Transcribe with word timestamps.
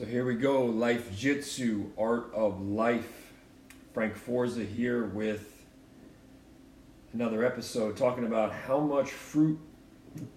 So 0.00 0.06
here 0.06 0.24
we 0.24 0.34
go, 0.34 0.64
Life 0.64 1.14
Jitsu, 1.14 1.90
Art 1.98 2.32
of 2.32 2.62
Life. 2.62 3.34
Frank 3.92 4.16
Forza 4.16 4.64
here 4.64 5.04
with 5.04 5.62
another 7.12 7.44
episode 7.44 7.98
talking 7.98 8.24
about 8.24 8.50
how 8.50 8.80
much 8.80 9.10
fruit 9.10 9.58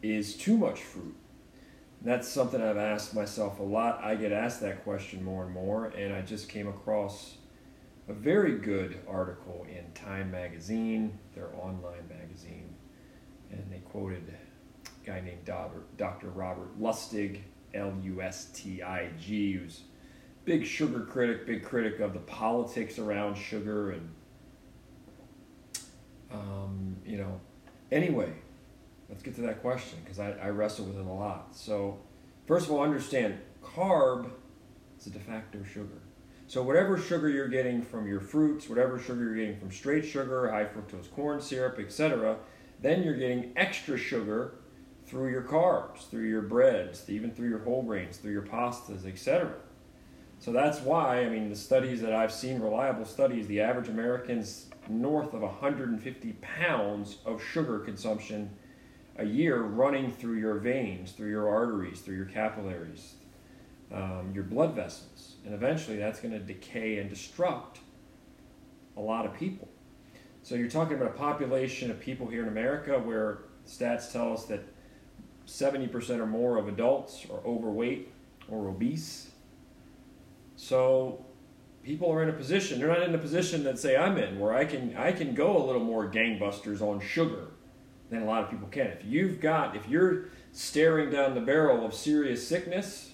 is 0.01 0.35
too 0.35 0.57
much 0.57 0.81
fruit. 0.81 1.15
And 2.01 2.11
that's 2.11 2.27
something 2.27 2.61
I've 2.61 2.75
asked 2.75 3.15
myself 3.15 3.59
a 3.59 3.63
lot. 3.63 4.03
I 4.03 4.15
get 4.15 4.33
asked 4.33 4.59
that 4.59 4.83
question 4.83 5.23
more 5.23 5.45
and 5.45 5.53
more, 5.53 5.85
and 5.85 6.13
I 6.13 6.23
just 6.23 6.49
came 6.49 6.67
across 6.67 7.37
a 8.09 8.13
very 8.13 8.57
good 8.57 8.99
article 9.07 9.65
in 9.69 9.89
Time 9.93 10.29
Magazine, 10.29 11.17
their 11.35 11.55
online 11.55 12.05
magazine, 12.09 12.75
and 13.49 13.65
they 13.71 13.79
quoted 13.79 14.23
a 14.85 15.05
guy 15.05 15.21
named 15.21 15.45
Dr. 15.45 16.27
Robert 16.31 16.77
Lustig 16.81 17.39
L 17.73 17.93
U 18.03 18.21
S 18.21 18.45
T 18.53 18.81
I 18.81 19.09
G, 19.19 19.53
who's 19.53 19.81
big 20.45 20.65
sugar 20.65 21.01
critic, 21.01 21.45
big 21.45 21.63
critic 21.63 21.99
of 21.99 22.13
the 22.13 22.19
politics 22.19 22.99
around 22.99 23.35
sugar, 23.35 23.91
and 23.91 24.09
um, 26.31 26.97
you 27.05 27.17
know. 27.17 27.39
Anyway, 27.91 28.33
let's 29.09 29.21
get 29.21 29.35
to 29.35 29.41
that 29.41 29.61
question 29.61 29.99
because 30.03 30.19
I, 30.19 30.31
I 30.31 30.49
wrestle 30.49 30.85
with 30.85 30.97
it 30.97 31.05
a 31.05 31.11
lot. 31.11 31.55
So, 31.55 31.99
first 32.47 32.65
of 32.65 32.71
all, 32.71 32.81
understand 32.81 33.37
carb 33.63 34.31
is 34.99 35.07
a 35.07 35.11
de 35.11 35.19
facto 35.19 35.63
sugar. 35.63 36.01
So 36.47 36.61
whatever 36.61 36.97
sugar 36.97 37.29
you're 37.29 37.47
getting 37.47 37.81
from 37.81 38.05
your 38.07 38.19
fruits, 38.19 38.67
whatever 38.67 38.99
sugar 38.99 39.23
you're 39.23 39.35
getting 39.35 39.57
from 39.57 39.71
straight 39.71 40.05
sugar, 40.05 40.51
high 40.51 40.65
fructose 40.65 41.09
corn 41.11 41.41
syrup, 41.41 41.79
etc., 41.79 42.37
then 42.81 43.01
you're 43.01 43.15
getting 43.15 43.53
extra 43.55 43.97
sugar 43.97 44.55
through 45.13 45.29
your 45.29 45.43
carbs, 45.43 46.09
through 46.09 46.27
your 46.27 46.41
breads, 46.41 47.07
even 47.07 47.29
through 47.29 47.47
your 47.47 47.59
whole 47.59 47.83
grains, 47.83 48.17
through 48.17 48.31
your 48.31 48.41
pastas, 48.41 49.05
etc. 49.05 49.53
So 50.39 50.51
that's 50.51 50.79
why, 50.79 51.19
I 51.19 51.29
mean, 51.29 51.49
the 51.49 51.55
studies 51.55 52.01
that 52.01 52.13
I've 52.13 52.31
seen, 52.31 52.59
reliable 52.59 53.05
studies, 53.05 53.45
the 53.45 53.61
average 53.61 53.89
American's 53.89 54.71
north 54.89 55.35
of 55.35 55.41
150 55.41 56.33
pounds 56.41 57.19
of 57.27 57.43
sugar 57.43 57.77
consumption 57.77 58.49
a 59.17 59.23
year 59.23 59.61
running 59.61 60.11
through 60.11 60.39
your 60.39 60.55
veins, 60.55 61.11
through 61.11 61.29
your 61.29 61.47
arteries, 61.47 62.01
through 62.01 62.15
your 62.15 62.25
capillaries, 62.25 63.13
um, 63.93 64.31
your 64.33 64.43
blood 64.43 64.73
vessels. 64.73 65.35
And 65.45 65.53
eventually 65.53 65.97
that's 65.97 66.21
going 66.21 66.33
to 66.33 66.39
decay 66.39 66.97
and 66.97 67.11
destruct 67.11 67.77
a 68.97 68.99
lot 68.99 69.27
of 69.27 69.35
people. 69.35 69.67
So 70.41 70.55
you're 70.55 70.71
talking 70.71 70.95
about 70.97 71.09
a 71.09 71.17
population 71.17 71.91
of 71.91 71.99
people 71.99 72.25
here 72.25 72.41
in 72.41 72.47
America 72.47 72.97
where 72.97 73.43
stats 73.67 74.11
tell 74.11 74.33
us 74.33 74.45
that 74.45 74.72
70% 75.47 76.19
or 76.19 76.25
more 76.25 76.57
of 76.57 76.67
adults 76.67 77.25
are 77.29 77.45
overweight 77.45 78.11
or 78.47 78.67
obese. 78.69 79.31
So 80.55 81.25
people 81.83 82.11
are 82.11 82.23
in 82.23 82.29
a 82.29 82.33
position, 82.33 82.79
they're 82.79 82.87
not 82.87 83.03
in 83.03 83.13
a 83.13 83.19
position 83.19 83.63
that 83.65 83.77
say 83.77 83.97
I'm 83.97 84.17
in, 84.17 84.39
where 84.39 84.53
I 84.53 84.65
can 84.65 84.95
I 84.95 85.11
can 85.11 85.33
go 85.33 85.57
a 85.57 85.63
little 85.65 85.83
more 85.83 86.09
gangbusters 86.09 86.81
on 86.81 86.99
sugar 87.01 87.47
than 88.09 88.23
a 88.23 88.25
lot 88.25 88.43
of 88.43 88.49
people 88.49 88.67
can. 88.67 88.87
If 88.87 89.05
you've 89.05 89.39
got 89.39 89.75
if 89.75 89.87
you're 89.87 90.25
staring 90.51 91.09
down 91.09 91.35
the 91.35 91.41
barrel 91.41 91.85
of 91.85 91.93
serious 91.93 92.47
sickness, 92.47 93.11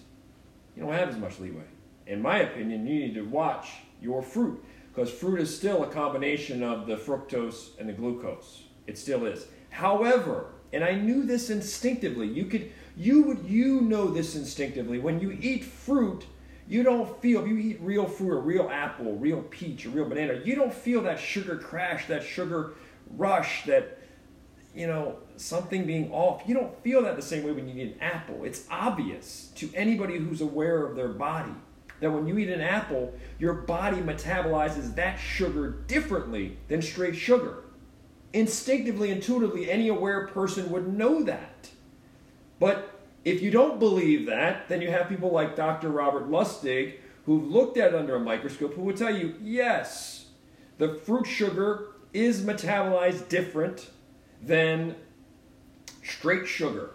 you 0.75 0.83
don't 0.83 0.93
have 0.93 1.09
as 1.09 1.17
much 1.17 1.39
leeway. 1.39 1.63
In 2.05 2.21
my 2.21 2.39
opinion, 2.39 2.85
you 2.85 3.07
need 3.07 3.15
to 3.15 3.21
watch 3.21 3.69
your 4.01 4.21
fruit 4.21 4.63
because 4.93 5.11
fruit 5.11 5.39
is 5.39 5.55
still 5.55 5.83
a 5.83 5.87
combination 5.87 6.63
of 6.63 6.87
the 6.87 6.95
fructose 6.95 7.77
and 7.79 7.87
the 7.87 7.93
glucose. 7.93 8.63
It 8.87 8.97
still 8.97 9.25
is. 9.25 9.47
However, 9.69 10.53
and 10.71 10.83
I 10.83 10.93
knew 10.93 11.23
this 11.23 11.49
instinctively. 11.49 12.27
You 12.27 12.45
could 12.45 12.71
you 12.95 13.23
would 13.23 13.45
you 13.45 13.81
know 13.81 14.07
this 14.07 14.35
instinctively. 14.35 14.99
When 14.99 15.19
you 15.19 15.31
eat 15.31 15.63
fruit, 15.63 16.25
you 16.67 16.83
don't 16.83 17.19
feel 17.21 17.41
if 17.41 17.47
you 17.47 17.57
eat 17.57 17.79
real 17.81 18.05
fruit, 18.05 18.37
a 18.37 18.41
real 18.41 18.69
apple, 18.69 19.07
a 19.07 19.13
real 19.13 19.41
peach, 19.43 19.85
a 19.85 19.89
real 19.89 20.07
banana, 20.07 20.41
you 20.43 20.55
don't 20.55 20.73
feel 20.73 21.01
that 21.03 21.19
sugar 21.19 21.57
crash, 21.57 22.07
that 22.07 22.23
sugar 22.23 22.73
rush, 23.15 23.65
that 23.65 23.97
you 24.75 24.85
know, 24.85 25.17
something 25.35 25.85
being 25.85 26.11
off. 26.11 26.43
You 26.45 26.53
don't 26.53 26.77
feel 26.83 27.01
that 27.03 27.15
the 27.15 27.21
same 27.21 27.43
way 27.43 27.51
when 27.51 27.67
you 27.67 27.83
eat 27.83 27.93
an 27.93 28.01
apple. 28.01 28.43
It's 28.43 28.65
obvious 28.69 29.51
to 29.55 29.69
anybody 29.73 30.17
who's 30.17 30.41
aware 30.41 30.85
of 30.85 30.95
their 30.95 31.09
body 31.09 31.53
that 31.99 32.11
when 32.11 32.27
you 32.27 32.37
eat 32.37 32.49
an 32.49 32.61
apple, 32.61 33.13
your 33.39 33.53
body 33.53 33.97
metabolizes 33.97 34.95
that 34.95 35.17
sugar 35.17 35.71
differently 35.87 36.57
than 36.67 36.81
straight 36.81 37.15
sugar. 37.15 37.63
Instinctively, 38.33 39.09
intuitively, 39.11 39.69
any 39.69 39.87
aware 39.87 40.27
person 40.27 40.69
would 40.71 40.87
know 40.87 41.23
that. 41.23 41.69
But 42.59 43.01
if 43.25 43.41
you 43.41 43.51
don't 43.51 43.79
believe 43.79 44.27
that, 44.27 44.67
then 44.69 44.81
you 44.81 44.91
have 44.91 45.09
people 45.09 45.31
like 45.31 45.55
Dr. 45.55 45.89
Robert 45.89 46.29
Lustig 46.29 46.95
who've 47.29 47.47
looked 47.47 47.77
at 47.77 47.93
it 47.93 47.95
under 47.95 48.15
a 48.15 48.19
microscope 48.19 48.73
who 48.73 48.81
will 48.81 48.95
tell 48.95 49.15
you, 49.15 49.35
yes, 49.39 50.25
the 50.79 50.95
fruit 50.95 51.27
sugar 51.27 51.89
is 52.11 52.41
metabolized 52.41 53.29
different 53.29 53.91
than 54.41 54.95
straight 56.03 56.47
sugar 56.47 56.89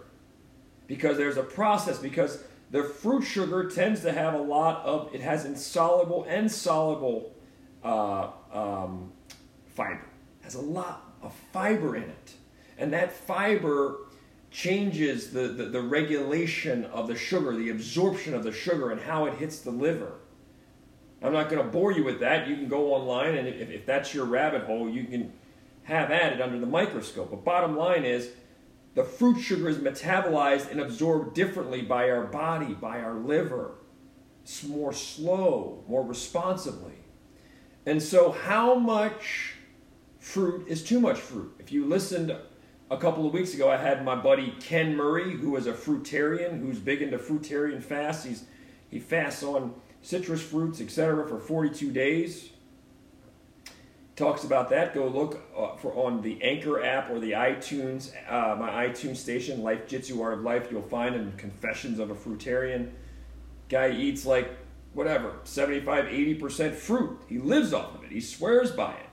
because 0.87 1.15
there's 1.15 1.37
a 1.37 1.43
process 1.43 1.99
because 1.99 2.43
the 2.71 2.83
fruit 2.83 3.21
sugar 3.21 3.69
tends 3.69 4.01
to 4.01 4.11
have 4.11 4.33
a 4.33 4.41
lot 4.41 4.83
of 4.83 5.13
it 5.15 5.21
has 5.21 5.45
insoluble 5.45 6.25
and 6.27 6.51
soluble 6.51 7.33
uh, 7.83 8.29
um, 8.51 9.11
fiber 9.67 10.05
has 10.41 10.55
a 10.55 10.61
lot 10.61 11.04
a 11.25 11.29
fiber 11.29 11.95
in 11.95 12.03
it. 12.03 12.33
And 12.77 12.93
that 12.93 13.11
fiber 13.11 13.97
changes 14.51 15.31
the, 15.31 15.47
the, 15.49 15.65
the, 15.65 15.81
regulation 15.81 16.85
of 16.85 17.07
the 17.07 17.15
sugar, 17.15 17.55
the 17.55 17.69
absorption 17.69 18.33
of 18.33 18.43
the 18.43 18.51
sugar, 18.51 18.91
and 18.91 19.01
how 19.01 19.25
it 19.25 19.33
hits 19.35 19.59
the 19.59 19.71
liver. 19.71 20.13
I'm 21.21 21.33
not 21.33 21.49
going 21.49 21.61
to 21.61 21.69
bore 21.69 21.91
you 21.91 22.03
with 22.03 22.19
that. 22.21 22.47
You 22.47 22.55
can 22.55 22.67
go 22.67 22.93
online, 22.93 23.35
and 23.35 23.47
if, 23.47 23.69
if 23.69 23.85
that's 23.85 24.13
your 24.13 24.25
rabbit 24.25 24.63
hole, 24.63 24.89
you 24.89 25.05
can 25.05 25.33
have 25.83 26.11
at 26.11 26.33
it 26.33 26.41
under 26.41 26.59
the 26.59 26.65
microscope. 26.65 27.31
But 27.31 27.43
bottom 27.43 27.75
line 27.75 28.05
is, 28.05 28.29
the 28.93 29.03
fruit 29.03 29.41
sugar 29.41 29.67
is 29.67 29.77
metabolized 29.77 30.71
and 30.71 30.79
absorbed 30.79 31.35
differently 31.35 31.81
by 31.81 32.09
our 32.09 32.23
body, 32.23 32.73
by 32.73 33.01
our 33.01 33.15
liver. 33.15 33.75
It's 34.43 34.63
more 34.63 34.93
slow, 34.93 35.83
more 35.87 36.05
responsibly. 36.05 36.93
And 37.85 38.01
so, 38.01 38.31
how 38.31 38.75
much 38.75 39.54
fruit 40.25 40.67
is 40.67 40.83
too 40.83 40.99
much 40.99 41.19
fruit. 41.19 41.55
If 41.59 41.71
you 41.71 41.85
listened 41.85 42.35
a 42.89 42.97
couple 42.97 43.27
of 43.27 43.33
weeks 43.33 43.53
ago, 43.53 43.69
I 43.69 43.77
had 43.77 44.03
my 44.03 44.15
buddy 44.15 44.55
Ken 44.59 44.95
Murray, 44.95 45.31
who 45.31 45.55
is 45.55 45.67
a 45.67 45.71
fruitarian, 45.71 46.59
who's 46.59 46.79
big 46.79 47.03
into 47.03 47.19
fruitarian 47.19 47.81
fasts. 47.81 48.25
He's, 48.25 48.45
he 48.89 48.99
fasts 48.99 49.43
on 49.43 49.75
citrus 50.01 50.41
fruits, 50.41 50.81
etc., 50.81 51.27
for 51.27 51.39
42 51.39 51.91
days. 51.91 52.49
Talks 54.15 54.43
about 54.43 54.69
that. 54.69 54.95
Go 54.95 55.07
look 55.07 55.41
uh, 55.55 55.75
for 55.75 55.93
on 55.93 56.23
the 56.23 56.41
Anchor 56.41 56.83
app 56.83 57.11
or 57.11 57.19
the 57.19 57.33
iTunes, 57.33 58.11
uh, 58.27 58.55
my 58.55 58.87
iTunes 58.87 59.17
station, 59.17 59.61
Life 59.61 59.87
Jitsu 59.87 60.19
Art 60.21 60.33
of 60.33 60.41
Life. 60.41 60.69
You'll 60.71 60.81
find 60.81 61.15
in 61.15 61.33
Confessions 61.33 61.99
of 61.99 62.09
a 62.09 62.15
Fruitarian. 62.15 62.89
Guy 63.69 63.91
eats 63.91 64.25
like 64.25 64.49
whatever 64.93 65.35
75, 65.43 66.05
80% 66.05 66.73
fruit. 66.73 67.21
He 67.27 67.37
lives 67.37 67.73
off 67.73 67.93
of 67.93 68.03
it. 68.03 68.11
He 68.11 68.21
swears 68.21 68.71
by 68.71 68.93
it. 68.93 69.04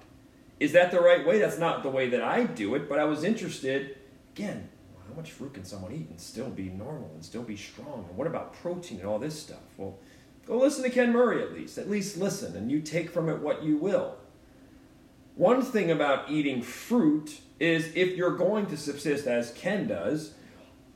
Is 0.63 0.71
that 0.75 0.93
the 0.93 1.01
right 1.01 1.27
way? 1.27 1.41
That's 1.41 1.59
not 1.59 1.83
the 1.83 1.89
way 1.89 2.09
that 2.11 2.23
I 2.23 2.45
do 2.45 2.77
it, 2.77 2.89
but 2.89 3.01
I 3.01 3.05
was 3.05 3.25
interested. 3.25 3.99
Again, 4.33 4.69
how 5.09 5.13
much 5.17 5.33
fruit 5.33 5.55
can 5.55 5.65
someone 5.65 5.91
eat 5.91 6.09
and 6.09 6.21
still 6.21 6.51
be 6.51 6.69
normal 6.69 7.11
and 7.15 7.25
still 7.25 7.43
be 7.43 7.57
strong? 7.57 8.05
And 8.09 8.17
what 8.17 8.29
about 8.29 8.55
protein 8.55 9.01
and 9.01 9.09
all 9.09 9.19
this 9.19 9.37
stuff? 9.37 9.59
Well, 9.77 9.99
go 10.47 10.59
listen 10.59 10.85
to 10.85 10.91
Ken 10.91 11.13
Murray 11.13 11.43
at 11.43 11.53
least. 11.53 11.79
At 11.79 11.91
least 11.91 12.17
listen, 12.17 12.55
and 12.55 12.71
you 12.71 12.81
take 12.81 13.11
from 13.11 13.29
it 13.29 13.41
what 13.41 13.65
you 13.65 13.77
will. 13.77 14.15
One 15.35 15.63
thing 15.63 15.91
about 15.91 16.31
eating 16.31 16.63
fruit 16.63 17.41
is 17.59 17.91
if 17.97 18.17
you're 18.17 18.37
going 18.37 18.67
to 18.67 18.77
subsist 18.77 19.27
as 19.27 19.51
Ken 19.55 19.89
does 19.89 20.35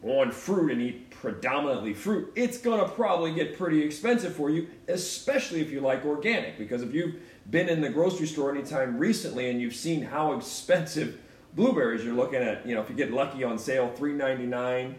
on 0.01 0.31
fruit 0.31 0.71
and 0.71 0.81
eat 0.81 1.06
predominantly 1.21 1.95
fruit, 1.95 2.33
it's 2.35 2.59
going 2.59 2.81
to 2.81 2.89
probably 2.89 3.35
get 3.35 3.57
pretty 3.57 3.83
expensive 3.83 4.35
for 4.35 4.51
you, 4.51 4.69
especially 4.89 5.61
if 5.61 5.71
you 5.71 5.81
like 5.81 6.05
organic. 6.05 6.59
Because 6.59 6.83
if 6.83 6.93
you've 6.93 7.17
been 7.51 7.69
in 7.69 7.81
the 7.81 7.89
grocery 7.89 8.27
store 8.27 8.55
anytime 8.55 8.99
recently 8.99 9.51
and 9.51 9.61
you've 9.61 9.75
seen 9.75 10.03
how 10.03 10.33
expensive 10.35 11.19
blueberries 11.55 12.05
you're 12.05 12.15
looking 12.15 12.43
at, 12.43 12.67
you 12.67 12.75
know, 12.75 12.83
if 12.83 12.91
you 12.91 12.95
get 12.95 13.13
lucky 13.13 13.45
on 13.45 13.59
sale, 13.59 13.93
$3.99, 13.97 14.95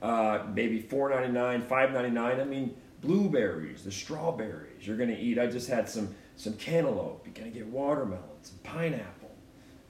uh, 0.00 0.44
maybe 0.54 0.80
$4.99, 0.80 1.66
$5.99. 1.66 2.40
I 2.40 2.44
mean, 2.44 2.76
blueberries, 3.00 3.82
the 3.82 3.92
strawberries 3.92 4.86
you're 4.86 4.96
going 4.96 5.10
to 5.10 5.18
eat. 5.18 5.38
I 5.38 5.46
just 5.46 5.68
had 5.68 5.88
some, 5.88 6.14
some 6.36 6.54
cantaloupe. 6.54 7.22
You're 7.24 7.34
going 7.34 7.52
to 7.52 7.58
get 7.58 7.66
watermelons, 7.66 8.52
pineapple, 8.62 9.17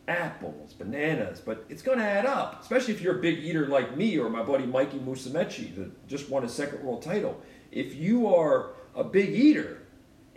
apples, 0.08 0.72
bananas. 0.72 1.40
But 1.40 1.64
it's 1.68 1.82
going 1.82 1.98
to 1.98 2.04
add 2.04 2.26
up, 2.26 2.62
especially 2.62 2.94
if 2.94 3.00
you're 3.00 3.18
a 3.18 3.20
big 3.20 3.38
eater 3.38 3.66
like 3.66 3.96
me 3.96 4.18
or 4.18 4.28
my 4.28 4.42
buddy 4.42 4.66
Mikey 4.66 4.98
Musumeci 4.98 5.74
that 5.76 6.08
just 6.08 6.28
won 6.30 6.44
a 6.44 6.48
second 6.48 6.82
world 6.82 7.02
title. 7.02 7.40
If 7.70 7.94
you 7.94 8.34
are 8.34 8.70
a 8.96 9.04
big 9.04 9.30
eater, 9.30 9.82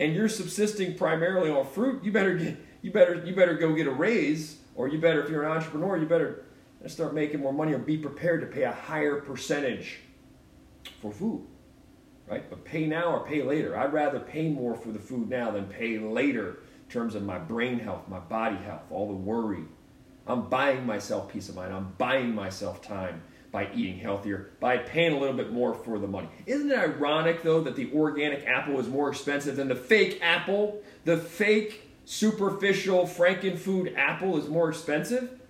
and 0.00 0.14
you're 0.14 0.28
subsisting 0.28 0.96
primarily 0.96 1.50
on 1.50 1.64
fruit, 1.66 2.02
you 2.04 2.10
better 2.12 2.34
get 2.34 2.56
you 2.82 2.90
better 2.90 3.22
you 3.24 3.34
better 3.34 3.54
go 3.54 3.72
get 3.74 3.86
a 3.86 3.90
raise, 3.90 4.56
or 4.74 4.88
you 4.88 5.00
better 5.00 5.22
if 5.22 5.30
you're 5.30 5.44
an 5.44 5.52
entrepreneur, 5.52 5.96
you 5.96 6.06
better 6.06 6.44
start 6.86 7.14
making 7.14 7.40
more 7.40 7.52
money 7.52 7.72
or 7.72 7.78
be 7.78 7.96
prepared 7.96 8.40
to 8.40 8.46
pay 8.48 8.64
a 8.64 8.72
higher 8.72 9.20
percentage 9.20 10.00
for 11.00 11.12
food. 11.12 11.46
right? 12.26 12.48
But 12.48 12.64
pay 12.64 12.86
now 12.86 13.12
or 13.12 13.26
pay 13.26 13.42
later. 13.42 13.76
I'd 13.78 13.92
rather 13.92 14.18
pay 14.18 14.48
more 14.48 14.74
for 14.74 14.88
the 14.90 14.98
food 14.98 15.28
now 15.28 15.50
than 15.50 15.66
pay 15.66 15.98
later 15.98 16.58
terms 16.92 17.14
of 17.14 17.22
my 17.22 17.38
brain 17.38 17.78
health, 17.78 18.08
my 18.08 18.18
body 18.18 18.56
health, 18.56 18.82
all 18.90 19.08
the 19.08 19.14
worry. 19.14 19.64
I'm 20.26 20.48
buying 20.48 20.86
myself 20.86 21.32
peace 21.32 21.48
of 21.48 21.56
mind. 21.56 21.72
I'm 21.72 21.94
buying 21.98 22.34
myself 22.34 22.82
time 22.82 23.22
by 23.50 23.68
eating 23.74 23.98
healthier, 23.98 24.50
by 24.60 24.78
paying 24.78 25.12
a 25.12 25.18
little 25.18 25.36
bit 25.36 25.52
more 25.52 25.74
for 25.74 25.98
the 25.98 26.06
money. 26.06 26.28
Isn't 26.46 26.70
it 26.70 26.78
ironic, 26.78 27.42
though, 27.42 27.62
that 27.62 27.76
the 27.76 27.92
organic 27.92 28.46
apple 28.46 28.78
is 28.78 28.88
more 28.88 29.10
expensive 29.10 29.56
than 29.56 29.68
the 29.68 29.74
fake 29.74 30.20
apple? 30.22 30.80
The 31.04 31.16
fake, 31.16 31.90
superficial 32.04 33.04
Frankenfood 33.04 33.96
apple 33.96 34.38
is 34.38 34.48
more 34.48 34.68
expensive? 34.68 35.40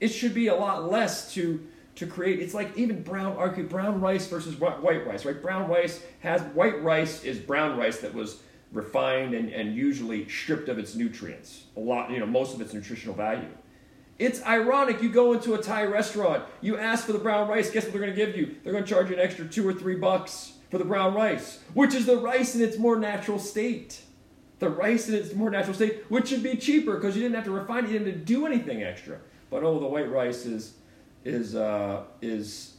It 0.00 0.08
should 0.08 0.32
be 0.32 0.46
a 0.46 0.54
lot 0.54 0.90
less 0.90 1.32
to 1.34 1.66
to 1.96 2.06
create 2.06 2.38
it's 2.40 2.54
like 2.54 2.74
even 2.78 3.02
brown 3.02 3.34
brown 3.66 4.00
rice 4.00 4.26
versus 4.28 4.54
white 4.58 5.04
rice 5.06 5.24
right 5.24 5.42
brown 5.42 5.68
rice 5.68 6.00
has 6.20 6.40
white 6.54 6.80
rice 6.82 7.24
is 7.24 7.38
brown 7.38 7.76
rice 7.76 7.98
that 7.98 8.14
was 8.14 8.40
refined 8.72 9.34
and, 9.34 9.50
and 9.50 9.74
usually 9.74 10.28
stripped 10.28 10.68
of 10.68 10.78
its 10.78 10.94
nutrients 10.94 11.64
a 11.76 11.80
lot 11.80 12.10
you 12.10 12.18
know 12.20 12.26
most 12.26 12.54
of 12.54 12.60
its 12.60 12.72
nutritional 12.72 13.14
value 13.14 13.48
it's 14.20 14.44
ironic. 14.44 15.00
You 15.02 15.08
go 15.08 15.32
into 15.32 15.54
a 15.54 15.58
Thai 15.62 15.84
restaurant, 15.84 16.44
you 16.60 16.76
ask 16.76 17.06
for 17.06 17.12
the 17.12 17.18
brown 17.18 17.48
rice, 17.48 17.70
guess 17.70 17.84
what 17.84 17.92
they're 17.94 18.02
going 18.02 18.14
to 18.14 18.26
give 18.26 18.36
you? 18.36 18.54
They're 18.62 18.72
going 18.74 18.84
to 18.84 18.88
charge 18.88 19.08
you 19.08 19.14
an 19.14 19.20
extra 19.20 19.46
two 19.46 19.66
or 19.66 19.72
three 19.72 19.96
bucks 19.96 20.52
for 20.70 20.76
the 20.76 20.84
brown 20.84 21.14
rice, 21.14 21.60
which 21.72 21.94
is 21.94 22.04
the 22.04 22.18
rice 22.18 22.54
in 22.54 22.60
its 22.60 22.76
more 22.76 22.98
natural 22.98 23.38
state. 23.38 24.02
The 24.58 24.68
rice 24.68 25.08
in 25.08 25.14
its 25.14 25.34
more 25.34 25.48
natural 25.48 25.72
state, 25.72 26.04
which 26.10 26.28
should 26.28 26.42
be 26.42 26.54
cheaper 26.56 26.96
because 26.96 27.16
you 27.16 27.22
didn't 27.22 27.34
have 27.34 27.46
to 27.46 27.50
refine 27.50 27.86
it, 27.86 27.92
you 27.92 27.98
didn't 27.98 28.26
do 28.26 28.44
anything 28.44 28.82
extra. 28.82 29.18
But 29.48 29.64
oh, 29.64 29.80
the 29.80 29.86
white 29.86 30.10
rice 30.10 30.44
is 30.44 30.74
is 31.24 31.56
uh, 31.56 32.02
is 32.20 32.74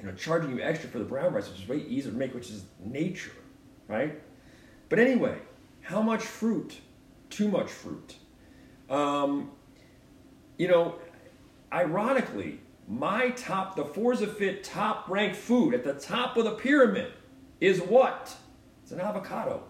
you 0.00 0.06
know 0.06 0.12
charging 0.14 0.50
you 0.50 0.60
extra 0.60 0.90
for 0.90 0.98
the 0.98 1.04
brown 1.04 1.32
rice, 1.32 1.48
which 1.48 1.60
is 1.60 1.68
way 1.68 1.78
easier 1.88 2.10
to 2.10 2.18
make, 2.18 2.34
which 2.34 2.50
is 2.50 2.64
nature, 2.84 3.30
right? 3.86 4.20
But 4.94 5.02
anyway, 5.02 5.38
how 5.80 6.02
much 6.02 6.22
fruit? 6.22 6.78
Too 7.28 7.48
much 7.48 7.68
fruit. 7.68 8.14
Um, 8.88 9.50
you 10.56 10.68
know, 10.68 11.00
ironically, 11.72 12.60
my 12.86 13.30
top, 13.30 13.74
the 13.74 13.84
Forza 13.84 14.28
Fit 14.28 14.62
top 14.62 15.08
ranked 15.08 15.34
food 15.34 15.74
at 15.74 15.82
the 15.82 15.94
top 15.94 16.36
of 16.36 16.44
the 16.44 16.52
pyramid 16.52 17.12
is 17.60 17.80
what? 17.80 18.36
It's 18.84 18.92
an 18.92 19.00
avocado. 19.00 19.64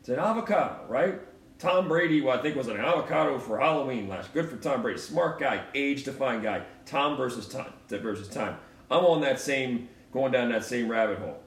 It's 0.00 0.08
an 0.08 0.18
avocado, 0.18 0.86
right? 0.88 1.20
Tom 1.60 1.86
Brady, 1.86 2.20
well, 2.20 2.36
I 2.36 2.42
think 2.42 2.56
was 2.56 2.66
an 2.66 2.78
avocado 2.78 3.38
for 3.38 3.60
Halloween 3.60 4.08
last. 4.08 4.34
Good 4.34 4.50
for 4.50 4.56
Tom 4.56 4.82
Brady. 4.82 4.98
Smart 4.98 5.38
guy, 5.38 5.62
age-defying 5.76 6.42
guy. 6.42 6.64
Tom 6.84 7.16
versus 7.16 7.46
time 7.46 7.74
versus 7.88 8.26
time. 8.26 8.56
I'm 8.90 9.04
on 9.04 9.20
that 9.20 9.38
same, 9.38 9.88
going 10.12 10.32
down 10.32 10.50
that 10.50 10.64
same 10.64 10.88
rabbit 10.88 11.20
hole. 11.20 11.44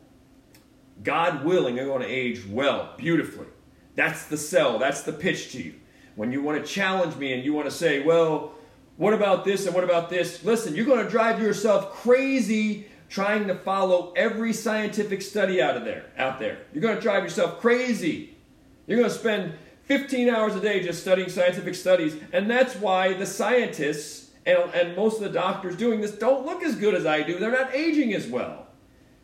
God 1.04 1.44
willing, 1.44 1.80
I'm 1.80 1.88
going 1.88 2.02
to 2.02 2.08
age 2.08 2.46
well, 2.48 2.94
beautifully. 2.98 3.48
That's 3.96 4.26
the 4.26 4.38
sell. 4.38 4.80
That's 4.80 5.02
the 5.02 5.14
pitch 5.14 5.52
to 5.54 5.62
you. 5.62 5.76
When 6.16 6.32
you 6.32 6.42
want 6.42 6.64
to 6.64 6.72
challenge 6.72 7.16
me 7.16 7.34
and 7.34 7.44
you 7.44 7.54
want 7.54 7.70
to 7.70 7.76
say, 7.76 8.04
well, 8.04 8.54
what 8.98 9.14
about 9.14 9.46
this 9.46 9.66
and 9.66 9.74
what 9.74 9.84
about 9.84 10.10
this? 10.10 10.44
Listen, 10.44 10.76
you're 10.76 10.86
going 10.86 11.04
to 11.04 11.10
drive 11.10 11.42
yourself 11.42 11.92
crazy 11.94 12.88
trying 13.10 13.48
to 13.48 13.56
follow 13.56 14.14
every 14.16 14.54
scientific 14.54 15.22
study 15.22 15.62
out 15.62 15.76
of 15.76 15.84
there, 15.84 16.06
out 16.18 16.40
there. 16.40 16.60
You're 16.74 16.82
going 16.82 16.96
to 16.96 17.02
drive 17.02 17.24
yourself 17.24 17.60
crazy. 17.60 18.38
You're 18.88 19.00
going 19.00 19.10
to 19.10 19.16
spend 19.16 19.54
15 19.84 20.30
hours 20.30 20.56
a 20.56 20.62
day 20.62 20.82
just 20.82 21.02
studying 21.02 21.30
scientific 21.30 21.76
studies, 21.76 22.16
and 22.32 22.50
that's 22.50 22.76
why 22.76 23.14
the 23.14 23.26
scientists 23.26 24.32
and, 24.46 24.58
and 24.74 24.96
most 24.96 25.18
of 25.18 25.24
the 25.24 25.30
doctors 25.30 25.76
doing 25.76 26.00
this 26.00 26.12
don't 26.12 26.46
look 26.46 26.64
as 26.64 26.76
good 26.76 26.96
as 26.96 27.06
I 27.06 27.22
do. 27.22 27.38
They're 27.38 27.52
not 27.52 27.76
aging 27.76 28.14
as 28.14 28.28
well 28.28 28.68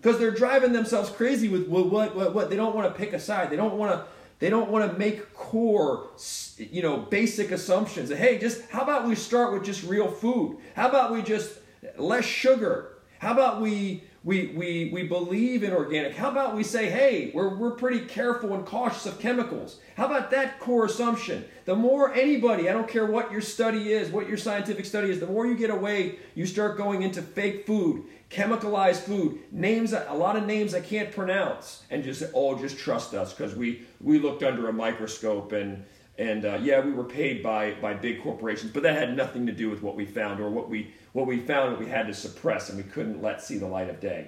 because 0.01 0.19
they're 0.19 0.31
driving 0.31 0.73
themselves 0.73 1.09
crazy 1.09 1.49
with 1.49 1.67
what, 1.67 1.89
what, 1.89 2.15
what, 2.15 2.33
what. 2.33 2.49
They 2.49 2.55
don't 2.55 2.75
want 2.75 2.91
to 2.91 2.97
pick 2.97 3.13
a 3.13 3.19
side. 3.19 3.49
They 3.49 3.55
don't 3.55 3.77
want 3.77 3.91
to 3.91 4.05
they 4.39 4.49
don't 4.49 4.69
want 4.69 4.91
to 4.91 4.97
make 4.99 5.33
core, 5.33 6.09
you 6.57 6.83
know, 6.83 6.97
basic 6.97 7.51
assumptions. 7.51 8.09
Hey, 8.11 8.37
just 8.37 8.69
how 8.69 8.83
about 8.83 9.07
we 9.07 9.15
start 9.15 9.53
with 9.53 9.63
just 9.63 9.83
real 9.83 10.09
food? 10.09 10.57
How 10.75 10.89
about 10.89 11.11
we 11.11 11.23
just 11.23 11.57
less 11.97 12.25
sugar? 12.25 12.97
How 13.19 13.31
about 13.31 13.61
we 13.61 14.03
we 14.27 14.47
we 14.47 14.89
we 14.91 15.03
believe 15.03 15.63
in 15.63 15.71
organic? 15.71 16.13
How 16.13 16.29
about 16.29 16.53
we 16.53 16.61
say, 16.61 16.89
hey, 16.89 17.31
we're 17.33 17.55
we're 17.55 17.71
pretty 17.71 18.01
careful 18.01 18.53
and 18.55 18.65
cautious 18.65 19.05
of 19.05 19.19
chemicals? 19.19 19.79
How 19.95 20.05
about 20.05 20.31
that 20.31 20.59
core 20.59 20.83
assumption? 20.83 21.45
The 21.63 21.75
more 21.75 22.13
anybody, 22.13 22.69
I 22.69 22.73
don't 22.73 22.89
care 22.89 23.05
what 23.05 23.31
your 23.31 23.39
study 23.39 23.93
is, 23.93 24.09
what 24.09 24.27
your 24.27 24.35
scientific 24.35 24.83
study 24.83 25.11
is, 25.11 25.21
the 25.21 25.27
more 25.27 25.47
you 25.47 25.55
get 25.55 25.69
away, 25.69 26.19
you 26.35 26.45
start 26.45 26.77
going 26.77 27.03
into 27.03 27.21
fake 27.21 27.65
food 27.65 28.03
chemicalized 28.29 28.99
food, 28.99 29.39
names 29.53 29.93
a 29.93 30.13
lot 30.13 30.35
of 30.35 30.45
names 30.45 30.73
I 30.75 30.81
can't 30.81 31.09
pronounce, 31.13 31.83
and 31.89 32.03
just 32.03 32.21
oh, 32.33 32.59
just 32.59 32.77
trust 32.77 33.13
us 33.13 33.33
because 33.33 33.55
we 33.55 33.83
we 34.01 34.19
looked 34.19 34.43
under 34.43 34.67
a 34.67 34.73
microscope 34.73 35.53
and 35.53 35.85
and 36.17 36.45
uh, 36.45 36.57
yeah, 36.61 36.81
we 36.81 36.91
were 36.91 37.05
paid 37.05 37.41
by 37.41 37.75
by 37.75 37.93
big 37.93 38.21
corporations, 38.21 38.71
but 38.73 38.83
that 38.83 38.97
had 38.97 39.15
nothing 39.15 39.45
to 39.45 39.53
do 39.53 39.69
with 39.69 39.81
what 39.81 39.95
we 39.95 40.05
found 40.05 40.41
or 40.41 40.49
what 40.49 40.69
we 40.69 40.93
what 41.17 41.25
we 41.25 41.39
found 41.39 41.73
that 41.73 41.79
we 41.79 41.87
had 41.87 42.05
to 42.05 42.13
suppress 42.13 42.69
and 42.69 42.77
we 42.77 42.83
couldn't 42.83 43.23
let 43.23 43.41
see 43.41 43.57
the 43.57 43.65
light 43.65 43.89
of 43.89 43.99
day. 43.99 44.27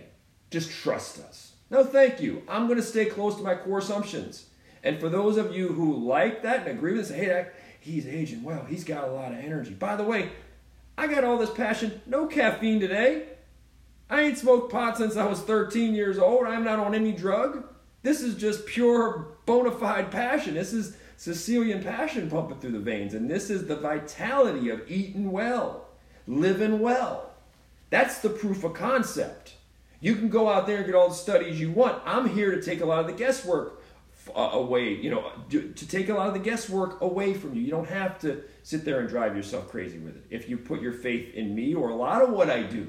Just 0.49 0.71
trust 0.71 1.19
us. 1.19 1.51
No, 1.69 1.83
thank 1.83 2.19
you. 2.19 2.41
I'm 2.47 2.65
going 2.65 2.79
to 2.79 2.83
stay 2.83 3.05
close 3.05 3.35
to 3.35 3.43
my 3.43 3.53
core 3.53 3.77
assumptions. 3.77 4.47
And 4.83 4.99
for 4.99 5.07
those 5.07 5.37
of 5.37 5.55
you 5.55 5.67
who 5.67 6.03
like 6.03 6.41
that 6.41 6.61
and 6.61 6.69
agree 6.69 6.93
with 6.93 7.07
this, 7.07 7.15
hey, 7.15 7.27
that, 7.27 7.53
he's 7.79 8.07
aging 8.07 8.41
well. 8.41 8.65
He's 8.65 8.83
got 8.83 9.03
a 9.03 9.11
lot 9.11 9.33
of 9.33 9.37
energy. 9.37 9.75
By 9.75 9.97
the 9.97 10.03
way, 10.03 10.31
I 10.97 11.05
got 11.05 11.23
all 11.23 11.37
this 11.37 11.51
passion. 11.51 12.01
No 12.07 12.25
caffeine 12.25 12.79
today. 12.79 13.27
I 14.09 14.21
ain't 14.21 14.39
smoked 14.39 14.71
pot 14.71 14.97
since 14.97 15.15
I 15.15 15.27
was 15.27 15.41
13 15.41 15.93
years 15.93 16.17
old. 16.17 16.47
I'm 16.47 16.63
not 16.63 16.79
on 16.79 16.95
any 16.95 17.11
drug. 17.11 17.65
This 18.01 18.21
is 18.21 18.33
just 18.33 18.65
pure 18.65 19.37
bona 19.45 19.69
fide 19.69 20.09
passion. 20.09 20.55
This 20.55 20.73
is 20.73 20.97
Sicilian 21.17 21.83
passion 21.83 22.31
pumping 22.31 22.59
through 22.59 22.71
the 22.71 22.79
veins. 22.79 23.13
And 23.13 23.29
this 23.29 23.51
is 23.51 23.67
the 23.67 23.75
vitality 23.75 24.69
of 24.69 24.89
eating 24.89 25.31
well, 25.31 25.88
living 26.29 26.79
well. 26.79 27.31
That's 27.89 28.19
the 28.19 28.29
proof 28.29 28.63
of 28.63 28.75
concept. 28.75 29.55
You 29.99 30.15
can 30.15 30.29
go 30.29 30.47
out 30.47 30.67
there 30.67 30.77
and 30.77 30.85
get 30.85 30.95
all 30.95 31.09
the 31.09 31.15
studies 31.15 31.59
you 31.59 31.71
want. 31.71 32.01
I'm 32.05 32.29
here 32.29 32.51
to 32.51 32.61
take 32.61 32.81
a 32.81 32.85
lot 32.85 32.99
of 32.99 33.07
the 33.07 33.13
guesswork 33.13 33.81
uh, 34.33 34.51
away, 34.53 34.93
you 34.93 35.09
know, 35.09 35.31
to 35.49 35.87
take 35.87 36.07
a 36.07 36.13
lot 36.13 36.27
of 36.27 36.33
the 36.33 36.39
guesswork 36.39 37.01
away 37.01 37.33
from 37.33 37.55
you. 37.55 37.61
You 37.61 37.71
don't 37.71 37.89
have 37.89 38.19
to 38.19 38.43
sit 38.63 38.85
there 38.85 38.99
and 38.99 39.09
drive 39.09 39.35
yourself 39.35 39.67
crazy 39.69 39.97
with 39.97 40.15
it. 40.15 40.25
If 40.29 40.47
you 40.47 40.57
put 40.57 40.81
your 40.81 40.93
faith 40.93 41.33
in 41.33 41.55
me 41.55 41.73
or 41.73 41.89
a 41.89 41.95
lot 41.95 42.21
of 42.21 42.29
what 42.29 42.49
I 42.49 42.61
do, 42.61 42.87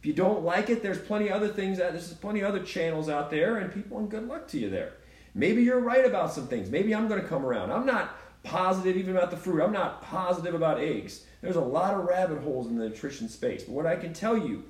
if 0.00 0.06
you 0.06 0.14
don't 0.14 0.42
like 0.42 0.70
it, 0.70 0.82
there's 0.82 0.98
plenty 0.98 1.30
other 1.30 1.48
things 1.48 1.80
out 1.80 1.92
there's 1.92 2.12
plenty 2.14 2.42
other 2.42 2.62
channels 2.62 3.08
out 3.08 3.30
there 3.30 3.58
and 3.58 3.72
people 3.72 3.98
and 3.98 4.10
good 4.10 4.26
luck 4.26 4.48
to 4.48 4.58
you 4.58 4.70
there. 4.70 4.94
Maybe 5.34 5.62
you're 5.62 5.80
right 5.80 6.06
about 6.06 6.32
some 6.32 6.46
things. 6.48 6.70
Maybe 6.70 6.94
I'm 6.94 7.06
going 7.06 7.20
to 7.20 7.28
come 7.28 7.44
around. 7.44 7.70
I'm 7.70 7.84
not 7.84 8.16
positive 8.42 8.96
even 8.96 9.16
about 9.16 9.30
the 9.30 9.36
fruit. 9.36 9.62
I'm 9.62 9.72
not 9.72 10.02
positive 10.02 10.54
about 10.54 10.80
eggs. 10.80 11.24
There's 11.40 11.56
a 11.56 11.60
lot 11.60 11.94
of 11.94 12.06
rabbit 12.06 12.42
holes 12.42 12.66
in 12.66 12.76
the 12.76 12.88
nutrition 12.88 13.28
space. 13.28 13.64
But 13.64 13.72
what 13.72 13.86
I 13.86 13.96
can 13.96 14.12
tell 14.12 14.36
you 14.36 14.64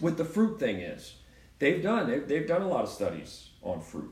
with 0.00 0.16
the 0.16 0.24
fruit 0.24 0.58
thing 0.58 0.76
is 0.76 1.14
they've 1.58 1.82
done 1.82 2.08
they've, 2.08 2.26
they've 2.26 2.46
done 2.46 2.62
a 2.62 2.68
lot 2.68 2.84
of 2.84 2.90
studies 2.90 3.50
on 3.62 3.80
fruit 3.80 4.10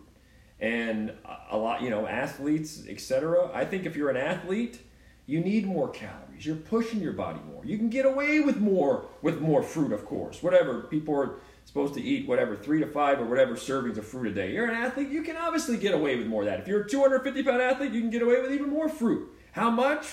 and 0.61 1.13
a 1.51 1.57
lot 1.57 1.81
you 1.81 1.89
know 1.89 2.05
athletes 2.07 2.83
etc 2.89 3.49
i 3.55 3.65
think 3.65 3.87
if 3.87 3.95
you're 3.95 4.11
an 4.11 4.17
athlete 4.17 4.81
you 5.29 5.41
need 5.41 5.67
more 5.67 5.91
calories. 5.91 6.47
You're 6.47 6.57
pushing 6.57 7.03
your 7.03 7.13
body 7.13 7.41
more. 7.53 7.63
You 7.63 7.77
can 7.77 7.91
get 7.91 8.07
away 8.07 8.41
with 8.41 8.57
more 8.57 9.05
with 9.21 9.43
more 9.43 9.63
fruit, 9.63 9.93
of 9.93 10.07
course. 10.07 10.43
Whatever 10.43 10.81
people 10.81 11.15
are 11.15 11.35
supposed 11.69 11.93
to 11.93 12.03
eat, 12.03 12.27
whatever 12.27 12.57
three 12.57 12.81
to 12.81 12.87
five 12.87 13.21
or 13.21 13.27
whatever 13.27 13.53
servings 13.53 13.99
of 13.99 14.07
fruit 14.07 14.27
a 14.27 14.33
day. 14.33 14.55
You're 14.55 14.71
an 14.71 14.75
athlete. 14.75 15.11
You 15.11 15.23
can 15.23 15.37
obviously 15.37 15.77
get 15.77 15.93
away 15.93 16.17
with 16.17 16.27
more 16.27 16.41
of 16.41 16.49
that. 16.49 16.61
If 16.61 16.67
you're 16.67 16.81
a 16.81 16.89
250 16.89 17.43
pound 17.43 17.61
athlete, 17.61 17.93
you 17.93 18.01
can 18.01 18.09
get 18.09 18.23
away 18.23 18.41
with 18.41 18.53
even 18.53 18.71
more 18.71 18.89
fruit. 18.89 19.29
How 19.53 19.69
much? 19.69 20.07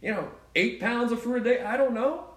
You 0.00 0.12
know, 0.12 0.30
eight 0.54 0.80
pounds 0.80 1.12
of 1.12 1.22
fruit 1.22 1.42
a 1.42 1.44
day. 1.44 1.62
I 1.62 1.76
don't 1.76 1.92
know. 1.92 2.28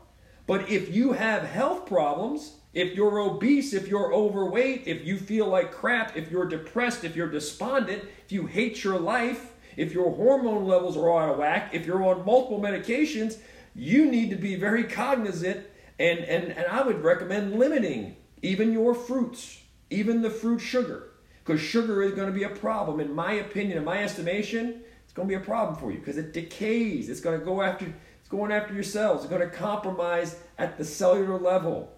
But 0.46 0.70
if 0.70 0.94
you 0.94 1.13
have 1.13 1.44
health 1.44 1.86
problems, 1.86 2.58
if 2.74 2.96
you're 2.96 3.20
obese, 3.20 3.74
if 3.74 3.88
you're 3.88 4.13
overweight, 4.13 4.84
if 4.88 5.06
you 5.06 5.18
feel 5.18 5.48
like 5.48 5.72
crap, 5.72 6.18
if 6.18 6.30
you're 6.30 6.46
depressed, 6.46 7.06
if 7.06 7.16
you're 7.16 7.32
despondent, 7.32 8.04
if 8.25 8.34
you 8.34 8.46
hate 8.46 8.84
your 8.84 9.00
life, 9.00 9.54
if 9.78 9.94
your 9.94 10.13
hormone 10.13 10.66
levels 10.68 10.98
are 10.98 11.18
out 11.18 11.30
of 11.30 11.38
whack, 11.38 11.70
if 11.72 11.86
you're 11.86 12.04
on 12.04 12.25
multiple 12.25 12.60
medications, 12.60 13.38
you 13.74 14.12
need 14.12 14.32
to 14.32 14.36
be 14.36 14.56
very 14.56 14.84
cognizant 14.84 15.66
and, 15.98 16.20
and, 16.20 16.51
and 16.51 16.66
I 16.68 16.82
would 16.82 17.04
recommend 17.04 17.58
limiting 17.58 18.18
even 18.41 18.72
your 18.72 18.93
fruits, 18.93 19.62
even 19.89 20.22
the 20.22 20.29
fruit 20.29 20.60
sugar. 20.60 21.12
Because 21.43 21.62
sugar 21.62 22.03
is 22.03 22.13
going 22.13 22.27
to 22.27 22.34
be 22.34 22.43
a 22.43 22.50
problem. 22.50 23.00
In 23.00 23.13
my 23.13 23.34
opinion, 23.34 23.77
in 23.77 23.84
my 23.84 24.03
estimation, 24.03 24.81
it's 25.03 25.13
going 25.13 25.27
to 25.27 25.36
be 25.36 25.41
a 25.41 25.46
problem 25.46 25.75
for 25.75 25.91
you 25.91 25.98
because 25.98 26.17
it 26.17 26.34
decays. 26.34 27.10
It's 27.10 27.22
going 27.22 27.39
to 27.39 27.43
go 27.43 27.62
after 27.62 27.93
it's 28.19 28.29
going 28.29 28.51
after 28.51 28.75
your 28.75 28.84
cells. 28.84 29.22
It's 29.22 29.29
going 29.29 29.41
to 29.41 29.55
compromise 29.55 30.36
at 30.60 30.77
the 30.77 30.86
cellular 30.86 31.39
level. 31.39 31.91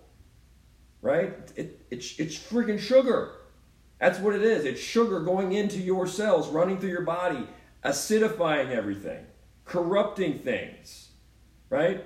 Right? 1.02 1.34
It, 1.58 1.86
it's, 1.90 2.18
it's 2.20 2.38
freaking 2.38 2.80
sugar. 2.80 3.34
That's 4.00 4.20
what 4.20 4.34
it 4.34 4.42
is. 4.42 4.64
It's 4.64 4.80
sugar 4.80 5.20
going 5.20 5.52
into 5.52 5.80
your 5.80 6.08
cells, 6.08 6.48
running 6.48 6.80
through 6.80 6.90
your 6.90 7.02
body, 7.02 7.46
acidifying 7.84 8.72
everything, 8.72 9.26
corrupting 9.66 10.40
things, 10.40 11.10
right? 11.70 12.06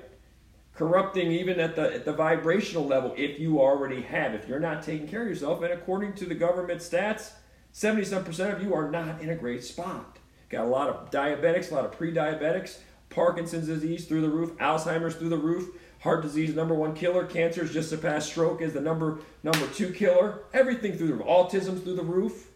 Corrupting 0.76 1.32
even 1.32 1.60
at 1.60 1.76
the 1.76 1.94
at 1.94 2.06
the 2.06 2.14
vibrational 2.14 2.86
level 2.86 3.14
if 3.18 3.40
you 3.40 3.60
already 3.60 4.02
have. 4.02 4.34
If 4.34 4.48
you're 4.48 4.60
not 4.60 4.84
taking 4.84 5.08
care 5.08 5.24
of 5.24 5.30
yourself, 5.30 5.64
and 5.64 5.74
according 5.74 6.14
to 6.16 6.26
the 6.26 6.36
government 6.36 6.82
stats, 6.82 7.32
77% 7.74 8.56
of 8.56 8.64
you 8.64 8.74
are 8.74 8.90
not 8.90 9.22
in 9.22 9.30
a 9.30 9.36
great 9.36 9.64
spot. 9.64 10.18
Got 10.50 10.66
a 10.66 10.70
lot 10.70 10.90
of 10.90 11.12
diabetics, 11.12 11.72
a 11.72 11.76
lot 11.76 11.86
of 11.86 11.92
pre-diabetics, 11.92 12.78
Parkinson's 13.10 13.68
disease 13.68 14.06
through 14.06 14.22
the 14.22 14.30
roof, 14.30 14.52
Alzheimer's 14.58 15.16
through 15.16 15.30
the 15.30 15.38
roof, 15.38 15.76
heart 16.00 16.22
disease 16.22 16.56
number 16.56 16.74
one 16.74 16.94
killer, 16.94 17.26
cancer's 17.26 17.74
just 17.74 17.90
surpassed 17.90 18.30
stroke 18.30 18.62
as 18.62 18.74
the 18.74 18.80
number 18.80 19.20
number 19.44 19.68
two 19.68 19.92
killer, 19.92 20.44
everything 20.54 20.98
through 20.98 21.08
the 21.08 21.16
roof, 21.16 21.26
autism's 21.26 21.82
through 21.82 21.96
the 21.96 22.04
roof. 22.04 22.52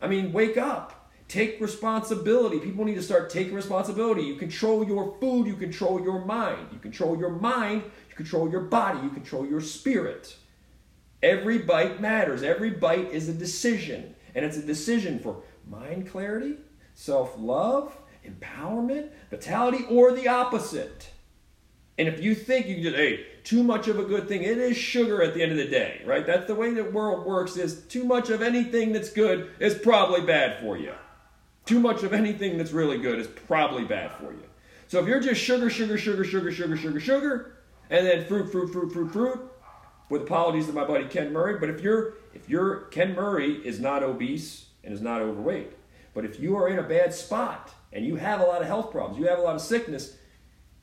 I 0.00 0.08
mean, 0.08 0.32
wake 0.32 0.56
up. 0.56 0.95
Take 1.28 1.60
responsibility. 1.60 2.60
People 2.60 2.84
need 2.84 2.94
to 2.94 3.02
start 3.02 3.30
taking 3.30 3.54
responsibility. 3.54 4.22
You 4.22 4.36
control 4.36 4.86
your 4.86 5.16
food, 5.20 5.46
you 5.46 5.56
control 5.56 6.00
your 6.00 6.24
mind. 6.24 6.68
You 6.72 6.78
control 6.78 7.18
your 7.18 7.30
mind, 7.30 7.82
you 8.08 8.14
control 8.14 8.48
your 8.48 8.60
body, 8.60 9.00
you 9.02 9.10
control 9.10 9.44
your 9.44 9.60
spirit. 9.60 10.36
Every 11.22 11.58
bite 11.58 12.00
matters. 12.00 12.42
Every 12.44 12.70
bite 12.70 13.10
is 13.10 13.28
a 13.28 13.32
decision. 13.32 14.14
And 14.34 14.44
it's 14.44 14.56
a 14.56 14.62
decision 14.62 15.18
for 15.18 15.42
mind 15.66 16.08
clarity, 16.10 16.58
self 16.94 17.34
love, 17.38 17.96
empowerment, 18.24 19.08
vitality, 19.30 19.84
or 19.88 20.12
the 20.12 20.28
opposite. 20.28 21.10
And 21.98 22.06
if 22.06 22.22
you 22.22 22.34
think 22.34 22.66
you 22.66 22.74
can 22.74 22.84
just, 22.84 22.96
hey, 22.96 23.26
too 23.42 23.62
much 23.62 23.88
of 23.88 23.98
a 23.98 24.04
good 24.04 24.28
thing, 24.28 24.42
it 24.42 24.58
is 24.58 24.76
sugar 24.76 25.22
at 25.22 25.34
the 25.34 25.42
end 25.42 25.52
of 25.52 25.58
the 25.58 25.66
day, 25.66 26.02
right? 26.04 26.26
That's 26.26 26.46
the 26.46 26.54
way 26.54 26.74
the 26.74 26.84
world 26.84 27.26
works 27.26 27.56
is 27.56 27.82
too 27.86 28.04
much 28.04 28.28
of 28.28 28.42
anything 28.42 28.92
that's 28.92 29.10
good 29.10 29.50
is 29.58 29.74
probably 29.74 30.20
bad 30.20 30.60
for 30.60 30.76
you. 30.76 30.92
Too 31.66 31.80
much 31.80 32.04
of 32.04 32.12
anything 32.12 32.56
that's 32.56 32.70
really 32.70 32.98
good 32.98 33.18
is 33.18 33.26
probably 33.26 33.84
bad 33.84 34.12
for 34.12 34.32
you. 34.32 34.44
So 34.86 35.00
if 35.00 35.08
you're 35.08 35.20
just 35.20 35.40
sugar, 35.40 35.68
sugar, 35.68 35.98
sugar, 35.98 36.24
sugar, 36.24 36.52
sugar, 36.52 36.76
sugar, 36.76 37.00
sugar, 37.00 37.56
and 37.90 38.06
then 38.06 38.24
fruit, 38.24 38.52
fruit, 38.52 38.72
fruit, 38.72 38.92
fruit, 38.92 39.12
fruit, 39.12 39.52
with 40.08 40.22
apologies 40.22 40.68
to 40.68 40.72
my 40.72 40.84
buddy 40.84 41.06
Ken 41.06 41.32
Murray, 41.32 41.58
but 41.58 41.68
if 41.68 41.80
you're 41.80 42.14
if 42.32 42.48
you're 42.48 42.82
Ken 42.92 43.16
Murray 43.16 43.54
is 43.54 43.80
not 43.80 44.04
obese 44.04 44.66
and 44.84 44.94
is 44.94 45.00
not 45.00 45.20
overweight, 45.20 45.72
but 46.14 46.24
if 46.24 46.38
you 46.38 46.56
are 46.56 46.68
in 46.68 46.78
a 46.78 46.84
bad 46.84 47.12
spot 47.12 47.74
and 47.92 48.06
you 48.06 48.14
have 48.14 48.40
a 48.40 48.44
lot 48.44 48.62
of 48.62 48.68
health 48.68 48.92
problems, 48.92 49.18
you 49.18 49.26
have 49.26 49.40
a 49.40 49.42
lot 49.42 49.56
of 49.56 49.60
sickness, 49.60 50.16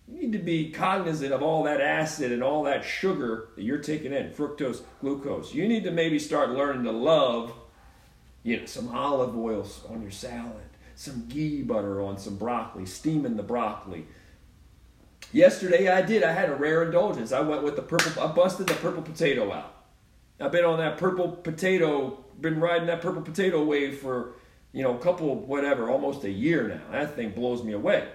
you 0.10 0.20
need 0.20 0.34
to 0.34 0.40
be 0.40 0.70
cognizant 0.70 1.32
of 1.32 1.42
all 1.42 1.64
that 1.64 1.80
acid 1.80 2.34
and 2.34 2.44
all 2.44 2.64
that 2.64 2.84
sugar 2.84 3.48
that 3.56 3.64
you're 3.64 3.78
taking 3.78 4.12
in, 4.12 4.32
fructose, 4.32 4.82
glucose. 5.00 5.54
You 5.54 5.66
need 5.66 5.86
to 5.86 5.92
maybe 5.92 6.20
start 6.20 6.50
learning 6.50 6.84
to 6.84 6.92
love, 6.92 7.54
you 8.44 8.60
know, 8.60 8.66
some 8.66 8.90
olive 8.90 9.38
oils 9.38 9.86
on 9.90 10.02
your 10.02 10.12
salad 10.12 10.73
some 11.04 11.26
ghee 11.28 11.62
butter 11.62 12.02
on 12.02 12.18
some 12.18 12.38
broccoli, 12.38 12.86
steaming 12.86 13.36
the 13.36 13.44
broccoli. 13.44 14.06
Yesterday 15.34 15.90
I 15.90 16.02
did. 16.02 16.24
I 16.24 16.32
had 16.32 16.50
a 16.50 16.56
rare 16.56 16.84
indulgence. 16.84 17.34
I 17.34 17.42
went 17.42 17.64
with 17.64 17.76
the 17.76 17.82
purple. 17.82 18.24
I 18.24 18.28
busted 18.28 18.68
the 18.68 18.74
purple 18.76 19.02
potato 19.02 19.52
out. 19.52 19.84
I've 20.40 20.52
been 20.52 20.64
on 20.64 20.80
that 20.80 20.98
purple 20.98 21.28
potato. 21.30 22.24
Been 22.40 22.60
riding 22.60 22.88
that 22.88 23.02
purple 23.02 23.22
potato 23.22 23.64
wave 23.64 24.00
for 24.00 24.34
you 24.72 24.82
know 24.82 24.96
a 24.96 25.00
couple 25.00 25.36
whatever, 25.36 25.90
almost 25.90 26.24
a 26.24 26.32
year 26.32 26.68
now. 26.70 26.82
That 26.92 27.16
thing 27.16 27.32
blows 27.32 27.64
me 27.64 27.74
away. 27.74 28.08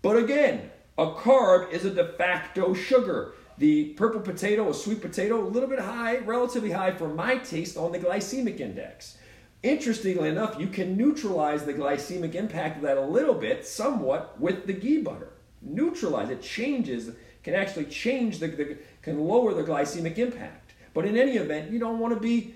But 0.00 0.16
again, 0.16 0.70
a 0.98 1.06
carb 1.06 1.72
is 1.72 1.84
a 1.84 1.90
de 1.90 2.12
facto 2.12 2.72
sugar. 2.72 3.32
The 3.58 3.86
purple 3.94 4.20
potato, 4.20 4.70
a 4.70 4.74
sweet 4.74 5.00
potato, 5.00 5.40
a 5.40 5.48
little 5.48 5.68
bit 5.68 5.80
high, 5.80 6.18
relatively 6.18 6.70
high 6.70 6.92
for 6.92 7.08
my 7.08 7.36
taste 7.38 7.76
on 7.76 7.92
the 7.92 7.98
glycemic 7.98 8.60
index. 8.60 9.18
Interestingly 9.62 10.28
enough, 10.28 10.58
you 10.58 10.66
can 10.66 10.96
neutralize 10.96 11.64
the 11.64 11.74
glycemic 11.74 12.34
impact 12.34 12.78
of 12.78 12.82
that 12.82 12.96
a 12.96 13.02
little 13.02 13.34
bit, 13.34 13.64
somewhat, 13.64 14.40
with 14.40 14.66
the 14.66 14.72
ghee 14.72 15.00
butter. 15.00 15.34
Neutralize 15.60 16.30
it, 16.30 16.42
changes, 16.42 17.10
can 17.44 17.54
actually 17.54 17.84
change 17.84 18.40
the, 18.40 18.48
the 18.48 18.78
can 19.02 19.20
lower 19.20 19.54
the 19.54 19.62
glycemic 19.62 20.18
impact. 20.18 20.74
But 20.94 21.06
in 21.06 21.16
any 21.16 21.36
event, 21.36 21.70
you 21.70 21.78
don't 21.78 22.00
want 22.00 22.12
to 22.12 22.20
be 22.20 22.54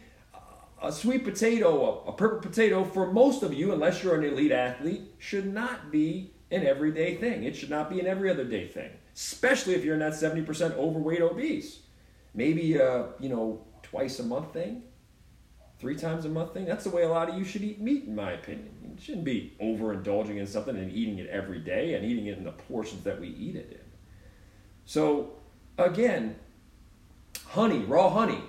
a 0.82 0.90
sweet 0.90 1.25
potato, 1.25 2.04
a, 2.06 2.10
a 2.10 2.12
purple 2.12 2.40
potato 2.40 2.84
for 2.84 3.12
most 3.12 3.44
of 3.44 3.54
you, 3.54 3.72
unless 3.72 4.02
you're 4.02 4.18
an 4.18 4.25
elite 4.25 4.52
athlete, 4.52 5.02
should 5.18 5.52
not 5.52 5.92
be 5.92 6.32
an 6.50 6.66
everyday 6.66 7.14
thing. 7.14 7.44
It 7.44 7.54
should 7.54 7.70
not 7.70 7.88
be 7.88 8.00
an 8.00 8.06
every 8.06 8.30
other 8.30 8.44
day 8.44 8.66
thing, 8.66 8.90
especially 9.14 9.75
if 9.75 9.84
you're 9.84 9.98
that 9.98 10.12
70% 10.12 10.72
overweight 10.72 11.20
obese. 11.20 11.80
Maybe 12.34 12.76
a, 12.76 13.10
you 13.20 13.28
know, 13.28 13.64
twice 13.82 14.18
a 14.18 14.25
month 14.25 14.52
thing 14.52 14.82
three 15.78 15.97
times 15.97 16.25
a 16.25 16.28
month 16.28 16.54
thing. 16.54 16.64
That's 16.64 16.85
the 16.85 16.90
way 16.90 17.02
a 17.02 17.09
lot 17.09 17.28
of 17.28 17.37
you 17.37 17.45
should 17.45 17.62
eat 17.62 17.80
meat, 17.80 18.04
in 18.04 18.14
my 18.14 18.33
opinion. 18.33 18.71
You 18.83 19.02
shouldn't 19.02 19.25
be 19.25 19.54
overindulging 19.61 20.38
in 20.38 20.47
something 20.47 20.76
and 20.76 20.90
eating 20.90 21.18
it 21.18 21.28
every 21.28 21.59
day 21.59 21.95
and 21.95 22.04
eating 22.04 22.26
it 22.26 22.38
in 22.38 22.45
the 22.45 22.52
portions 22.52 23.04
that 23.04 23.21
we 23.21 23.28
eat 23.28 23.56
it 23.56 23.68
in. 23.73 23.87
So, 24.85 25.33
again, 25.76 26.37
honey, 27.49 27.80
raw 27.80 28.11
honey, 28.11 28.40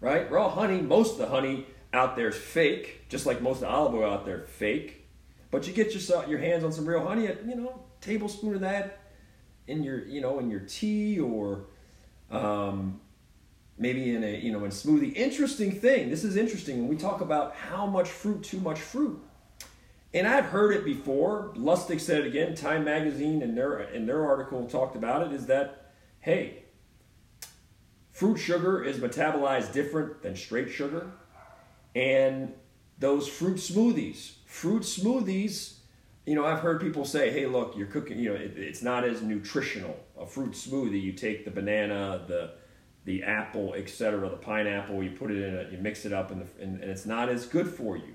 right? 0.00 0.30
Raw 0.30 0.48
honey, 0.48 0.80
most 0.80 1.12
of 1.12 1.18
the 1.18 1.28
honey 1.28 1.66
out 1.92 2.16
there 2.16 2.28
is 2.28 2.36
fake, 2.36 3.08
just 3.08 3.26
like 3.26 3.40
most 3.40 3.56
of 3.56 3.60
the 3.62 3.68
olive 3.68 3.94
oil 3.94 4.12
out 4.12 4.24
there 4.24 4.42
fake. 4.42 5.06
But 5.50 5.66
you 5.66 5.72
get 5.72 5.94
yourself 5.94 6.28
your 6.28 6.38
hands 6.38 6.62
on 6.62 6.72
some 6.72 6.86
real 6.86 7.04
honey, 7.04 7.22
you 7.24 7.56
know, 7.56 7.80
tablespoon 8.00 8.54
of 8.54 8.60
that 8.60 9.00
in 9.66 9.82
your, 9.82 10.04
you 10.06 10.20
know, 10.20 10.38
in 10.38 10.50
your 10.50 10.60
tea 10.60 11.18
or 11.18 11.64
um, 12.30 13.00
maybe 13.78 14.14
in 14.14 14.24
a 14.24 14.36
you 14.38 14.52
know 14.52 14.64
in 14.64 14.70
smoothie. 14.70 15.14
Interesting 15.14 15.72
thing. 15.72 16.10
This 16.10 16.24
is 16.24 16.36
interesting 16.36 16.78
when 16.78 16.88
we 16.88 16.96
talk 16.96 17.20
about 17.20 17.54
how 17.54 17.86
much 17.86 18.08
fruit, 18.08 18.42
too 18.42 18.60
much 18.60 18.78
fruit. 18.78 19.22
And 20.14 20.26
I've 20.26 20.46
heard 20.46 20.74
it 20.74 20.84
before. 20.84 21.52
Lustig 21.56 22.00
said 22.00 22.22
it 22.22 22.26
again. 22.26 22.54
Time 22.54 22.84
Magazine 22.84 23.42
and 23.42 23.56
their 23.56 23.80
in 23.80 24.06
their 24.06 24.24
article 24.24 24.66
talked 24.66 24.96
about 24.96 25.26
it. 25.26 25.32
Is 25.32 25.46
that 25.46 25.92
hey, 26.20 26.64
fruit 28.10 28.36
sugar 28.36 28.82
is 28.82 28.98
metabolized 28.98 29.72
different 29.72 30.22
than 30.22 30.34
straight 30.34 30.70
sugar, 30.70 31.10
and 31.94 32.52
those 32.98 33.28
fruit 33.28 33.56
smoothies, 33.56 34.32
fruit 34.46 34.82
smoothies. 34.82 35.74
You 36.24 36.34
know, 36.34 36.44
I've 36.44 36.60
heard 36.60 36.80
people 36.80 37.04
say, 37.04 37.30
"Hey, 37.30 37.46
look, 37.46 37.74
you're 37.76 37.86
cooking. 37.86 38.18
You 38.18 38.30
know, 38.30 38.34
it, 38.34 38.54
it's 38.56 38.82
not 38.82 39.04
as 39.04 39.22
nutritional. 39.22 39.96
A 40.18 40.26
fruit 40.26 40.52
smoothie, 40.52 41.00
you 41.00 41.12
take 41.12 41.44
the 41.44 41.50
banana, 41.50 42.24
the 42.26 42.52
the 43.08 43.22
apple, 43.22 43.72
etc., 43.72 44.28
the 44.28 44.36
pineapple, 44.36 45.02
you 45.02 45.10
put 45.10 45.30
it 45.30 45.42
in 45.42 45.54
it, 45.54 45.72
you 45.72 45.78
mix 45.78 46.04
it 46.04 46.12
up, 46.12 46.28
the, 46.28 46.34
and, 46.62 46.78
and 46.82 46.90
it's 46.90 47.06
not 47.06 47.30
as 47.30 47.46
good 47.46 47.66
for 47.66 47.96
you 47.96 48.14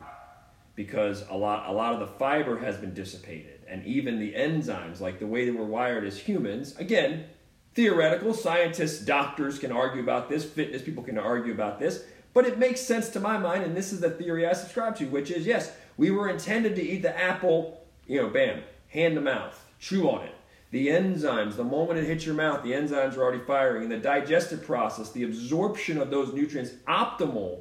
because 0.76 1.26
a 1.32 1.36
lot, 1.36 1.68
a 1.68 1.72
lot 1.72 1.94
of 1.94 2.00
the 2.00 2.06
fiber 2.06 2.60
has 2.60 2.78
been 2.78 2.94
dissipated, 2.94 3.62
and 3.68 3.84
even 3.88 4.20
the 4.20 4.34
enzymes, 4.34 5.00
like 5.00 5.18
the 5.18 5.26
way 5.26 5.46
that 5.46 5.56
we're 5.56 5.66
wired 5.66 6.06
as 6.06 6.20
humans, 6.20 6.78
again, 6.78 7.26
theoretical, 7.74 8.36
scientists, 8.36 9.04
doctors 9.04 9.58
can 9.58 9.72
argue 9.72 10.02
about 10.02 10.30
this, 10.30 10.46
fitness 10.46 10.84
people 10.84 11.04
can 11.04 11.18
argue 11.18 11.54
about 11.54 11.80
this, 11.80 12.06
but 12.36 12.46
it 12.46 12.60
makes 12.60 12.80
sense 12.80 13.10
to 13.10 13.20
my 13.20 13.40
mind, 13.40 13.64
and 13.64 13.76
this 13.76 13.92
is 13.92 14.00
the 14.00 14.12
theory 14.12 14.46
I 14.46 14.54
subscribe 14.54 14.96
to, 14.98 15.06
which 15.06 15.32
is 15.32 15.48
yes, 15.48 15.76
we 15.98 16.12
were 16.12 16.30
intended 16.30 16.76
to 16.76 16.84
eat 16.84 17.02
the 17.02 17.20
apple, 17.20 17.84
you 18.06 18.22
know, 18.22 18.30
bam, 18.30 18.62
hand 18.90 19.16
to 19.16 19.22
mouth, 19.22 19.60
chew 19.80 20.08
on 20.08 20.26
it. 20.26 20.36
The 20.74 20.88
enzymes, 20.88 21.56
the 21.56 21.64
moment 21.64 22.00
it 22.00 22.08
hits 22.08 22.26
your 22.26 22.34
mouth, 22.34 22.64
the 22.64 22.72
enzymes 22.72 23.16
are 23.16 23.22
already 23.22 23.46
firing. 23.46 23.84
And 23.84 23.92
the 23.92 23.98
digestive 23.98 24.66
process, 24.66 25.12
the 25.12 25.24
absorption 25.24 26.00
of 26.00 26.10
those 26.10 26.34
nutrients, 26.34 26.72
optimal 26.88 27.60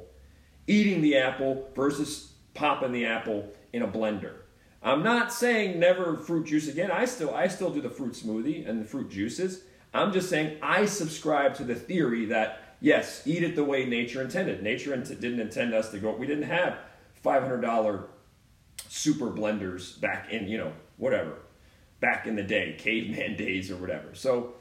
eating 0.65 1.03
the 1.03 1.17
apple 1.17 1.69
versus 1.75 2.33
popping 2.55 2.91
the 2.91 3.05
apple 3.05 3.53
in 3.71 3.83
a 3.83 3.87
blender. 3.87 4.37
I'm 4.81 5.03
not 5.03 5.31
saying 5.31 5.79
never 5.79 6.17
fruit 6.17 6.47
juice 6.47 6.67
again. 6.67 6.89
I 6.89 7.05
still 7.05 7.35
I 7.35 7.49
still 7.49 7.69
do 7.69 7.81
the 7.81 7.89
fruit 7.91 8.13
smoothie 8.13 8.67
and 8.67 8.81
the 8.81 8.85
fruit 8.85 9.11
juices. 9.11 9.61
I'm 9.93 10.11
just 10.11 10.27
saying 10.27 10.57
I 10.63 10.87
subscribe 10.87 11.53
to 11.57 11.63
the 11.63 11.75
theory 11.75 12.25
that 12.25 12.77
yes, 12.81 13.21
eat 13.27 13.43
it 13.43 13.55
the 13.55 13.63
way 13.63 13.85
nature 13.85 14.23
intended. 14.23 14.63
Nature 14.63 14.97
didn't 14.97 15.39
intend 15.39 15.75
us 15.75 15.91
to 15.91 15.99
go. 15.99 16.15
We 16.15 16.25
didn't 16.25 16.49
have 16.49 16.79
$500 17.23 18.05
super 18.89 19.27
blenders 19.27 20.01
back 20.01 20.31
in, 20.31 20.47
you 20.47 20.57
know, 20.57 20.73
whatever, 20.97 21.37
back 22.03 22.27
in 22.27 22.35
the 22.35 22.43
day, 22.43 22.75
caveman 22.77 23.37
days 23.37 23.71
or 23.71 23.77
whatever. 23.77 24.13
So, 24.13 24.55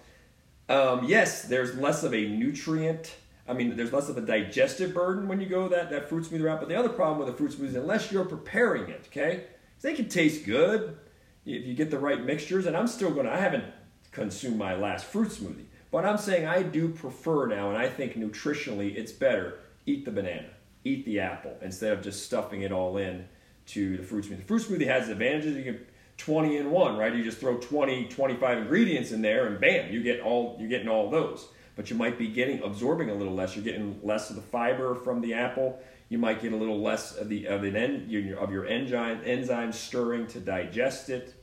um, 0.68 1.04
yes, 1.04 1.42
there's 1.42 1.76
less 1.76 2.04
of 2.04 2.14
a 2.14 2.28
nutrient. 2.28 3.16
I 3.48 3.52
mean, 3.52 3.76
there's 3.76 3.92
less 3.92 4.08
of 4.08 4.16
a 4.16 4.20
digestive 4.20 4.94
burden 4.94 5.26
when 5.26 5.40
you 5.40 5.46
go 5.46 5.68
that, 5.68 5.90
that 5.90 6.08
fruit 6.08 6.24
smoothie 6.24 6.44
route. 6.44 6.60
But 6.60 6.68
the 6.68 6.76
other 6.76 6.88
problem 6.88 7.18
with 7.18 7.28
a 7.28 7.36
fruit 7.36 7.50
smoothie 7.50 7.74
unless 7.74 8.12
you're 8.12 8.24
preparing 8.24 8.88
it, 8.88 9.06
okay, 9.08 9.46
they 9.80 9.92
can 9.92 10.08
taste 10.08 10.46
good 10.46 10.96
if 11.44 11.66
you 11.66 11.74
get 11.74 11.90
the 11.90 11.98
right 11.98 12.24
mixtures. 12.24 12.66
And 12.66 12.76
I'm 12.76 12.86
still 12.86 13.10
going 13.10 13.26
to, 13.26 13.32
I 13.32 13.38
haven't 13.38 13.64
consumed 14.12 14.56
my 14.56 14.76
last 14.76 15.06
fruit 15.06 15.30
smoothie. 15.30 15.66
But 15.90 16.06
I'm 16.06 16.18
saying 16.18 16.46
I 16.46 16.62
do 16.62 16.88
prefer 16.90 17.48
now, 17.48 17.68
and 17.68 17.76
I 17.76 17.88
think 17.88 18.14
nutritionally 18.14 18.96
it's 18.96 19.12
better, 19.12 19.58
eat 19.84 20.04
the 20.04 20.12
banana, 20.12 20.48
eat 20.84 21.04
the 21.04 21.18
apple, 21.18 21.56
instead 21.60 21.92
of 21.92 22.02
just 22.02 22.24
stuffing 22.24 22.62
it 22.62 22.72
all 22.72 22.96
in 22.96 23.26
to 23.66 23.96
the 23.96 24.02
fruit 24.04 24.24
smoothie. 24.24 24.38
The 24.38 24.44
fruit 24.44 24.62
smoothie 24.62 24.86
has 24.86 25.08
advantages. 25.08 25.56
You 25.56 25.64
can 25.64 25.86
20 26.22 26.56
in 26.56 26.70
one, 26.70 26.96
right? 26.96 27.14
You 27.14 27.24
just 27.24 27.38
throw 27.38 27.56
20, 27.56 28.06
25 28.06 28.58
ingredients 28.58 29.10
in 29.10 29.22
there 29.22 29.46
and 29.46 29.60
bam, 29.60 29.92
you 29.92 30.02
get 30.02 30.20
all 30.20 30.56
you're 30.58 30.68
getting 30.68 30.88
all 30.88 31.10
those. 31.10 31.48
But 31.74 31.90
you 31.90 31.96
might 31.96 32.18
be 32.18 32.28
getting 32.28 32.62
absorbing 32.62 33.10
a 33.10 33.14
little 33.14 33.34
less. 33.34 33.56
You're 33.56 33.64
getting 33.64 33.98
less 34.02 34.30
of 34.30 34.36
the 34.36 34.42
fiber 34.42 34.94
from 34.94 35.20
the 35.20 35.34
apple. 35.34 35.80
You 36.10 36.18
might 36.18 36.42
get 36.42 36.52
a 36.52 36.56
little 36.56 36.80
less 36.80 37.16
of 37.16 37.28
the 37.28 37.46
of 37.46 37.64
an 37.64 37.76
en, 37.76 38.36
of 38.38 38.52
your 38.52 38.66
enzyme 38.66 39.22
enzymes 39.22 39.74
stirring 39.74 40.26
to 40.28 40.40
digest 40.40 41.08
it. 41.08 41.34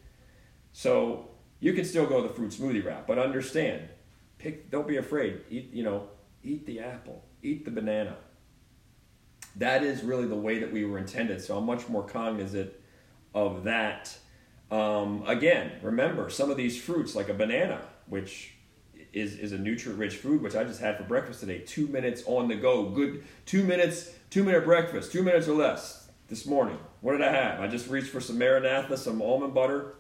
So 0.72 1.30
you 1.60 1.74
can 1.74 1.84
still 1.84 2.06
go 2.06 2.22
the 2.22 2.30
fruit 2.30 2.52
smoothie 2.52 2.86
route, 2.86 3.06
but 3.06 3.20
understand 3.20 3.90
pick. 4.38 4.72
Don't 4.72 4.88
be 4.88 4.98
afraid. 4.98 5.42
Eat, 5.50 5.72
you 5.74 5.84
know, 5.84 6.08
eat 6.44 6.66
the 6.66 6.80
apple. 6.80 7.26
Eat 7.44 7.66
the 7.66 7.72
banana. 7.72 8.16
That 9.56 9.84
is 9.84 10.04
really 10.04 10.28
the 10.28 10.36
way 10.36 10.60
that 10.60 10.72
we 10.72 10.86
were 10.86 10.98
intended. 10.98 11.42
So 11.42 11.58
I'm 11.58 11.66
much 11.66 11.90
more 11.90 12.04
cognizant 12.04 12.72
of 13.34 13.64
that. 13.66 14.16
Um, 14.72 15.24
again, 15.26 15.72
remember 15.82 16.30
some 16.30 16.52
of 16.52 16.58
these 16.58 16.80
fruits, 16.80 17.16
like 17.16 17.30
a 17.30 17.34
banana, 17.34 17.82
which 18.08 18.54
is, 19.14 19.36
is 19.36 19.52
a 19.52 19.58
nutrient 19.58 20.00
rich 20.00 20.18
food, 20.18 20.42
which 20.42 20.56
I 20.56 20.64
just 20.64 20.80
had 20.80 20.98
for 20.98 21.04
breakfast 21.04 21.40
today. 21.40 21.60
Two 21.60 21.88
minutes 21.88 22.24
on 22.26 22.48
the 22.48 22.56
go. 22.56 22.90
Good 22.90 23.24
two 23.46 23.64
minutes, 23.64 24.12
two 24.30 24.44
minute 24.44 24.66
breakfast, 24.66 25.12
two 25.12 25.24
minutes 25.24 25.48
or 25.48 25.56
less 25.56 26.10
this 26.28 26.46
morning. 26.46 26.78
What 27.02 27.14
did 27.14 27.22
I 27.22 27.32
have? 27.32 27.60
I 27.60 27.68
just 27.68 27.90
reached 27.90 28.10
for 28.10 28.22
some 28.22 28.38
Maranatha, 28.38 28.98
some 28.98 29.22
almond 29.22 29.54
butter, 29.54 29.96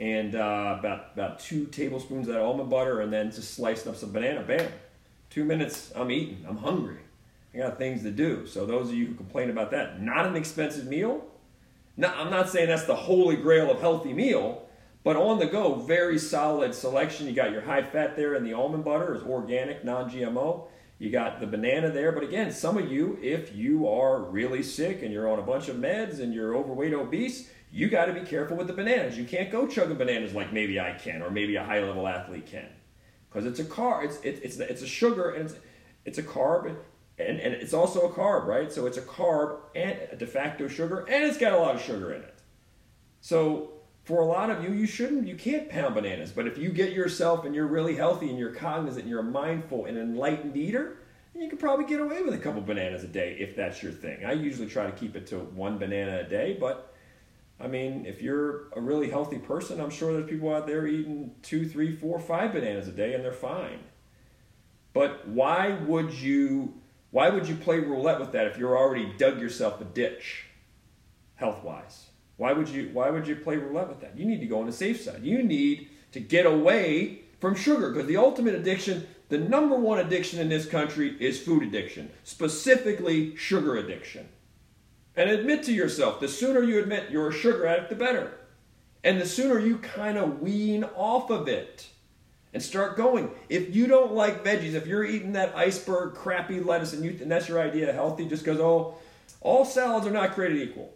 and 0.00 0.34
uh, 0.34 0.76
about, 0.78 1.10
about 1.14 1.38
two 1.40 1.66
tablespoons 1.66 2.26
of 2.28 2.34
that 2.34 2.42
almond 2.42 2.70
butter, 2.70 3.02
and 3.02 3.12
then 3.12 3.30
just 3.30 3.54
slicing 3.54 3.90
up 3.90 3.96
some 3.96 4.12
banana. 4.12 4.42
Bam. 4.42 4.72
Two 5.28 5.44
minutes, 5.44 5.92
I'm 5.94 6.10
eating. 6.10 6.44
I'm 6.48 6.58
hungry. 6.58 6.98
I 7.54 7.58
got 7.58 7.78
things 7.78 8.02
to 8.02 8.10
do. 8.10 8.46
So 8.46 8.64
those 8.64 8.88
of 8.88 8.94
you 8.94 9.06
who 9.06 9.14
complain 9.14 9.50
about 9.50 9.70
that, 9.72 10.00
not 10.00 10.26
an 10.26 10.36
expensive 10.36 10.86
meal. 10.86 11.26
No, 11.96 12.08
I'm 12.08 12.30
not 12.30 12.48
saying 12.48 12.68
that's 12.68 12.84
the 12.84 12.96
holy 12.96 13.36
grail 13.36 13.70
of 13.70 13.80
healthy 13.80 14.12
meal, 14.12 14.66
but 15.04 15.16
on 15.16 15.38
the 15.38 15.46
go, 15.46 15.74
very 15.74 16.18
solid 16.18 16.74
selection. 16.74 17.26
You 17.26 17.34
got 17.34 17.52
your 17.52 17.60
high 17.60 17.82
fat 17.82 18.16
there, 18.16 18.34
and 18.34 18.46
the 18.46 18.54
almond 18.54 18.84
butter 18.84 19.14
is 19.14 19.22
organic, 19.22 19.84
non-GMO. 19.84 20.68
You 20.98 21.10
got 21.10 21.40
the 21.40 21.46
banana 21.46 21.90
there, 21.90 22.12
but 22.12 22.22
again, 22.22 22.52
some 22.52 22.78
of 22.78 22.90
you, 22.90 23.18
if 23.20 23.54
you 23.54 23.88
are 23.88 24.22
really 24.22 24.62
sick 24.62 25.02
and 25.02 25.12
you're 25.12 25.28
on 25.28 25.40
a 25.40 25.42
bunch 25.42 25.68
of 25.68 25.76
meds 25.76 26.20
and 26.20 26.32
you're 26.32 26.54
overweight, 26.54 26.92
obese, 26.94 27.50
you 27.72 27.88
got 27.88 28.04
to 28.04 28.12
be 28.12 28.20
careful 28.20 28.56
with 28.56 28.68
the 28.68 28.72
bananas. 28.72 29.18
You 29.18 29.24
can't 29.24 29.50
go 29.50 29.66
chugging 29.66 29.96
bananas 29.96 30.32
like 30.32 30.52
maybe 30.52 30.78
I 30.78 30.92
can 30.92 31.20
or 31.20 31.30
maybe 31.30 31.56
a 31.56 31.64
high-level 31.64 32.06
athlete 32.06 32.46
can, 32.46 32.68
because 33.28 33.46
it's 33.46 33.58
a 33.58 33.64
carb. 33.64 34.04
It's 34.04 34.18
it's 34.22 34.40
it's 34.40 34.56
it's 34.58 34.82
a 34.82 34.86
sugar 34.86 35.30
and 35.30 35.46
it's 35.46 35.58
it's 36.04 36.18
a 36.18 36.22
carb 36.22 36.76
and, 37.28 37.40
and 37.40 37.54
it's 37.54 37.74
also 37.74 38.08
a 38.08 38.12
carb, 38.12 38.46
right? 38.46 38.72
So 38.72 38.86
it's 38.86 38.98
a 38.98 39.02
carb 39.02 39.58
and 39.74 39.98
a 40.10 40.16
de 40.16 40.26
facto 40.26 40.68
sugar, 40.68 41.06
and 41.08 41.24
it's 41.24 41.38
got 41.38 41.52
a 41.52 41.58
lot 41.58 41.74
of 41.74 41.82
sugar 41.82 42.12
in 42.12 42.22
it. 42.22 42.34
So 43.20 43.72
for 44.04 44.20
a 44.20 44.26
lot 44.26 44.50
of 44.50 44.64
you, 44.64 44.72
you 44.72 44.86
shouldn't, 44.86 45.26
you 45.26 45.36
can't 45.36 45.68
pound 45.68 45.94
bananas. 45.94 46.32
But 46.32 46.46
if 46.46 46.58
you 46.58 46.70
get 46.70 46.92
yourself 46.92 47.44
and 47.44 47.54
you're 47.54 47.66
really 47.66 47.94
healthy 47.94 48.28
and 48.28 48.38
you're 48.38 48.52
cognizant 48.54 49.02
and 49.02 49.10
you're 49.10 49.20
a 49.20 49.24
mindful 49.24 49.86
and 49.86 49.96
enlightened 49.96 50.56
eater, 50.56 50.98
you 51.34 51.48
can 51.48 51.58
probably 51.58 51.86
get 51.86 52.00
away 52.00 52.22
with 52.22 52.34
a 52.34 52.38
couple 52.38 52.60
bananas 52.60 53.04
a 53.04 53.08
day 53.08 53.36
if 53.38 53.56
that's 53.56 53.82
your 53.82 53.92
thing. 53.92 54.24
I 54.24 54.32
usually 54.32 54.68
try 54.68 54.86
to 54.86 54.92
keep 54.92 55.16
it 55.16 55.26
to 55.28 55.38
one 55.38 55.78
banana 55.78 56.20
a 56.20 56.24
day, 56.24 56.56
but 56.60 56.94
I 57.60 57.68
mean, 57.68 58.04
if 58.06 58.20
you're 58.20 58.68
a 58.72 58.80
really 58.80 59.08
healthy 59.08 59.38
person, 59.38 59.80
I'm 59.80 59.90
sure 59.90 60.12
there's 60.12 60.28
people 60.28 60.52
out 60.52 60.66
there 60.66 60.86
eating 60.86 61.32
two, 61.42 61.66
three, 61.66 61.94
four, 61.94 62.18
five 62.18 62.52
bananas 62.52 62.88
a 62.88 62.92
day 62.92 63.14
and 63.14 63.24
they're 63.24 63.32
fine. 63.32 63.78
But 64.92 65.28
why 65.28 65.70
would 65.70 66.12
you 66.12 66.74
why 67.12 67.28
would 67.28 67.46
you 67.46 67.54
play 67.54 67.78
roulette 67.78 68.18
with 68.18 68.32
that 68.32 68.46
if 68.48 68.58
you're 68.58 68.76
already 68.76 69.12
dug 69.18 69.38
yourself 69.38 69.80
a 69.80 69.84
ditch 69.84 70.46
health 71.36 71.62
wise? 71.62 72.06
Why 72.38 72.52
would 72.52 72.68
you 72.68 72.90
why 72.92 73.10
would 73.10 73.28
you 73.28 73.36
play 73.36 73.56
roulette 73.56 73.88
with 73.88 74.00
that? 74.00 74.18
You 74.18 74.24
need 74.24 74.40
to 74.40 74.46
go 74.46 74.60
on 74.60 74.66
the 74.66 74.72
safe 74.72 75.00
side. 75.00 75.22
You 75.22 75.42
need 75.42 75.90
to 76.12 76.20
get 76.20 76.46
away 76.46 77.20
from 77.38 77.54
sugar 77.54 77.90
because 77.90 78.08
the 78.08 78.16
ultimate 78.16 78.54
addiction, 78.54 79.06
the 79.28 79.38
number 79.38 79.76
one 79.76 79.98
addiction 79.98 80.40
in 80.40 80.48
this 80.48 80.66
country 80.66 81.16
is 81.20 81.38
food 81.40 81.62
addiction, 81.62 82.10
specifically 82.24 83.36
sugar 83.36 83.76
addiction. 83.76 84.28
And 85.14 85.28
admit 85.28 85.62
to 85.64 85.72
yourself, 85.72 86.18
the 86.18 86.28
sooner 86.28 86.62
you 86.62 86.78
admit 86.78 87.10
you're 87.10 87.28
a 87.28 87.32
sugar 87.32 87.66
addict, 87.66 87.90
the 87.90 87.96
better. 87.96 88.32
And 89.04 89.20
the 89.20 89.26
sooner 89.26 89.58
you 89.58 89.76
kind 89.78 90.16
of 90.16 90.40
wean 90.40 90.84
off 90.96 91.30
of 91.30 91.46
it 91.48 91.88
and 92.52 92.62
start 92.62 92.96
going. 92.96 93.30
If 93.48 93.74
you 93.74 93.86
don't 93.86 94.12
like 94.12 94.44
veggies, 94.44 94.74
if 94.74 94.86
you're 94.86 95.04
eating 95.04 95.32
that 95.32 95.56
iceberg 95.56 96.14
crappy 96.14 96.60
lettuce 96.60 96.92
and, 96.92 97.04
you, 97.04 97.18
and 97.20 97.30
that's 97.30 97.48
your 97.48 97.60
idea 97.60 97.88
of 97.88 97.94
healthy, 97.94 98.26
just 98.26 98.44
because, 98.44 98.60
oh, 98.60 98.94
all 99.40 99.64
salads 99.64 100.06
are 100.06 100.10
not 100.10 100.32
created 100.32 100.68
equal. 100.68 100.92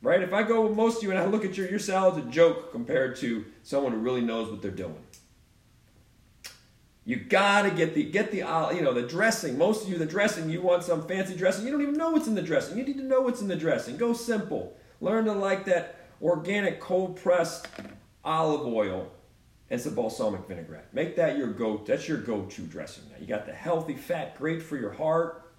Right? 0.00 0.22
If 0.22 0.32
I 0.32 0.42
go 0.42 0.66
with 0.66 0.76
most 0.76 0.98
of 0.98 1.02
you 1.04 1.10
and 1.10 1.18
I 1.18 1.26
look 1.26 1.44
at 1.44 1.56
your, 1.56 1.68
your 1.68 1.78
salad's 1.78 2.26
a 2.26 2.28
joke 2.28 2.72
compared 2.72 3.16
to 3.16 3.44
someone 3.62 3.92
who 3.92 3.98
really 3.98 4.20
knows 4.20 4.50
what 4.50 4.60
they're 4.60 4.70
doing. 4.70 4.96
You 7.04 7.16
gotta 7.16 7.70
get 7.70 7.94
the 7.94 8.04
get 8.04 8.30
the 8.30 8.42
uh, 8.42 8.70
you 8.70 8.80
know 8.80 8.92
the 8.92 9.02
dressing. 9.02 9.58
Most 9.58 9.84
of 9.84 9.90
you, 9.90 9.98
the 9.98 10.06
dressing, 10.06 10.48
you 10.48 10.62
want 10.62 10.84
some 10.84 11.06
fancy 11.08 11.34
dressing. 11.34 11.66
You 11.66 11.72
don't 11.72 11.82
even 11.82 11.94
know 11.94 12.10
what's 12.10 12.28
in 12.28 12.36
the 12.36 12.42
dressing. 12.42 12.78
You 12.78 12.84
need 12.84 12.96
to 12.96 13.02
know 13.02 13.20
what's 13.22 13.40
in 13.40 13.48
the 13.48 13.56
dressing. 13.56 13.96
Go 13.96 14.12
simple. 14.12 14.76
Learn 15.00 15.24
to 15.24 15.32
like 15.32 15.64
that 15.64 15.96
organic 16.20 16.80
cold 16.80 17.16
pressed 17.16 17.66
olive 18.24 18.72
oil 18.72 19.10
and 19.72 19.80
some 19.80 19.94
balsamic 19.94 20.46
vinaigrette. 20.46 20.92
Make 20.92 21.16
that 21.16 21.38
your 21.38 21.48
go. 21.48 21.78
That's 21.78 22.06
your 22.06 22.18
go-to 22.18 22.62
dressing. 22.62 23.04
Now 23.10 23.16
you 23.18 23.26
got 23.26 23.46
the 23.46 23.54
healthy 23.54 23.96
fat, 23.96 24.36
great 24.36 24.62
for 24.62 24.76
your 24.76 24.92
heart. 24.92 25.50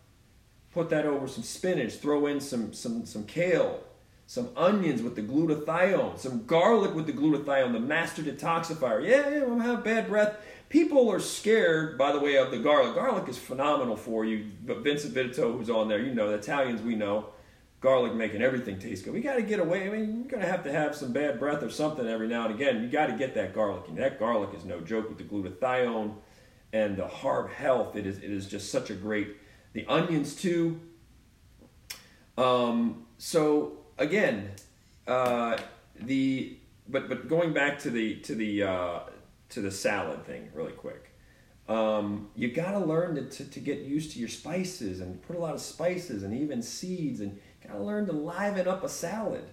Put 0.71 0.91
that 0.91 1.07
over 1.07 1.27
some 1.27 1.43
spinach. 1.43 1.95
Throw 1.95 2.27
in 2.27 2.39
some 2.39 2.73
some 2.73 3.07
some 3.07 3.25
kale, 3.25 3.83
some 4.27 4.49
onions 4.55 5.01
with 5.01 5.15
the 5.15 5.23
glutathione, 5.23 6.19
some 6.19 6.45
garlic 6.45 6.93
with 6.93 7.07
the 7.07 7.13
glutathione, 7.13 7.73
the 7.73 7.79
master 7.79 8.21
detoxifier. 8.21 9.03
Yeah, 9.03 9.29
yeah, 9.29 9.45
I'm 9.45 9.59
have 9.59 9.83
bad 9.83 10.07
breath. 10.07 10.37
People 10.69 11.09
are 11.09 11.19
scared, 11.19 11.97
by 11.97 12.11
the 12.11 12.19
way, 12.19 12.37
of 12.37 12.51
the 12.51 12.59
garlic. 12.59 12.93
Garlic 12.93 13.27
is 13.27 13.39
phenomenal 13.39 13.95
for 13.95 14.25
you. 14.25 14.45
But 14.63 14.79
Vincent 14.79 15.15
Vitito, 15.15 15.57
who's 15.57 15.71
on 15.71 15.87
there, 15.87 15.99
you 15.99 16.13
know, 16.13 16.29
the 16.29 16.35
Italians 16.35 16.83
we 16.83 16.95
know 16.95 17.29
garlic 17.83 18.13
making 18.13 18.41
everything 18.41 18.79
taste 18.79 19.03
good. 19.03 19.13
We 19.13 19.19
got 19.19 19.35
to 19.35 19.41
get 19.41 19.59
away. 19.59 19.85
I 19.85 19.89
mean, 19.89 20.15
you're 20.15 20.29
going 20.29 20.41
to 20.41 20.49
have 20.49 20.63
to 20.63 20.71
have 20.71 20.95
some 20.95 21.11
bad 21.11 21.37
breath 21.37 21.61
or 21.61 21.69
something 21.69 22.07
every 22.07 22.29
now 22.29 22.45
and 22.45 22.55
again. 22.55 22.81
You 22.81 22.87
got 22.87 23.07
to 23.07 23.13
get 23.13 23.35
that 23.35 23.53
garlic. 23.53 23.83
And 23.89 23.97
that 23.97 24.17
garlic 24.17 24.51
is 24.55 24.63
no 24.63 24.79
joke 24.79 25.09
with 25.09 25.17
the 25.17 25.25
glutathione 25.25 26.15
and 26.71 26.95
the 26.95 27.07
heart 27.07 27.51
health. 27.51 27.97
It 27.97 28.07
is, 28.07 28.17
it 28.19 28.31
is 28.31 28.47
just 28.47 28.71
such 28.71 28.89
a 28.89 28.93
great. 28.93 29.35
The 29.73 29.85
onions 29.87 30.33
too. 30.33 30.79
Um, 32.37 33.05
so 33.17 33.79
again, 33.97 34.51
uh, 35.05 35.57
the 35.99 36.57
but 36.87 37.09
but 37.09 37.27
going 37.27 37.53
back 37.53 37.79
to 37.79 37.89
the 37.89 38.15
to 38.21 38.33
the 38.33 38.63
uh, 38.63 38.99
to 39.49 39.61
the 39.61 39.71
salad 39.71 40.25
thing 40.25 40.49
really 40.53 40.71
quick. 40.71 41.09
Um, 41.67 42.29
you 42.35 42.51
got 42.51 42.71
to 42.71 42.79
learn 42.79 43.29
to, 43.29 43.45
to 43.45 43.59
get 43.61 43.79
used 43.79 44.11
to 44.13 44.19
your 44.19 44.27
spices 44.27 44.99
and 44.99 45.21
put 45.21 45.37
a 45.37 45.39
lot 45.39 45.53
of 45.53 45.61
spices 45.61 46.23
and 46.23 46.33
even 46.33 46.61
seeds 46.61 47.21
and 47.21 47.39
Gotta 47.65 47.81
learn 47.81 48.05
to 48.07 48.11
liven 48.11 48.67
up 48.67 48.83
a 48.83 48.89
salad. 48.89 49.45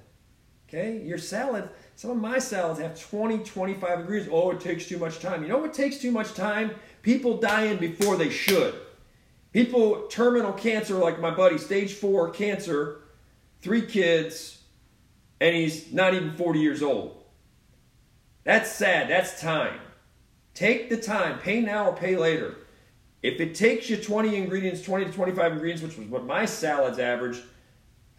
Okay? 0.68 1.00
Your 1.02 1.18
salad, 1.18 1.68
some 1.96 2.10
of 2.10 2.16
my 2.16 2.38
salads 2.38 2.80
have 2.80 3.00
20, 3.00 3.38
25 3.38 3.98
degrees. 3.98 4.28
Oh, 4.30 4.50
it 4.50 4.60
takes 4.60 4.86
too 4.86 4.98
much 4.98 5.18
time. 5.20 5.42
You 5.42 5.48
know 5.48 5.58
what 5.58 5.74
takes 5.74 5.98
too 5.98 6.12
much 6.12 6.34
time? 6.34 6.72
People 7.02 7.38
dying 7.38 7.78
before 7.78 8.16
they 8.16 8.30
should. 8.30 8.74
People, 9.52 10.06
terminal 10.08 10.52
cancer, 10.52 10.94
like 10.94 11.20
my 11.20 11.30
buddy, 11.30 11.58
stage 11.58 11.94
four 11.94 12.30
cancer, 12.30 13.00
three 13.60 13.82
kids, 13.82 14.62
and 15.40 15.56
he's 15.56 15.92
not 15.92 16.14
even 16.14 16.36
40 16.36 16.60
years 16.60 16.82
old. 16.82 17.24
That's 18.44 18.70
sad. 18.70 19.08
That's 19.08 19.40
time. 19.40 19.80
Take 20.54 20.88
the 20.88 20.96
time. 20.96 21.38
Pay 21.38 21.60
now 21.60 21.88
or 21.88 21.96
pay 21.96 22.16
later. 22.16 22.58
If 23.22 23.40
it 23.40 23.54
takes 23.54 23.90
you 23.90 23.96
20 23.96 24.36
ingredients, 24.36 24.82
20 24.82 25.06
to 25.06 25.12
25 25.12 25.52
ingredients, 25.52 25.82
which 25.82 25.98
was 25.98 26.06
what 26.06 26.24
my 26.24 26.44
salads 26.44 26.98
averaged, 26.98 27.42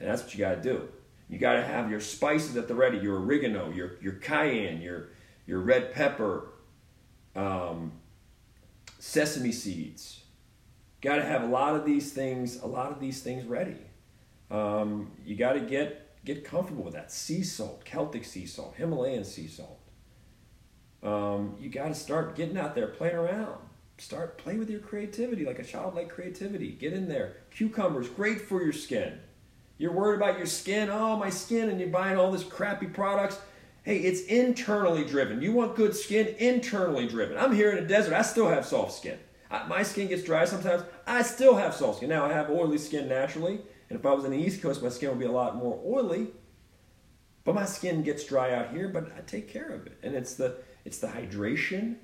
and 0.02 0.10
that's 0.10 0.24
what 0.24 0.34
you 0.34 0.40
got 0.40 0.56
to 0.56 0.62
do. 0.62 0.90
You 1.30 1.38
got 1.38 1.54
to 1.54 1.64
have 1.64 1.90
your 1.90 2.02
spices 2.02 2.58
at 2.58 2.68
the 2.68 2.76
ready, 2.76 2.98
your 2.98 3.18
oregano, 3.18 3.72
your, 3.72 3.94
your 4.02 4.14
cayenne, 4.14 4.82
your, 4.82 5.10
your 5.46 5.60
red 5.60 5.94
pepper, 5.94 6.50
um, 7.36 7.94
sesame 9.00 9.52
seeds. 9.52 10.24
Got 11.02 11.18
to 11.18 11.24
have 11.24 11.44
a 11.44 11.48
lot 11.48 11.76
of 11.76 11.86
these 11.86 12.12
things, 12.12 12.62
a 12.62 12.68
lot 12.68 12.92
of 12.92 13.00
these 13.00 13.22
things 13.22 13.46
ready. 13.46 13.78
Um, 14.50 15.12
you 15.26 15.36
got 15.36 15.54
to 15.54 15.62
get 15.62 16.08
get 16.24 16.44
comfortable 16.44 16.84
with 16.84 16.94
that. 16.94 17.12
Sea 17.12 17.44
salt, 17.44 17.84
Celtic 17.86 18.26
sea 18.26 18.46
salt, 18.46 18.76
Himalayan 18.76 19.24
sea 19.24 19.48
salt. 19.48 19.80
Um, 21.02 21.56
you 21.60 21.70
got 21.70 21.88
to 21.88 21.96
start 21.96 22.36
getting 22.36 22.58
out 22.58 22.76
there, 22.76 22.88
playing 22.88 23.16
around. 23.16 23.58
Start 23.98 24.38
play 24.38 24.58
with 24.58 24.70
your 24.70 24.80
creativity, 24.82 25.46
like 25.46 25.60
a 25.60 25.64
childlike 25.64 26.10
creativity. 26.10 26.72
Get 26.72 26.94
in 26.94 27.08
there. 27.08 27.38
Cucumbers, 27.52 28.10
great 28.10 28.42
for 28.42 28.62
your 28.62 28.74
skin. 28.74 29.20
You're 29.82 29.94
worried 29.94 30.18
about 30.18 30.38
your 30.38 30.46
skin. 30.46 30.92
Oh, 30.92 31.18
my 31.18 31.32
skin, 31.32 31.70
and 31.70 31.80
you're 31.80 31.90
buying 31.90 32.16
all 32.16 32.32
this 32.32 32.44
crappy 32.44 32.86
products. 32.86 33.40
Hey, 33.82 33.98
it's 33.98 34.22
internally 34.22 35.04
driven. 35.04 35.42
You 35.42 35.54
want 35.54 35.76
good 35.76 35.96
skin, 35.96 36.36
internally 36.38 37.08
driven. 37.08 37.36
I'm 37.36 37.52
here 37.52 37.72
in 37.72 37.78
the 37.78 37.90
desert. 37.90 38.14
I 38.14 38.22
still 38.22 38.48
have 38.48 38.64
soft 38.64 38.94
skin. 38.94 39.18
I, 39.50 39.66
my 39.66 39.82
skin 39.82 40.08
gets 40.08 40.24
dry 40.24 40.46
sometimes. 40.46 40.84
I 41.08 41.24
still 41.24 41.56
have 41.56 41.74
soft 41.74 41.98
skin. 41.98 42.10
Now 42.10 42.26
I 42.26 42.32
have 42.32 42.52
oily 42.52 42.78
skin 42.78 43.10
naturally, 43.10 43.60
and 43.90 43.98
if 43.98 44.06
I 44.06 44.14
was 44.14 44.24
in 44.24 44.30
the 44.30 44.38
East 44.38 44.62
Coast, 44.62 44.84
my 44.84 44.90
skin 44.90 45.10
would 45.10 45.18
be 45.18 45.26
a 45.26 45.32
lot 45.32 45.56
more 45.56 45.82
oily. 45.84 46.28
But 47.44 47.56
my 47.56 47.66
skin 47.66 48.04
gets 48.04 48.24
dry 48.24 48.54
out 48.54 48.70
here, 48.70 48.88
but 48.88 49.12
I 49.18 49.22
take 49.22 49.50
care 49.50 49.70
of 49.70 49.88
it. 49.88 49.98
And 50.04 50.14
it's 50.14 50.36
the 50.36 50.58
it's 50.86 51.00
the 51.00 51.08
hydration, 51.08 51.96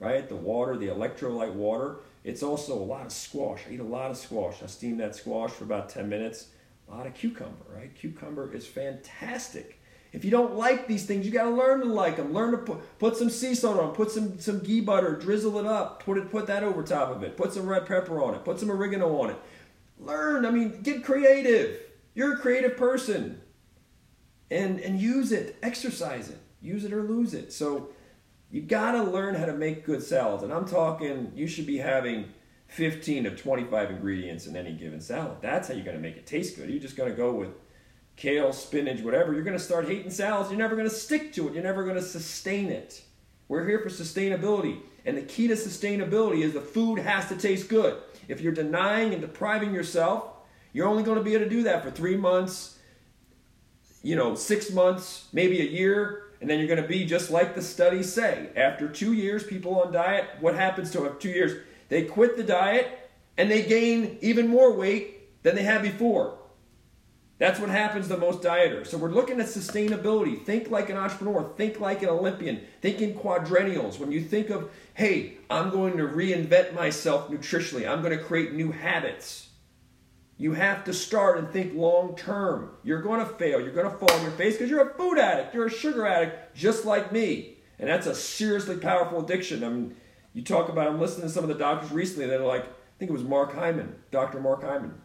right? 0.00 0.28
The 0.28 0.34
water, 0.34 0.76
the 0.76 0.88
electrolyte 0.88 1.54
water. 1.54 1.98
It's 2.24 2.42
also 2.42 2.74
a 2.74 2.82
lot 2.82 3.06
of 3.06 3.12
squash. 3.12 3.60
I 3.68 3.74
eat 3.74 3.80
a 3.80 3.84
lot 3.84 4.10
of 4.10 4.16
squash. 4.16 4.64
I 4.64 4.66
steam 4.66 4.96
that 4.96 5.14
squash 5.14 5.52
for 5.52 5.62
about 5.62 5.90
10 5.90 6.08
minutes 6.08 6.48
a 6.90 6.96
lot 6.96 7.06
of 7.06 7.14
cucumber, 7.14 7.64
right? 7.74 7.94
Cucumber 7.94 8.52
is 8.52 8.66
fantastic. 8.66 9.80
If 10.12 10.24
you 10.24 10.30
don't 10.30 10.56
like 10.56 10.88
these 10.88 11.06
things, 11.06 11.24
you 11.24 11.30
got 11.30 11.44
to 11.44 11.50
learn 11.50 11.80
to 11.80 11.86
like 11.86 12.16
them. 12.16 12.32
Learn 12.32 12.50
to 12.50 12.58
put, 12.58 12.98
put 12.98 13.16
some 13.16 13.30
sea 13.30 13.54
salt 13.54 13.78
on, 13.78 13.94
put 13.94 14.10
some 14.10 14.40
some 14.40 14.58
ghee 14.58 14.80
butter, 14.80 15.14
drizzle 15.14 15.58
it 15.58 15.66
up, 15.66 16.02
put 16.02 16.18
it 16.18 16.30
put 16.30 16.46
that 16.48 16.64
over 16.64 16.82
top 16.82 17.10
of 17.10 17.22
it. 17.22 17.36
Put 17.36 17.52
some 17.52 17.66
red 17.66 17.86
pepper 17.86 18.20
on 18.20 18.34
it, 18.34 18.44
put 18.44 18.58
some 18.58 18.70
oregano 18.70 19.20
on 19.20 19.30
it. 19.30 19.36
Learn. 20.00 20.44
I 20.44 20.50
mean, 20.50 20.82
get 20.82 21.04
creative. 21.04 21.78
You're 22.14 22.34
a 22.34 22.38
creative 22.38 22.76
person. 22.76 23.40
And 24.50 24.80
and 24.80 25.00
use 25.00 25.30
it. 25.30 25.56
Exercise 25.62 26.28
it. 26.28 26.38
Use 26.60 26.84
it 26.84 26.92
or 26.92 27.04
lose 27.04 27.32
it. 27.32 27.52
So 27.52 27.90
you 28.50 28.62
got 28.62 28.92
to 28.92 29.04
learn 29.04 29.36
how 29.36 29.46
to 29.46 29.54
make 29.54 29.86
good 29.86 30.02
salads. 30.02 30.42
And 30.42 30.52
I'm 30.52 30.66
talking 30.66 31.30
you 31.36 31.46
should 31.46 31.66
be 31.66 31.78
having 31.78 32.32
15 32.70 33.24
to 33.24 33.36
25 33.36 33.90
ingredients 33.90 34.46
in 34.46 34.56
any 34.56 34.72
given 34.72 35.00
salad. 35.00 35.38
That's 35.40 35.68
how 35.68 35.74
you're 35.74 35.84
going 35.84 35.96
to 35.96 36.02
make 36.02 36.16
it 36.16 36.24
taste 36.24 36.56
good. 36.56 36.70
You're 36.70 36.80
just 36.80 36.96
going 36.96 37.10
to 37.10 37.16
go 37.16 37.32
with 37.32 37.50
kale, 38.16 38.52
spinach, 38.52 39.00
whatever, 39.00 39.32
you're 39.32 39.42
going 39.42 39.56
to 39.56 39.62
start 39.62 39.88
hating 39.88 40.10
salads. 40.10 40.50
You're 40.50 40.58
never 40.58 40.76
going 40.76 40.88
to 40.88 40.94
stick 40.94 41.32
to 41.32 41.48
it. 41.48 41.54
You're 41.54 41.64
never 41.64 41.82
going 41.84 41.96
to 41.96 42.02
sustain 42.02 42.68
it. 42.68 43.02
We're 43.48 43.66
here 43.66 43.80
for 43.80 43.88
sustainability. 43.88 44.78
And 45.04 45.16
the 45.16 45.22
key 45.22 45.48
to 45.48 45.54
sustainability 45.54 46.42
is 46.42 46.52
the 46.52 46.60
food 46.60 47.00
has 47.00 47.28
to 47.28 47.36
taste 47.36 47.68
good. 47.68 47.98
If 48.28 48.40
you're 48.40 48.52
denying 48.52 49.12
and 49.12 49.20
depriving 49.20 49.74
yourself, 49.74 50.28
you're 50.72 50.86
only 50.86 51.02
going 51.02 51.18
to 51.18 51.24
be 51.24 51.34
able 51.34 51.44
to 51.44 51.50
do 51.50 51.64
that 51.64 51.82
for 51.82 51.90
three 51.90 52.16
months, 52.16 52.78
you 54.02 54.14
know, 54.14 54.36
six 54.36 54.70
months, 54.70 55.26
maybe 55.32 55.60
a 55.60 55.64
year, 55.64 56.24
and 56.40 56.48
then 56.48 56.58
you're 56.58 56.68
going 56.68 56.80
to 56.80 56.88
be 56.88 57.04
just 57.04 57.30
like 57.30 57.54
the 57.54 57.62
studies 57.62 58.12
say. 58.12 58.50
After 58.54 58.86
two 58.86 59.14
years, 59.14 59.42
people 59.42 59.80
on 59.80 59.92
diet, 59.92 60.26
what 60.40 60.54
happens 60.54 60.90
to 60.92 61.00
them? 61.00 61.16
Two 61.18 61.30
years, 61.30 61.62
they 61.90 62.04
quit 62.04 62.38
the 62.38 62.42
diet 62.42 63.10
and 63.36 63.50
they 63.50 63.62
gain 63.62 64.16
even 64.22 64.48
more 64.48 64.72
weight 64.72 65.42
than 65.42 65.54
they 65.54 65.62
had 65.62 65.82
before. 65.82 66.38
That's 67.38 67.58
what 67.58 67.70
happens 67.70 68.08
to 68.08 68.18
most 68.18 68.42
dieters. 68.42 68.88
So 68.88 68.98
we're 68.98 69.10
looking 69.10 69.40
at 69.40 69.46
sustainability. 69.46 70.44
Think 70.44 70.70
like 70.70 70.90
an 70.90 70.98
entrepreneur. 70.98 71.50
Think 71.56 71.80
like 71.80 72.02
an 72.02 72.10
Olympian. 72.10 72.60
Think 72.82 73.00
in 73.00 73.14
quadrennials. 73.14 73.98
When 73.98 74.12
you 74.12 74.20
think 74.22 74.50
of, 74.50 74.70
hey, 74.92 75.38
I'm 75.48 75.70
going 75.70 75.96
to 75.96 76.04
reinvent 76.04 76.74
myself 76.74 77.30
nutritionally, 77.30 77.90
I'm 77.90 78.02
going 78.02 78.16
to 78.16 78.22
create 78.22 78.52
new 78.52 78.72
habits. 78.72 79.48
You 80.36 80.52
have 80.52 80.84
to 80.84 80.92
start 80.92 81.38
and 81.38 81.50
think 81.50 81.74
long 81.74 82.14
term. 82.14 82.72
You're 82.82 83.02
going 83.02 83.20
to 83.20 83.26
fail. 83.26 83.58
You're 83.58 83.72
going 83.72 83.90
to 83.90 83.96
fall 83.96 84.12
on 84.12 84.22
your 84.22 84.32
face 84.32 84.54
because 84.54 84.70
you're 84.70 84.88
a 84.88 84.94
food 84.94 85.18
addict. 85.18 85.54
You're 85.54 85.66
a 85.66 85.70
sugar 85.70 86.06
addict, 86.06 86.54
just 86.54 86.84
like 86.84 87.10
me. 87.10 87.56
And 87.78 87.88
that's 87.88 88.06
a 88.06 88.14
seriously 88.14 88.76
powerful 88.76 89.24
addiction. 89.24 89.64
I 89.64 89.68
mean, 89.70 89.96
you 90.32 90.42
talk 90.42 90.68
about, 90.68 90.88
I'm 90.88 91.00
listening 91.00 91.26
to 91.26 91.32
some 91.32 91.44
of 91.44 91.48
the 91.48 91.54
doctors 91.54 91.90
recently 91.90 92.26
that 92.26 92.40
are 92.40 92.46
like, 92.46 92.64
I 92.64 92.98
think 92.98 93.10
it 93.10 93.12
was 93.12 93.24
Mark 93.24 93.54
Hyman, 93.54 93.96
Dr. 94.10 94.40
Mark 94.40 94.62
Hyman 94.62 95.00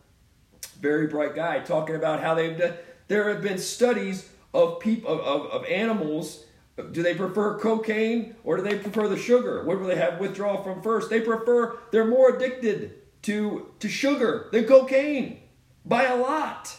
very 0.80 1.08
bright 1.08 1.36
guy, 1.36 1.60
talking 1.60 1.96
about 1.96 2.22
how 2.22 2.34
they've 2.34 2.58
done, 2.58 2.74
there 3.08 3.30
have 3.30 3.42
been 3.42 3.58
studies 3.58 4.30
of 4.54 4.80
people 4.80 5.12
of, 5.12 5.20
of, 5.22 5.46
of 5.48 5.66
animals. 5.66 6.44
Do 6.92 7.02
they 7.02 7.16
prefer 7.16 7.58
cocaine 7.58 8.36
or 8.44 8.58
do 8.58 8.64
they 8.64 8.78
prefer 8.78 9.08
the 9.08 9.18
sugar? 9.18 9.64
What 9.64 9.80
will 9.80 9.88
they 9.88 9.96
have 9.96 10.20
withdrawal 10.20 10.62
from 10.64 10.82
first? 10.82 11.10
They 11.10 11.22
prefer 11.22 11.78
they're 11.92 12.06
more 12.06 12.36
addicted 12.36 12.96
to 13.24 13.72
to 13.80 13.88
sugar 13.88 14.50
than 14.52 14.66
cocaine 14.66 15.40
by 15.86 16.04
a 16.04 16.16
lot. 16.16 16.76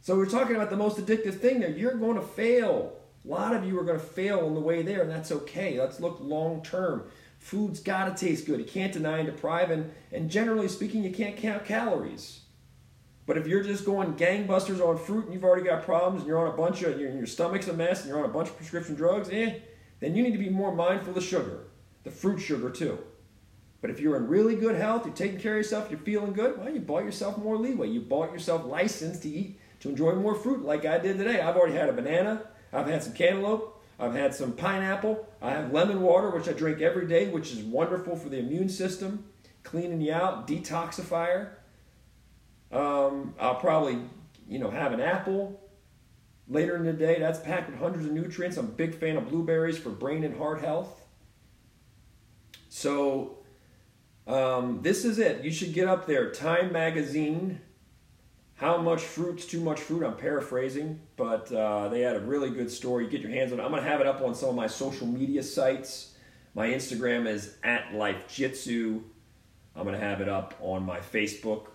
So 0.00 0.16
we're 0.16 0.26
talking 0.26 0.56
about 0.56 0.70
the 0.70 0.76
most 0.76 0.96
addictive 0.96 1.38
thing 1.38 1.60
there. 1.60 1.70
You're 1.70 1.94
going 1.94 2.16
to 2.16 2.22
fail. 2.22 2.94
A 3.28 3.30
lot 3.30 3.54
of 3.54 3.64
you 3.64 3.78
are 3.78 3.84
going 3.84 3.98
to 3.98 4.04
fail 4.04 4.40
on 4.40 4.54
the 4.54 4.60
way 4.60 4.80
there, 4.82 5.02
and 5.02 5.10
that's 5.10 5.30
okay. 5.30 5.78
Let's 5.78 6.00
look 6.00 6.18
long 6.20 6.62
term. 6.62 7.04
Food's 7.38 7.80
got 7.80 8.16
to 8.16 8.26
taste 8.26 8.46
good. 8.46 8.58
You 8.58 8.64
can't 8.64 8.92
deny 8.92 9.18
and 9.18 9.26
deprive, 9.26 9.70
and, 9.70 9.90
and 10.12 10.30
generally 10.30 10.66
speaking, 10.66 11.04
you 11.04 11.10
can't 11.10 11.36
count 11.36 11.64
calories. 11.66 12.40
But 13.26 13.36
if 13.36 13.46
you're 13.46 13.62
just 13.62 13.84
going 13.84 14.14
gangbusters 14.14 14.80
on 14.80 14.96
fruit 14.96 15.26
and 15.26 15.34
you've 15.34 15.44
already 15.44 15.66
got 15.66 15.82
problems 15.82 16.22
and 16.22 16.28
you're 16.28 16.38
on 16.38 16.52
a 16.52 16.56
bunch 16.56 16.82
of, 16.82 16.98
your, 16.98 17.10
your 17.10 17.26
stomach's 17.26 17.68
a 17.68 17.74
mess 17.74 18.00
and 18.00 18.08
you're 18.08 18.18
on 18.18 18.24
a 18.24 18.32
bunch 18.32 18.48
of 18.48 18.56
prescription 18.56 18.94
drugs, 18.94 19.28
eh, 19.30 19.58
then 20.00 20.16
you 20.16 20.22
need 20.22 20.32
to 20.32 20.38
be 20.38 20.48
more 20.48 20.74
mindful 20.74 21.10
of 21.10 21.14
the 21.14 21.20
sugar, 21.20 21.64
the 22.04 22.10
fruit 22.10 22.38
sugar 22.38 22.70
too. 22.70 22.98
But 23.82 23.90
if 23.90 24.00
you're 24.00 24.16
in 24.16 24.28
really 24.28 24.56
good 24.56 24.76
health, 24.76 25.04
you're 25.04 25.14
taking 25.14 25.38
care 25.38 25.52
of 25.52 25.58
yourself, 25.58 25.90
you're 25.90 26.00
feeling 26.00 26.32
good, 26.32 26.58
well, 26.58 26.70
you 26.70 26.80
bought 26.80 27.04
yourself 27.04 27.36
more 27.36 27.58
leeway. 27.58 27.88
You 27.88 28.00
bought 28.00 28.32
yourself 28.32 28.64
license 28.64 29.20
to 29.20 29.28
eat, 29.28 29.60
to 29.80 29.90
enjoy 29.90 30.14
more 30.14 30.34
fruit 30.34 30.64
like 30.64 30.86
I 30.86 30.96
did 30.96 31.18
today. 31.18 31.42
I've 31.42 31.56
already 31.56 31.76
had 31.76 31.90
a 31.90 31.92
banana, 31.92 32.42
I've 32.72 32.86
had 32.86 33.02
some 33.02 33.12
cantaloupe, 33.12 33.82
I've 33.98 34.14
had 34.14 34.34
some 34.34 34.52
pineapple, 34.52 35.26
I 35.42 35.50
have 35.50 35.72
lemon 35.72 36.02
water, 36.02 36.30
which 36.30 36.48
I 36.48 36.52
drink 36.52 36.80
every 36.80 37.06
day, 37.06 37.28
which 37.28 37.52
is 37.52 37.62
wonderful 37.62 38.16
for 38.16 38.28
the 38.28 38.38
immune 38.38 38.68
system, 38.68 39.24
cleaning 39.62 40.00
you 40.00 40.12
out, 40.12 40.46
detoxifier. 40.46 41.50
Um, 42.70 43.34
I'll 43.40 43.56
probably, 43.56 43.98
you 44.48 44.58
know, 44.58 44.70
have 44.70 44.92
an 44.92 45.00
apple 45.00 45.60
later 46.48 46.76
in 46.76 46.84
the 46.84 46.92
day. 46.92 47.18
That's 47.18 47.40
packed 47.40 47.70
with 47.70 47.78
hundreds 47.78 48.06
of 48.06 48.12
nutrients. 48.12 48.56
I'm 48.56 48.66
a 48.66 48.68
big 48.68 48.94
fan 48.94 49.16
of 49.16 49.28
blueberries 49.28 49.78
for 49.78 49.90
brain 49.90 50.24
and 50.24 50.36
heart 50.36 50.60
health. 50.60 51.02
So 52.68 53.38
um, 54.26 54.80
this 54.82 55.04
is 55.04 55.18
it. 55.18 55.42
You 55.44 55.50
should 55.50 55.72
get 55.72 55.88
up 55.88 56.06
there. 56.06 56.30
Time 56.30 56.72
Magazine. 56.72 57.60
How 58.58 58.76
much 58.76 59.02
fruit's 59.02 59.46
too 59.46 59.60
much 59.60 59.78
fruit? 59.78 60.04
I'm 60.04 60.16
paraphrasing, 60.16 60.98
but 61.16 61.50
uh, 61.52 61.88
they 61.90 62.00
had 62.00 62.16
a 62.16 62.20
really 62.20 62.50
good 62.50 62.68
story. 62.68 63.06
Get 63.06 63.20
your 63.20 63.30
hands 63.30 63.52
on 63.52 63.60
it. 63.60 63.62
I'm 63.62 63.70
going 63.70 63.84
to 63.84 63.88
have 63.88 64.00
it 64.00 64.06
up 64.08 64.20
on 64.20 64.34
some 64.34 64.48
of 64.48 64.56
my 64.56 64.66
social 64.66 65.06
media 65.06 65.44
sites. 65.44 66.14
My 66.54 66.66
Instagram 66.66 67.28
is 67.28 67.54
at 67.62 67.90
LifeJitsu. 67.92 69.00
I'm 69.76 69.84
going 69.84 69.94
to 69.94 70.04
have 70.04 70.20
it 70.20 70.28
up 70.28 70.54
on 70.60 70.84
my 70.84 70.98
Facebook 70.98 71.68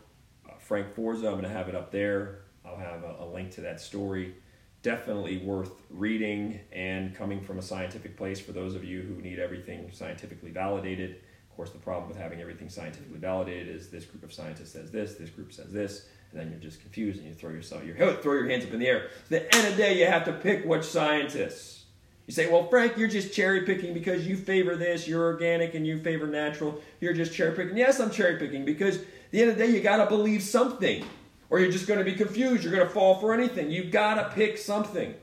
Frank 0.60 0.94
Forza. 0.94 1.28
I'm 1.28 1.36
going 1.36 1.44
to 1.44 1.50
have 1.50 1.70
it 1.70 1.76
up 1.76 1.90
there. 1.90 2.40
I'll 2.66 2.76
have 2.76 3.04
a, 3.04 3.16
a, 3.24 3.28
link 3.28 3.52
to 3.52 3.62
that 3.62 3.80
story. 3.80 4.36
Definitely 4.82 5.38
worth 5.38 5.72
reading 5.90 6.60
and 6.74 7.16
coming 7.16 7.40
from 7.40 7.60
a 7.60 7.62
scientific 7.62 8.18
place 8.18 8.42
for 8.42 8.52
those 8.52 8.76
of 8.76 8.84
you 8.84 9.04
who 9.04 9.22
need 9.22 9.40
everything 9.40 9.90
scientifically 9.94 10.52
validated. 10.52 11.22
Of 11.50 11.56
course, 11.56 11.70
the 11.70 11.80
problem 11.80 12.10
with 12.10 12.18
having 12.18 12.42
everything 12.42 12.68
scientifically 12.68 13.20
validated 13.20 13.74
is 13.74 13.90
this 13.90 14.04
group 14.04 14.24
of 14.24 14.34
scientists 14.34 14.74
says 14.74 14.92
this, 14.92 15.16
this 15.16 15.30
group 15.30 15.54
says 15.54 15.72
this, 15.72 16.08
and 16.34 16.42
then 16.42 16.52
you're 16.52 16.60
just 16.60 16.82
confused 16.82 17.20
and 17.20 17.28
you 17.28 17.34
throw 17.36 17.52
yourself 17.52 17.84
your 17.86 17.96
throw 18.16 18.34
your 18.34 18.48
hands 18.48 18.66
up 18.66 18.74
in 18.74 18.80
the 18.80 18.88
air. 18.88 19.10
So 19.30 19.36
at 19.36 19.50
the 19.52 19.56
end 19.56 19.68
of 19.68 19.78
the 19.78 19.84
day, 19.84 20.00
you 20.00 20.08
have 20.08 20.26
to 20.26 20.34
pick 20.34 20.66
which 20.66 20.84
scientists. 20.84 21.86
You 22.26 22.34
say, 22.34 22.50
well, 22.50 22.68
Frank, 22.68 22.98
you're 22.98 23.10
just 23.10 23.34
cherry 23.34 23.62
picking 23.62 23.94
because 23.94 24.26
you 24.26 24.38
favor 24.38 24.76
this, 24.76 25.08
you're 25.08 25.24
organic 25.24 25.76
and 25.76 25.86
you 25.86 26.00
favor 26.02 26.26
natural. 26.26 26.82
You're 27.02 27.14
just 27.14 27.34
cherry 27.34 27.56
picking. 27.56 27.78
Yes, 27.78 28.00
I'm 28.00 28.10
cherry 28.10 28.38
picking 28.40 28.66
because 28.66 28.98
at 28.98 29.06
the 29.32 29.42
end 29.42 29.52
of 29.52 29.58
the 29.58 29.66
day, 29.66 29.72
you 29.72 29.82
got 29.82 29.98
to 29.98 30.06
believe 30.06 30.42
something, 30.42 31.06
or 31.50 31.60
you're 31.60 31.72
just 31.72 31.86
going 31.86 32.00
to 32.00 32.06
be 32.06 32.14
confused. 32.14 32.64
You're 32.64 32.74
going 32.74 32.88
to 32.88 32.94
fall 32.94 33.20
for 33.20 33.34
anything. 33.34 33.70
You 33.70 33.84
got 33.84 34.16
to 34.16 34.34
pick 34.34 34.58
something. 34.58 35.14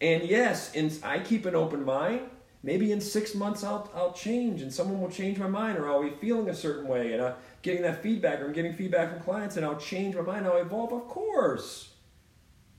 And 0.00 0.24
yes, 0.24 0.74
in, 0.74 0.92
I 1.02 1.20
keep 1.20 1.46
an 1.46 1.54
open 1.54 1.84
mind. 1.84 2.22
Maybe 2.66 2.90
in 2.90 3.00
six 3.00 3.32
months 3.32 3.62
I'll, 3.62 3.88
I'll 3.94 4.12
change 4.12 4.60
and 4.60 4.74
someone 4.74 5.00
will 5.00 5.08
change 5.08 5.38
my 5.38 5.46
mind 5.46 5.78
or 5.78 5.88
I'll 5.88 6.02
be 6.02 6.10
feeling 6.10 6.48
a 6.48 6.54
certain 6.54 6.88
way 6.88 7.12
and 7.12 7.22
I'm 7.22 7.34
getting 7.62 7.82
that 7.82 8.02
feedback 8.02 8.40
or 8.40 8.46
I'm 8.46 8.52
getting 8.52 8.74
feedback 8.74 9.12
from 9.12 9.22
clients 9.22 9.56
and 9.56 9.64
I'll 9.64 9.76
change 9.76 10.16
my 10.16 10.22
mind. 10.22 10.48
I'll 10.48 10.56
evolve, 10.56 10.92
of 10.92 11.06
course. 11.06 11.90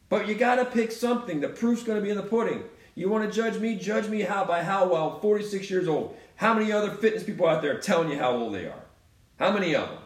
But 0.10 0.28
you 0.28 0.36
got 0.36 0.56
to 0.56 0.66
pick 0.66 0.92
something. 0.92 1.40
The 1.40 1.48
proof's 1.48 1.84
to 1.84 2.02
be 2.02 2.10
in 2.10 2.18
the 2.18 2.24
pudding. 2.24 2.66
You 2.96 3.08
want 3.08 3.32
to 3.32 3.34
judge 3.34 3.62
me? 3.62 3.78
Judge 3.78 4.10
me 4.10 4.24
how 4.24 4.44
by 4.44 4.62
how 4.62 4.90
well, 4.90 5.22
46 5.22 5.72
years 5.72 5.88
old. 5.88 6.18
How 6.36 6.54
many 6.54 6.70
other 6.74 6.92
fitness 6.92 7.24
people 7.24 7.48
out 7.48 7.62
there 7.62 7.78
are 7.78 7.80
telling 7.80 8.10
you 8.10 8.20
how 8.20 8.32
old 8.32 8.56
they 8.56 8.66
are? 8.66 8.84
How 9.40 9.54
many 9.54 9.74
of 9.74 9.88
them? 9.88 10.00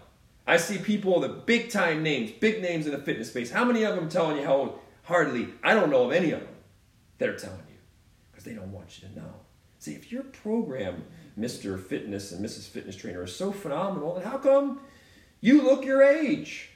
I 0.46 0.58
see 0.58 0.78
people 0.78 1.20
the 1.22 1.30
big 1.30 1.72
time 1.72 2.04
names, 2.04 2.30
big 2.40 2.62
names 2.62 2.86
in 2.86 2.92
the 2.92 3.00
fitness 3.00 3.30
space. 3.30 3.50
How 3.50 3.66
many 3.66 3.82
of 3.82 3.96
them 3.96 4.10
telling 4.10 4.38
you 4.38 4.46
how 4.46 4.54
old? 4.54 4.80
Hardly. 5.06 5.48
I 5.64 5.74
don't 5.74 5.90
know 5.90 6.06
of 6.06 6.12
any 6.12 6.30
of 6.34 6.42
them 6.42 6.56
that 7.18 7.30
are 7.30 7.40
telling 7.40 7.66
you 7.68 7.78
because 8.32 8.44
they 8.44 8.54
don't 8.54 8.72
want 8.72 9.02
you 9.02 9.08
to 9.08 9.16
know. 9.16 9.41
See, 9.82 9.96
if 9.96 10.12
your 10.12 10.22
program, 10.22 11.06
Mr. 11.36 11.84
Fitness 11.84 12.32
and 12.32 12.46
Mrs. 12.46 12.68
Fitness 12.68 12.96
Trainer, 12.96 13.24
is 13.24 13.36
so 13.36 13.52
phenomenal, 13.52 14.14
then 14.14 14.24
how 14.24 14.38
come 14.38 14.80
you 15.40 15.64
look 15.64 15.84
your 15.84 16.04
age? 16.04 16.70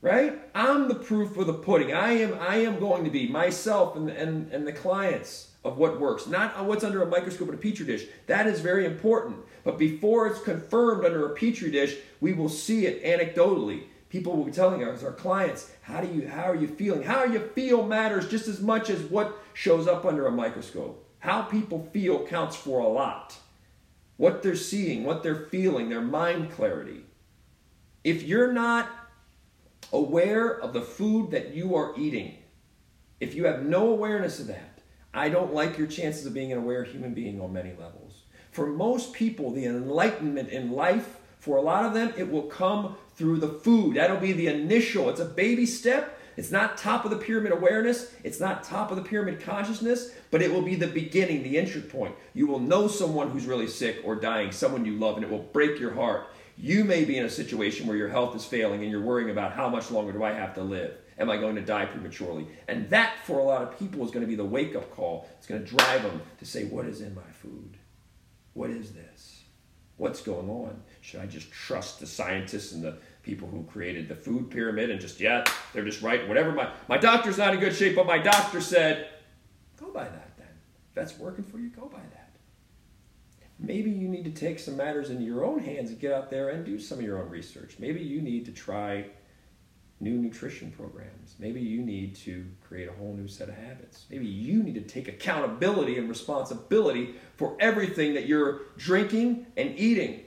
Right? 0.00 0.38
I'm 0.54 0.86
the 0.86 0.94
proof 0.94 1.36
of 1.36 1.48
the 1.48 1.54
pudding. 1.54 1.92
I 1.92 2.12
am 2.12 2.38
I 2.38 2.58
am 2.58 2.78
going 2.78 3.02
to 3.02 3.10
be 3.10 3.26
myself 3.26 3.96
and, 3.96 4.10
and, 4.10 4.52
and 4.52 4.64
the 4.64 4.72
clients 4.72 5.50
of 5.64 5.76
what 5.76 5.98
works, 5.98 6.28
not 6.28 6.64
what's 6.66 6.84
under 6.84 7.02
a 7.02 7.06
microscope 7.06 7.48
in 7.48 7.54
a 7.54 7.58
petri 7.58 7.84
dish. 7.84 8.06
That 8.28 8.46
is 8.46 8.60
very 8.60 8.86
important. 8.86 9.38
But 9.64 9.76
before 9.76 10.28
it's 10.28 10.40
confirmed 10.40 11.04
under 11.04 11.26
a 11.26 11.34
petri 11.34 11.72
dish, 11.72 11.96
we 12.20 12.32
will 12.32 12.48
see 12.48 12.86
it 12.86 13.02
anecdotally. 13.02 13.86
People 14.08 14.36
will 14.36 14.44
be 14.44 14.52
telling 14.52 14.84
us, 14.84 15.02
our 15.02 15.10
clients, 15.10 15.72
how 15.82 16.00
do 16.00 16.14
you 16.14 16.28
how 16.28 16.44
are 16.44 16.54
you 16.54 16.68
feeling? 16.68 17.02
How 17.02 17.24
you 17.24 17.40
feel 17.40 17.84
matters 17.84 18.28
just 18.28 18.46
as 18.46 18.60
much 18.60 18.88
as 18.88 19.02
what 19.02 19.36
shows 19.52 19.88
up 19.88 20.04
under 20.04 20.28
a 20.28 20.30
microscope. 20.30 21.06
How 21.20 21.42
people 21.42 21.88
feel 21.92 22.26
counts 22.26 22.56
for 22.56 22.80
a 22.80 22.88
lot. 22.88 23.36
What 24.16 24.42
they're 24.42 24.56
seeing, 24.56 25.04
what 25.04 25.22
they're 25.22 25.46
feeling, 25.46 25.88
their 25.88 26.00
mind 26.00 26.52
clarity. 26.52 27.02
If 28.04 28.22
you're 28.22 28.52
not 28.52 28.88
aware 29.92 30.60
of 30.60 30.72
the 30.72 30.82
food 30.82 31.30
that 31.30 31.54
you 31.54 31.74
are 31.74 31.94
eating, 31.96 32.38
if 33.20 33.34
you 33.34 33.46
have 33.46 33.64
no 33.64 33.90
awareness 33.90 34.38
of 34.38 34.46
that, 34.48 34.80
I 35.12 35.28
don't 35.28 35.54
like 35.54 35.78
your 35.78 35.86
chances 35.86 36.26
of 36.26 36.34
being 36.34 36.52
an 36.52 36.58
aware 36.58 36.84
human 36.84 37.14
being 37.14 37.40
on 37.40 37.52
many 37.52 37.70
levels. 37.70 38.22
For 38.50 38.66
most 38.66 39.12
people, 39.12 39.50
the 39.50 39.66
enlightenment 39.66 40.50
in 40.50 40.72
life, 40.72 41.16
for 41.38 41.56
a 41.56 41.62
lot 41.62 41.84
of 41.84 41.94
them, 41.94 42.12
it 42.16 42.30
will 42.30 42.42
come 42.42 42.96
through 43.14 43.38
the 43.38 43.48
food. 43.48 43.96
That'll 43.96 44.18
be 44.18 44.32
the 44.32 44.48
initial, 44.48 45.08
it's 45.10 45.20
a 45.20 45.24
baby 45.24 45.66
step. 45.66 46.17
It's 46.38 46.52
not 46.52 46.78
top 46.78 47.04
of 47.04 47.10
the 47.10 47.16
pyramid 47.16 47.50
awareness, 47.50 48.14
it's 48.22 48.38
not 48.38 48.62
top 48.62 48.92
of 48.92 48.96
the 48.96 49.02
pyramid 49.02 49.40
consciousness, 49.40 50.12
but 50.30 50.40
it 50.40 50.52
will 50.52 50.62
be 50.62 50.76
the 50.76 50.86
beginning, 50.86 51.42
the 51.42 51.58
entry 51.58 51.80
point. 51.80 52.14
You 52.32 52.46
will 52.46 52.60
know 52.60 52.86
someone 52.86 53.30
who's 53.30 53.44
really 53.44 53.66
sick 53.66 54.02
or 54.04 54.14
dying, 54.14 54.52
someone 54.52 54.84
you 54.84 54.96
love, 54.96 55.16
and 55.16 55.24
it 55.24 55.30
will 55.32 55.40
break 55.40 55.80
your 55.80 55.94
heart. 55.94 56.28
You 56.56 56.84
may 56.84 57.04
be 57.04 57.16
in 57.16 57.24
a 57.24 57.28
situation 57.28 57.88
where 57.88 57.96
your 57.96 58.08
health 58.08 58.36
is 58.36 58.44
failing 58.44 58.82
and 58.82 58.90
you're 58.92 59.02
worrying 59.02 59.30
about 59.30 59.50
how 59.50 59.68
much 59.68 59.90
longer 59.90 60.12
do 60.12 60.22
I 60.22 60.32
have 60.32 60.54
to 60.54 60.62
live? 60.62 60.96
Am 61.18 61.28
I 61.28 61.38
going 61.38 61.56
to 61.56 61.60
die 61.60 61.86
prematurely? 61.86 62.46
And 62.68 62.88
that, 62.90 63.14
for 63.24 63.40
a 63.40 63.42
lot 63.42 63.62
of 63.62 63.76
people, 63.76 64.04
is 64.04 64.12
going 64.12 64.24
to 64.24 64.30
be 64.30 64.36
the 64.36 64.44
wake 64.44 64.76
up 64.76 64.94
call. 64.94 65.28
It's 65.38 65.46
going 65.48 65.64
to 65.64 65.76
drive 65.76 66.04
them 66.04 66.22
to 66.38 66.46
say, 66.46 66.66
What 66.66 66.86
is 66.86 67.00
in 67.00 67.16
my 67.16 67.32
food? 67.42 67.76
What 68.54 68.70
is 68.70 68.92
this? 68.92 69.42
What's 69.96 70.22
going 70.22 70.48
on? 70.48 70.82
Should 71.00 71.18
I 71.18 71.26
just 71.26 71.50
trust 71.50 71.98
the 71.98 72.06
scientists 72.06 72.70
and 72.70 72.84
the 72.84 72.98
people 73.22 73.48
who 73.48 73.64
created 73.64 74.08
the 74.08 74.14
food 74.14 74.50
pyramid 74.50 74.90
and 74.90 75.00
just, 75.00 75.20
yeah, 75.20 75.44
they're 75.72 75.84
just 75.84 76.02
right. 76.02 76.26
Whatever 76.26 76.52
my, 76.52 76.70
my 76.88 76.98
doctor's 76.98 77.38
not 77.38 77.54
in 77.54 77.60
good 77.60 77.74
shape, 77.74 77.96
but 77.96 78.06
my 78.06 78.18
doctor 78.18 78.60
said, 78.60 79.08
go 79.76 79.90
by 79.90 80.04
that 80.04 80.36
then. 80.36 80.46
If 80.88 80.94
that's 80.94 81.18
working 81.18 81.44
for 81.44 81.58
you, 81.58 81.68
go 81.68 81.86
by 81.86 81.98
that. 81.98 82.28
Maybe 83.58 83.90
you 83.90 84.08
need 84.08 84.24
to 84.24 84.30
take 84.30 84.60
some 84.60 84.76
matters 84.76 85.10
into 85.10 85.24
your 85.24 85.44
own 85.44 85.58
hands 85.58 85.90
and 85.90 85.98
get 85.98 86.12
out 86.12 86.30
there 86.30 86.50
and 86.50 86.64
do 86.64 86.78
some 86.78 86.98
of 86.98 87.04
your 87.04 87.20
own 87.20 87.28
research. 87.28 87.76
Maybe 87.78 88.00
you 88.00 88.20
need 88.20 88.44
to 88.46 88.52
try 88.52 89.06
new 90.00 90.16
nutrition 90.16 90.70
programs. 90.70 91.34
Maybe 91.40 91.60
you 91.60 91.82
need 91.82 92.14
to 92.16 92.46
create 92.66 92.88
a 92.88 92.92
whole 92.92 93.14
new 93.14 93.26
set 93.26 93.48
of 93.48 93.56
habits. 93.56 94.06
Maybe 94.10 94.26
you 94.26 94.62
need 94.62 94.74
to 94.74 94.80
take 94.80 95.08
accountability 95.08 95.98
and 95.98 96.08
responsibility 96.08 97.16
for 97.34 97.56
everything 97.58 98.14
that 98.14 98.26
you're 98.26 98.60
drinking 98.76 99.46
and 99.56 99.76
eating. 99.76 100.20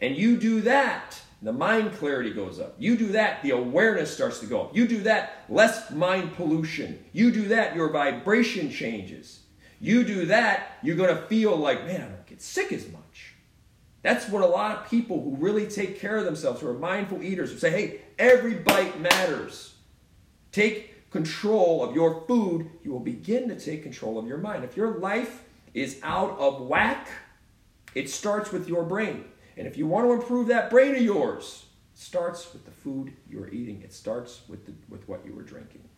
And 0.00 0.16
you 0.16 0.38
do 0.38 0.62
that, 0.62 1.20
the 1.44 1.52
mind 1.52 1.92
clarity 1.94 2.32
goes 2.32 2.58
up. 2.58 2.74
You 2.78 2.96
do 2.96 3.08
that, 3.08 3.42
the 3.42 3.50
awareness 3.50 4.12
starts 4.12 4.40
to 4.40 4.46
go 4.46 4.62
up. 4.62 4.76
You 4.76 4.88
do 4.88 5.02
that, 5.02 5.44
less 5.48 5.90
mind 5.90 6.34
pollution. 6.34 7.04
You 7.12 7.30
do 7.30 7.48
that, 7.48 7.76
your 7.76 7.90
vibration 7.90 8.70
changes. 8.70 9.40
You 9.80 10.04
do 10.04 10.26
that, 10.26 10.78
you're 10.82 10.96
going 10.96 11.14
to 11.14 11.22
feel 11.26 11.56
like, 11.56 11.86
man, 11.86 12.00
I 12.00 12.06
don't 12.06 12.26
get 12.26 12.40
sick 12.40 12.72
as 12.72 12.90
much. 12.90 13.34
That's 14.02 14.28
what 14.28 14.42
a 14.42 14.46
lot 14.46 14.76
of 14.76 14.90
people 14.90 15.22
who 15.22 15.36
really 15.36 15.66
take 15.66 15.98
care 15.98 16.16
of 16.16 16.24
themselves, 16.24 16.60
who 16.60 16.68
are 16.68 16.74
mindful 16.74 17.22
eaters, 17.22 17.52
who 17.52 17.58
say, 17.58 17.70
hey, 17.70 18.00
every 18.18 18.54
bite 18.54 19.00
matters. 19.00 19.74
Take 20.52 21.10
control 21.10 21.84
of 21.84 21.94
your 21.94 22.24
food, 22.26 22.70
you 22.82 22.90
will 22.90 23.00
begin 23.00 23.48
to 23.48 23.58
take 23.58 23.82
control 23.82 24.18
of 24.18 24.26
your 24.26 24.38
mind. 24.38 24.64
If 24.64 24.76
your 24.76 24.98
life 24.98 25.42
is 25.72 25.98
out 26.02 26.38
of 26.38 26.62
whack, 26.62 27.08
it 27.94 28.10
starts 28.10 28.50
with 28.50 28.68
your 28.68 28.84
brain. 28.84 29.24
And 29.56 29.66
if 29.66 29.76
you 29.76 29.86
want 29.86 30.06
to 30.06 30.12
improve 30.12 30.48
that 30.48 30.70
brain 30.70 30.94
of 30.94 31.02
yours, 31.02 31.66
it 31.92 31.98
starts 31.98 32.52
with 32.52 32.64
the 32.64 32.70
food 32.70 33.12
you're 33.28 33.48
eating. 33.48 33.82
It 33.82 33.92
starts 33.92 34.40
with, 34.48 34.66
the, 34.66 34.72
with 34.88 35.08
what 35.08 35.24
you 35.24 35.32
were 35.32 35.42
drinking. 35.42 35.88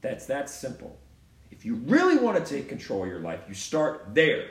That's 0.00 0.26
that 0.26 0.48
simple. 0.48 0.98
If 1.50 1.64
you 1.64 1.74
really 1.74 2.16
want 2.16 2.38
to 2.38 2.54
take 2.54 2.68
control 2.68 3.02
of 3.02 3.08
your 3.08 3.20
life, 3.20 3.40
you 3.48 3.54
start 3.54 4.14
there. 4.14 4.48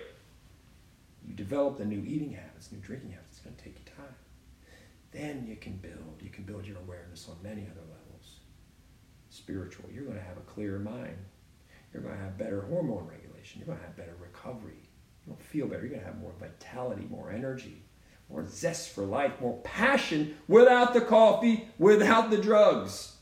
You 1.28 1.34
develop 1.34 1.78
the 1.78 1.86
new 1.86 2.04
eating 2.06 2.32
habits, 2.32 2.72
new 2.72 2.80
drinking 2.80 3.12
habits. 3.12 3.38
It's 3.38 3.39
going 3.39 3.56
to 3.56 3.63
take 3.63 3.80
you 3.80 3.86
time. 3.96 4.15
Then 5.12 5.46
you 5.48 5.56
can 5.56 5.78
build. 5.78 6.22
You 6.22 6.30
can 6.30 6.44
build 6.44 6.65
your 6.65 6.78
awareness 6.78 7.28
on 7.30 7.38
many 7.41 7.62
other 7.63 7.82
levels. 7.82 8.39
Spiritual. 9.30 9.86
You're 9.91 10.04
going 10.04 10.18
to 10.18 10.24
have 10.24 10.38
a 10.38 10.41
clearer 10.41 10.80
mind. 10.80 11.18
You're 11.94 12.04
going 12.04 12.15
to 12.15 12.22
have 12.22 12.38
better 12.38 12.62
hormone 12.62 13.08
regulation. 13.08 13.60
You're 13.60 13.68
going 13.68 13.80
to 13.80 13.86
have 13.86 13.96
better 13.96 14.15
recovery. 14.22 14.89
You'll 15.26 15.38
feel 15.38 15.68
better. 15.68 15.82
You're 15.82 15.91
going 15.91 16.02
to 16.02 16.08
have 16.08 16.20
more 16.20 16.34
vitality, 16.39 17.08
more 17.10 17.32
energy, 17.32 17.82
more 18.30 18.46
zest 18.48 18.90
for 18.90 19.04
life, 19.04 19.40
more 19.40 19.60
passion 19.62 20.36
without 20.48 20.94
the 20.94 21.02
coffee, 21.02 21.68
without 21.78 22.30
the 22.30 22.38
drugs. 22.38 23.16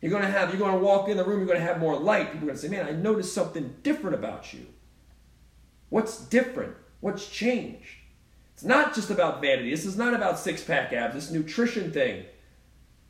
You're 0.00 0.10
going 0.10 0.22
to 0.22 0.30
have, 0.30 0.50
you're 0.50 0.58
going 0.58 0.78
to 0.78 0.84
walk 0.84 1.08
in 1.08 1.16
the 1.16 1.24
room, 1.24 1.38
you're 1.38 1.46
going 1.46 1.58
to 1.58 1.64
have 1.64 1.78
more 1.78 1.98
light. 1.98 2.32
People 2.32 2.48
are 2.48 2.52
going 2.52 2.56
to 2.56 2.62
say, 2.62 2.68
man, 2.68 2.86
I 2.86 2.92
noticed 2.92 3.32
something 3.32 3.76
different 3.82 4.14
about 4.14 4.52
you. 4.52 4.66
What's 5.88 6.18
different? 6.18 6.76
What's 7.00 7.28
changed? 7.28 7.88
It's 8.54 8.64
not 8.64 8.94
just 8.94 9.10
about 9.10 9.40
vanity. 9.40 9.70
This 9.70 9.84
is 9.84 9.96
not 9.96 10.14
about 10.14 10.38
six 10.38 10.62
pack 10.62 10.92
abs, 10.92 11.14
this 11.14 11.30
nutrition 11.30 11.92
thing, 11.92 12.24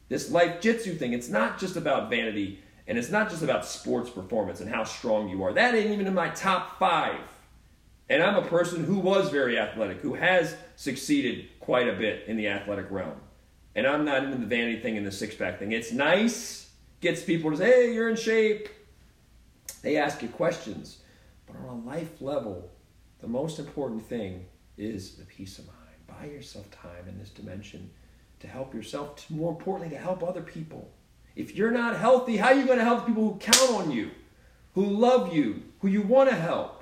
this 0.08 0.30
life 0.30 0.60
jitsu 0.60 0.94
thing. 0.94 1.12
It's 1.12 1.28
not 1.28 1.58
just 1.58 1.76
about 1.76 2.10
vanity 2.10 2.60
and 2.86 2.98
it's 2.98 3.10
not 3.10 3.30
just 3.30 3.42
about 3.42 3.64
sports 3.64 4.10
performance 4.10 4.60
and 4.60 4.70
how 4.70 4.84
strong 4.84 5.28
you 5.28 5.42
are. 5.42 5.52
That 5.52 5.74
ain't 5.74 5.90
even 5.90 6.06
in 6.06 6.14
my 6.14 6.28
top 6.30 6.78
five. 6.78 7.20
And 8.08 8.22
I'm 8.22 8.36
a 8.36 8.46
person 8.46 8.84
who 8.84 8.98
was 8.98 9.30
very 9.30 9.58
athletic, 9.58 9.98
who 9.98 10.14
has 10.14 10.56
succeeded 10.76 11.48
quite 11.58 11.88
a 11.88 11.92
bit 11.92 12.24
in 12.28 12.36
the 12.36 12.48
athletic 12.48 12.90
realm. 12.90 13.20
And 13.74 13.86
I'm 13.86 14.04
not 14.04 14.24
into 14.24 14.38
the 14.38 14.46
vanity 14.46 14.80
thing 14.80 14.96
and 14.96 15.06
the 15.06 15.12
six 15.12 15.34
pack 15.34 15.58
thing. 15.58 15.72
It's 15.72 15.92
nice, 15.92 16.70
gets 17.00 17.22
people 17.22 17.50
to 17.50 17.56
say, 17.56 17.66
hey, 17.66 17.94
you're 17.94 18.08
in 18.08 18.16
shape. 18.16 18.68
They 19.82 19.96
ask 19.96 20.22
you 20.22 20.28
questions. 20.28 20.98
But 21.46 21.56
on 21.56 21.68
a 21.68 21.86
life 21.86 22.20
level, 22.20 22.70
the 23.20 23.28
most 23.28 23.58
important 23.58 24.06
thing 24.06 24.46
is 24.78 25.16
the 25.16 25.24
peace 25.24 25.58
of 25.58 25.66
mind. 25.66 25.76
Buy 26.06 26.26
yourself 26.26 26.70
time 26.70 27.08
in 27.08 27.18
this 27.18 27.30
dimension 27.30 27.90
to 28.40 28.46
help 28.46 28.72
yourself, 28.72 29.16
to, 29.16 29.34
more 29.34 29.50
importantly, 29.50 29.94
to 29.96 30.00
help 30.00 30.22
other 30.22 30.42
people. 30.42 30.90
If 31.34 31.54
you're 31.54 31.70
not 31.70 31.96
healthy, 31.96 32.36
how 32.36 32.48
are 32.48 32.54
you 32.54 32.66
going 32.66 32.78
to 32.78 32.84
help 32.84 33.06
people 33.06 33.30
who 33.30 33.38
count 33.38 33.70
on 33.70 33.90
you, 33.90 34.10
who 34.74 34.84
love 34.84 35.34
you, 35.34 35.62
who 35.80 35.88
you 35.88 36.02
want 36.02 36.30
to 36.30 36.36
help? 36.36 36.75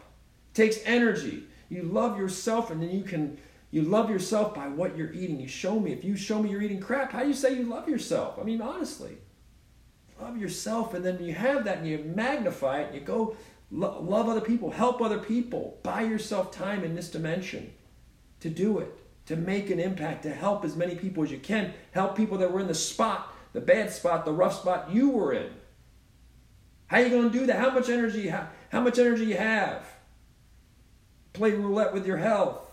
It 0.55 0.57
takes 0.57 0.79
energy. 0.85 1.45
You 1.69 1.83
love 1.83 2.19
yourself, 2.19 2.71
and 2.71 2.81
then 2.81 2.91
you 2.91 3.03
can 3.03 3.39
you 3.71 3.83
love 3.83 4.09
yourself 4.09 4.55
by 4.55 4.69
what 4.69 4.97
you're 4.97 5.13
eating. 5.13 5.41
You 5.41 5.49
show 5.49 5.81
me. 5.81 5.93
If 5.93 6.05
you 6.05 6.17
show 6.17 6.41
me 6.41 6.51
you're 6.51 6.63
eating 6.63 6.81
crap, 6.81 7.11
how 7.11 7.23
do 7.23 7.29
you 7.29 7.35
say 7.35 7.57
you 7.57 7.65
love 7.65 7.89
yourself? 7.89 8.39
I 8.41 8.45
mean, 8.45 8.63
honestly, 8.63 9.19
love 10.21 10.37
yourself, 10.37 10.95
and 10.95 11.05
then 11.05 11.23
you 11.23 11.35
have 11.35 11.65
that, 11.65 11.79
and 11.79 11.89
you 11.89 11.99
magnify 11.99 12.83
it. 12.83 12.95
You 12.95 13.01
go 13.01 13.37
Lo- 13.71 14.01
love 14.01 14.29
other 14.29 14.41
people, 14.41 14.71
help 14.71 15.01
other 15.01 15.19
people. 15.19 15.81
Buy 15.83 16.03
yourself 16.03 16.53
time 16.53 16.85
in 16.85 16.95
this 16.95 17.11
dimension 17.11 17.73
to 18.39 18.49
do 18.49 18.79
it, 18.79 18.89
to 19.27 19.35
make 19.35 19.71
an 19.71 19.81
impact, 19.81 20.23
to 20.23 20.33
help 20.33 20.65
as 20.65 20.77
many 20.77 20.95
people 20.95 21.25
as 21.25 21.31
you 21.31 21.39
can. 21.39 21.73
Help 21.91 22.17
people 22.17 22.39
that 22.39 22.53
were 22.53 22.61
in 22.61 22.69
the 22.69 22.75
spot, 22.75 23.35
the 23.53 23.61
bad 23.61 23.91
spot, 23.91 24.25
the 24.25 24.33
rough 24.33 24.61
spot 24.61 24.91
you 24.93 25.11
were 25.11 25.33
in. 25.33 25.51
How 26.87 26.99
are 26.99 27.03
you 27.03 27.11
going 27.11 27.31
to 27.33 27.37
do 27.39 27.47
that? 27.47 27.59
How 27.59 27.71
much 27.71 27.89
energy 27.89 28.29
have? 28.29 28.49
How 28.71 28.81
much 28.81 28.99
energy 28.99 29.25
you 29.25 29.37
have? 29.37 29.87
Play 31.35 31.53
roulette 31.53 31.93
with 31.93 32.07
your 32.07 32.17
health. 32.17 32.71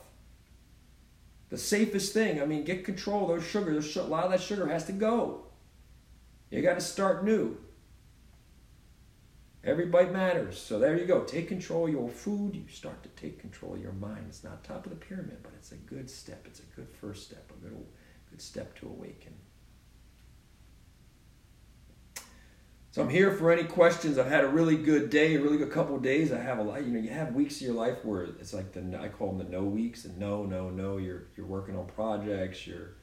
The 1.49 1.57
safest 1.57 2.13
thing. 2.13 2.41
I 2.41 2.45
mean, 2.45 2.63
get 2.63 2.85
control 2.85 3.23
of 3.23 3.39
those 3.39 3.49
sugars. 3.49 3.95
a 3.97 4.03
lot 4.03 4.23
of 4.23 4.31
that 4.31 4.39
sugar 4.39 4.67
has 4.67 4.85
to 4.85 4.93
go. 4.93 5.43
You 6.49 6.61
got 6.61 6.75
to 6.75 6.81
start 6.81 7.25
new. 7.25 7.57
Every 9.63 9.87
bite 9.87 10.13
matters. 10.13 10.57
So 10.59 10.79
there 10.79 10.97
you 10.97 11.05
go. 11.05 11.23
Take 11.23 11.47
control 11.47 11.87
of 11.87 11.93
your 11.93 12.09
food. 12.09 12.55
You 12.55 12.63
start 12.71 13.03
to 13.03 13.09
take 13.09 13.39
control 13.39 13.73
of 13.73 13.81
your 13.81 13.93
mind. 13.93 14.25
It's 14.29 14.43
not 14.43 14.63
top 14.63 14.85
of 14.85 14.91
the 14.91 14.95
pyramid, 14.95 15.39
but 15.43 15.53
it's 15.57 15.71
a 15.71 15.75
good 15.75 16.09
step. 16.09 16.43
It's 16.45 16.59
a 16.59 16.75
good 16.75 16.87
first 16.89 17.23
step, 17.23 17.51
a 17.51 17.61
good, 17.61 17.75
good 18.29 18.41
step 18.41 18.77
to 18.79 18.87
awaken. 18.87 19.33
So 22.91 23.01
I'm 23.01 23.07
here 23.07 23.31
for 23.31 23.53
any 23.53 23.63
questions. 23.63 24.17
I've 24.17 24.27
had 24.27 24.43
a 24.43 24.49
really 24.49 24.75
good 24.75 25.09
day, 25.09 25.35
a 25.35 25.41
really 25.41 25.57
good 25.57 25.71
couple 25.71 25.97
days. 25.97 26.33
I 26.33 26.39
have 26.41 26.59
a 26.59 26.61
lot. 26.61 26.83
You 26.83 26.91
know, 26.91 26.99
you 26.99 27.09
have 27.09 27.33
weeks 27.33 27.55
of 27.55 27.61
your 27.61 27.73
life 27.73 28.03
where 28.03 28.23
it's 28.23 28.53
like 28.53 28.73
the 28.73 28.99
I 28.99 29.07
call 29.07 29.29
them 29.29 29.37
the 29.37 29.45
no 29.45 29.63
weeks, 29.63 30.03
and 30.03 30.17
no, 30.17 30.43
no, 30.43 30.69
no. 30.69 30.97
You're 30.97 31.27
you're 31.37 31.45
working 31.45 31.77
on 31.77 31.85
projects. 31.85 32.67
You're, 32.67 32.95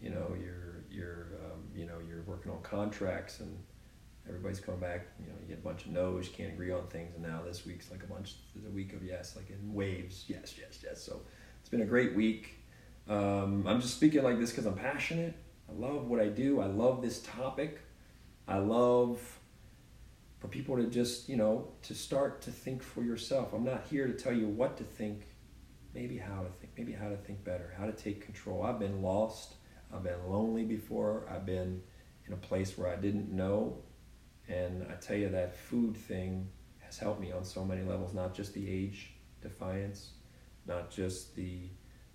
you 0.00 0.10
know, 0.10 0.34
you're 0.36 0.82
you're 0.90 1.28
um, 1.44 1.62
you 1.76 1.86
know 1.86 1.98
you're 2.08 2.22
working 2.22 2.50
on 2.50 2.60
contracts 2.62 3.38
and 3.38 3.56
everybody's 4.26 4.58
coming 4.58 4.80
back. 4.80 5.06
You 5.20 5.28
know, 5.28 5.34
you 5.40 5.46
get 5.46 5.58
a 5.58 5.62
bunch 5.62 5.84
of 5.84 5.92
no's, 5.92 6.26
you 6.26 6.32
can't 6.32 6.52
agree 6.52 6.72
on 6.72 6.88
things, 6.88 7.14
and 7.14 7.22
now 7.22 7.42
this 7.46 7.64
week's 7.64 7.88
like 7.88 8.02
a 8.02 8.06
bunch. 8.06 8.34
A 8.66 8.70
week 8.70 8.94
of 8.94 9.04
yes, 9.04 9.36
like 9.36 9.48
in 9.50 9.72
waves, 9.72 10.24
yes, 10.26 10.56
yes, 10.58 10.80
yes. 10.82 11.00
So 11.00 11.20
it's 11.60 11.68
been 11.68 11.82
a 11.82 11.86
great 11.86 12.16
week. 12.16 12.64
Um, 13.08 13.64
I'm 13.64 13.80
just 13.80 13.94
speaking 13.94 14.24
like 14.24 14.40
this 14.40 14.50
because 14.50 14.66
I'm 14.66 14.74
passionate. 14.74 15.36
I 15.68 15.72
love 15.72 16.08
what 16.08 16.18
I 16.18 16.26
do. 16.26 16.60
I 16.60 16.66
love 16.66 17.00
this 17.00 17.20
topic. 17.20 17.78
I 18.48 18.58
love 18.58 19.35
for 20.38 20.48
people 20.48 20.76
to 20.76 20.86
just 20.86 21.28
you 21.28 21.36
know 21.36 21.68
to 21.82 21.94
start 21.94 22.42
to 22.42 22.50
think 22.50 22.82
for 22.82 23.02
yourself. 23.02 23.52
I'm 23.52 23.64
not 23.64 23.86
here 23.88 24.06
to 24.06 24.12
tell 24.12 24.32
you 24.32 24.48
what 24.48 24.76
to 24.78 24.84
think. 24.84 25.22
Maybe 25.94 26.18
how 26.18 26.42
to 26.42 26.50
think. 26.60 26.72
Maybe 26.76 26.92
how 26.92 27.08
to 27.08 27.16
think 27.16 27.42
better. 27.44 27.74
How 27.78 27.86
to 27.86 27.92
take 27.92 28.20
control. 28.20 28.62
I've 28.62 28.78
been 28.78 29.02
lost. 29.02 29.54
I've 29.92 30.02
been 30.02 30.28
lonely 30.28 30.64
before. 30.64 31.26
I've 31.30 31.46
been 31.46 31.82
in 32.26 32.32
a 32.32 32.36
place 32.36 32.76
where 32.76 32.88
I 32.92 32.96
didn't 32.96 33.30
know 33.30 33.78
and 34.48 34.86
I 34.90 34.94
tell 34.94 35.16
you, 35.16 35.28
that 35.30 35.56
food 35.56 35.96
thing 35.96 36.48
has 36.78 36.98
helped 36.98 37.20
me 37.20 37.32
on 37.32 37.44
so 37.44 37.64
many 37.64 37.82
levels, 37.82 38.14
not 38.14 38.34
just 38.34 38.54
the 38.54 38.68
age 38.68 39.14
defiance, 39.40 40.12
not 40.66 40.90
just 40.90 41.34
the 41.34 41.60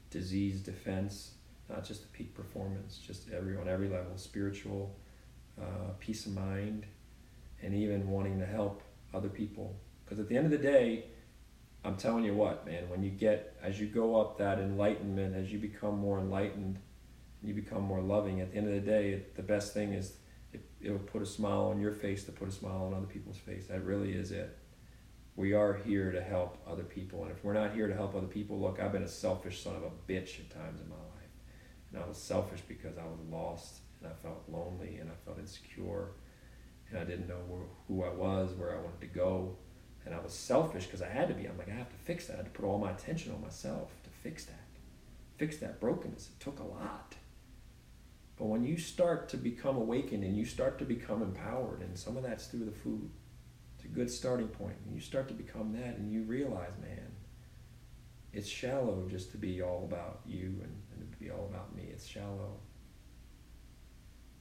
disease 0.09 0.61
defense, 0.61 1.31
not 1.69 1.83
just 1.83 2.01
the 2.01 2.07
peak 2.07 2.33
performance, 2.33 2.97
just 2.97 3.29
every 3.31 3.57
on 3.57 3.67
every 3.67 3.89
level, 3.89 4.17
spiritual, 4.17 4.95
uh, 5.61 5.91
peace 5.99 6.25
of 6.25 6.33
mind, 6.33 6.85
and 7.63 7.73
even 7.73 8.09
wanting 8.09 8.39
to 8.39 8.45
help 8.45 8.81
other 9.13 9.29
people. 9.29 9.79
Because 10.03 10.19
at 10.19 10.27
the 10.27 10.37
end 10.37 10.45
of 10.45 10.51
the 10.51 10.57
day, 10.57 11.05
I'm 11.83 11.97
telling 11.97 12.23
you 12.23 12.33
what, 12.33 12.65
man, 12.65 12.89
when 12.89 13.01
you 13.01 13.09
get, 13.09 13.55
as 13.63 13.79
you 13.79 13.87
go 13.87 14.19
up 14.19 14.37
that 14.37 14.59
enlightenment, 14.59 15.35
as 15.35 15.51
you 15.51 15.59
become 15.59 15.97
more 15.97 16.19
enlightened, 16.19 16.79
you 17.43 17.53
become 17.53 17.81
more 17.81 18.01
loving, 18.01 18.39
at 18.39 18.51
the 18.51 18.57
end 18.57 18.67
of 18.67 18.73
the 18.73 18.79
day, 18.79 19.23
the 19.35 19.41
best 19.41 19.73
thing 19.73 19.93
is 19.93 20.13
it'll 20.79 20.99
put 20.99 21.21
a 21.21 21.25
smile 21.25 21.65
on 21.65 21.79
your 21.79 21.91
face 21.91 22.23
to 22.25 22.31
put 22.31 22.47
a 22.47 22.51
smile 22.51 22.83
on 22.83 22.93
other 22.93 23.07
people's 23.07 23.37
face. 23.37 23.67
That 23.67 23.83
really 23.83 24.13
is 24.13 24.31
it. 24.31 24.57
We 25.35 25.53
are 25.53 25.73
here 25.73 26.11
to 26.11 26.21
help 26.21 26.57
other 26.67 26.83
people, 26.83 27.23
and 27.23 27.31
if 27.31 27.43
we're 27.43 27.53
not 27.53 27.73
here 27.73 27.87
to 27.87 27.95
help 27.95 28.15
other 28.15 28.27
people, 28.27 28.59
look, 28.59 28.79
I've 28.79 28.91
been 28.91 29.03
a 29.03 29.07
selfish 29.07 29.63
son 29.63 29.75
of 29.75 29.83
a 29.83 30.11
bitch 30.11 30.39
at 30.39 30.51
times 30.51 30.81
in 30.81 30.89
my 30.89 30.95
life, 30.95 31.31
and 31.91 32.03
I 32.03 32.07
was 32.07 32.17
selfish 32.17 32.61
because 32.67 32.97
I 32.97 33.05
was 33.05 33.19
lost 33.29 33.79
and 34.01 34.11
I 34.11 34.15
felt 34.21 34.43
lonely 34.49 34.97
and 34.97 35.09
I 35.09 35.13
felt 35.25 35.39
insecure, 35.39 36.11
and 36.91 36.99
I 36.99 37.03
didn't 37.03 37.27
know 37.27 37.65
who 37.87 38.03
I 38.03 38.09
was, 38.09 38.53
where 38.53 38.71
I 38.71 38.81
wanted 38.81 39.01
to 39.01 39.07
go, 39.07 39.55
and 40.05 40.13
I 40.13 40.19
was 40.19 40.33
selfish 40.33 40.85
because 40.85 41.01
I 41.01 41.09
had 41.09 41.27
to 41.29 41.33
be. 41.33 41.45
I'm 41.45 41.57
like, 41.57 41.69
I 41.69 41.73
have 41.73 41.89
to 41.89 41.97
fix 41.97 42.27
that. 42.27 42.33
I 42.33 42.37
had 42.37 42.45
to 42.45 42.51
put 42.51 42.65
all 42.65 42.77
my 42.77 42.91
attention 42.91 43.33
on 43.33 43.41
myself 43.41 43.91
to 44.03 44.09
fix 44.09 44.45
that, 44.45 44.67
fix 45.37 45.57
that 45.57 45.79
brokenness. 45.79 46.29
It 46.29 46.39
took 46.39 46.59
a 46.59 46.63
lot. 46.63 47.15
But 48.37 48.45
when 48.45 48.63
you 48.63 48.77
start 48.77 49.29
to 49.29 49.37
become 49.37 49.77
awakened 49.77 50.23
and 50.23 50.35
you 50.35 50.45
start 50.45 50.79
to 50.79 50.85
become 50.85 51.21
empowered, 51.21 51.81
and 51.81 51.97
some 51.97 52.17
of 52.17 52.23
that's 52.23 52.47
through 52.47 52.65
the 52.65 52.71
food, 52.71 53.09
it's 53.75 53.85
a 53.85 53.89
good 53.89 54.09
starting 54.09 54.47
point. 54.47 54.77
And 54.85 54.95
you 54.95 55.01
start 55.01 55.27
to 55.27 55.33
become 55.33 55.73
that, 55.73 55.97
and 55.97 56.11
you 56.11 56.23
realize, 56.23 56.71
man, 56.81 57.11
it's 58.33 58.47
shallow 58.47 59.07
just 59.09 59.31
to 59.31 59.37
be 59.37 59.61
all 59.61 59.83
about 59.83 60.21
you 60.25 60.55
and, 60.63 60.75
and 60.95 61.11
to 61.11 61.17
be 61.17 61.29
all 61.29 61.47
about 61.49 61.75
me. 61.75 61.89
It's 61.91 62.07
shallow. 62.07 62.59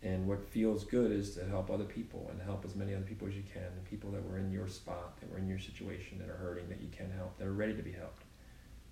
And 0.03 0.27
what 0.27 0.43
feels 0.43 0.85
good 0.85 1.13
is 1.13 1.35
to 1.35 1.45
help 1.45 1.71
other 1.71 1.85
people 1.85 2.29
and 2.31 2.41
help 2.41 2.65
as 2.65 2.75
many 2.75 2.95
other 2.95 3.05
people 3.05 3.29
as 3.29 3.35
you 3.35 3.43
can. 3.53 3.63
The 3.63 3.91
people 3.91 4.11
that 4.13 4.27
were 4.27 4.39
in 4.39 4.51
your 4.51 4.67
spot, 4.67 5.21
that 5.21 5.31
were 5.31 5.37
in 5.37 5.47
your 5.47 5.59
situation, 5.59 6.19
that 6.19 6.31
are 6.31 6.37
hurting, 6.37 6.69
that 6.71 6.81
you 6.81 6.89
can 6.89 7.11
help, 7.11 7.37
that 7.39 7.47
are 7.47 7.53
ready 7.53 7.75
to 7.75 7.83
be 7.83 7.93
helped. 7.93 8.23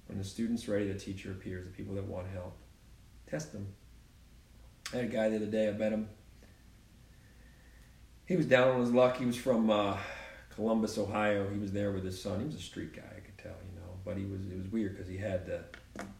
When 0.07 0.18
the 0.18 0.25
student's 0.25 0.68
ready, 0.68 0.90
the 0.90 0.99
teacher 0.99 1.31
appears. 1.31 1.64
The 1.64 1.73
people 1.73 1.94
that 1.94 2.05
want 2.05 2.29
help, 2.29 2.57
test 3.29 3.53
them. 3.53 3.68
I 4.92 4.97
had 4.97 5.05
a 5.07 5.09
guy 5.09 5.29
the 5.31 5.37
other 5.37 5.47
day. 5.47 5.68
I 5.68 5.73
met 5.73 5.92
him. 5.92 6.09
He 8.27 8.37
was 8.37 8.44
down 8.44 8.68
on 8.68 8.81
his 8.81 8.90
luck. 8.90 9.16
He 9.16 9.25
was 9.25 9.37
from 9.37 9.71
uh, 9.71 9.97
Columbus, 10.55 10.99
Ohio. 10.99 11.49
He 11.49 11.59
was 11.59 11.73
there 11.73 11.92
with 11.92 12.05
his 12.05 12.23
son. 12.23 12.40
He 12.40 12.47
was 12.47 12.57
a 12.57 12.61
street 12.61 12.94
guy, 12.94 13.03
I 13.16 13.21
could 13.21 13.38
tell, 13.38 13.57
you 13.64 13.81
know. 13.81 13.92
But 14.05 14.18
he 14.18 14.25
was 14.25 14.42
it 14.51 14.59
was 14.59 14.68
weird 14.68 14.97
because 14.97 15.09
he 15.09 15.16
had 15.16 15.47
the 15.47 15.64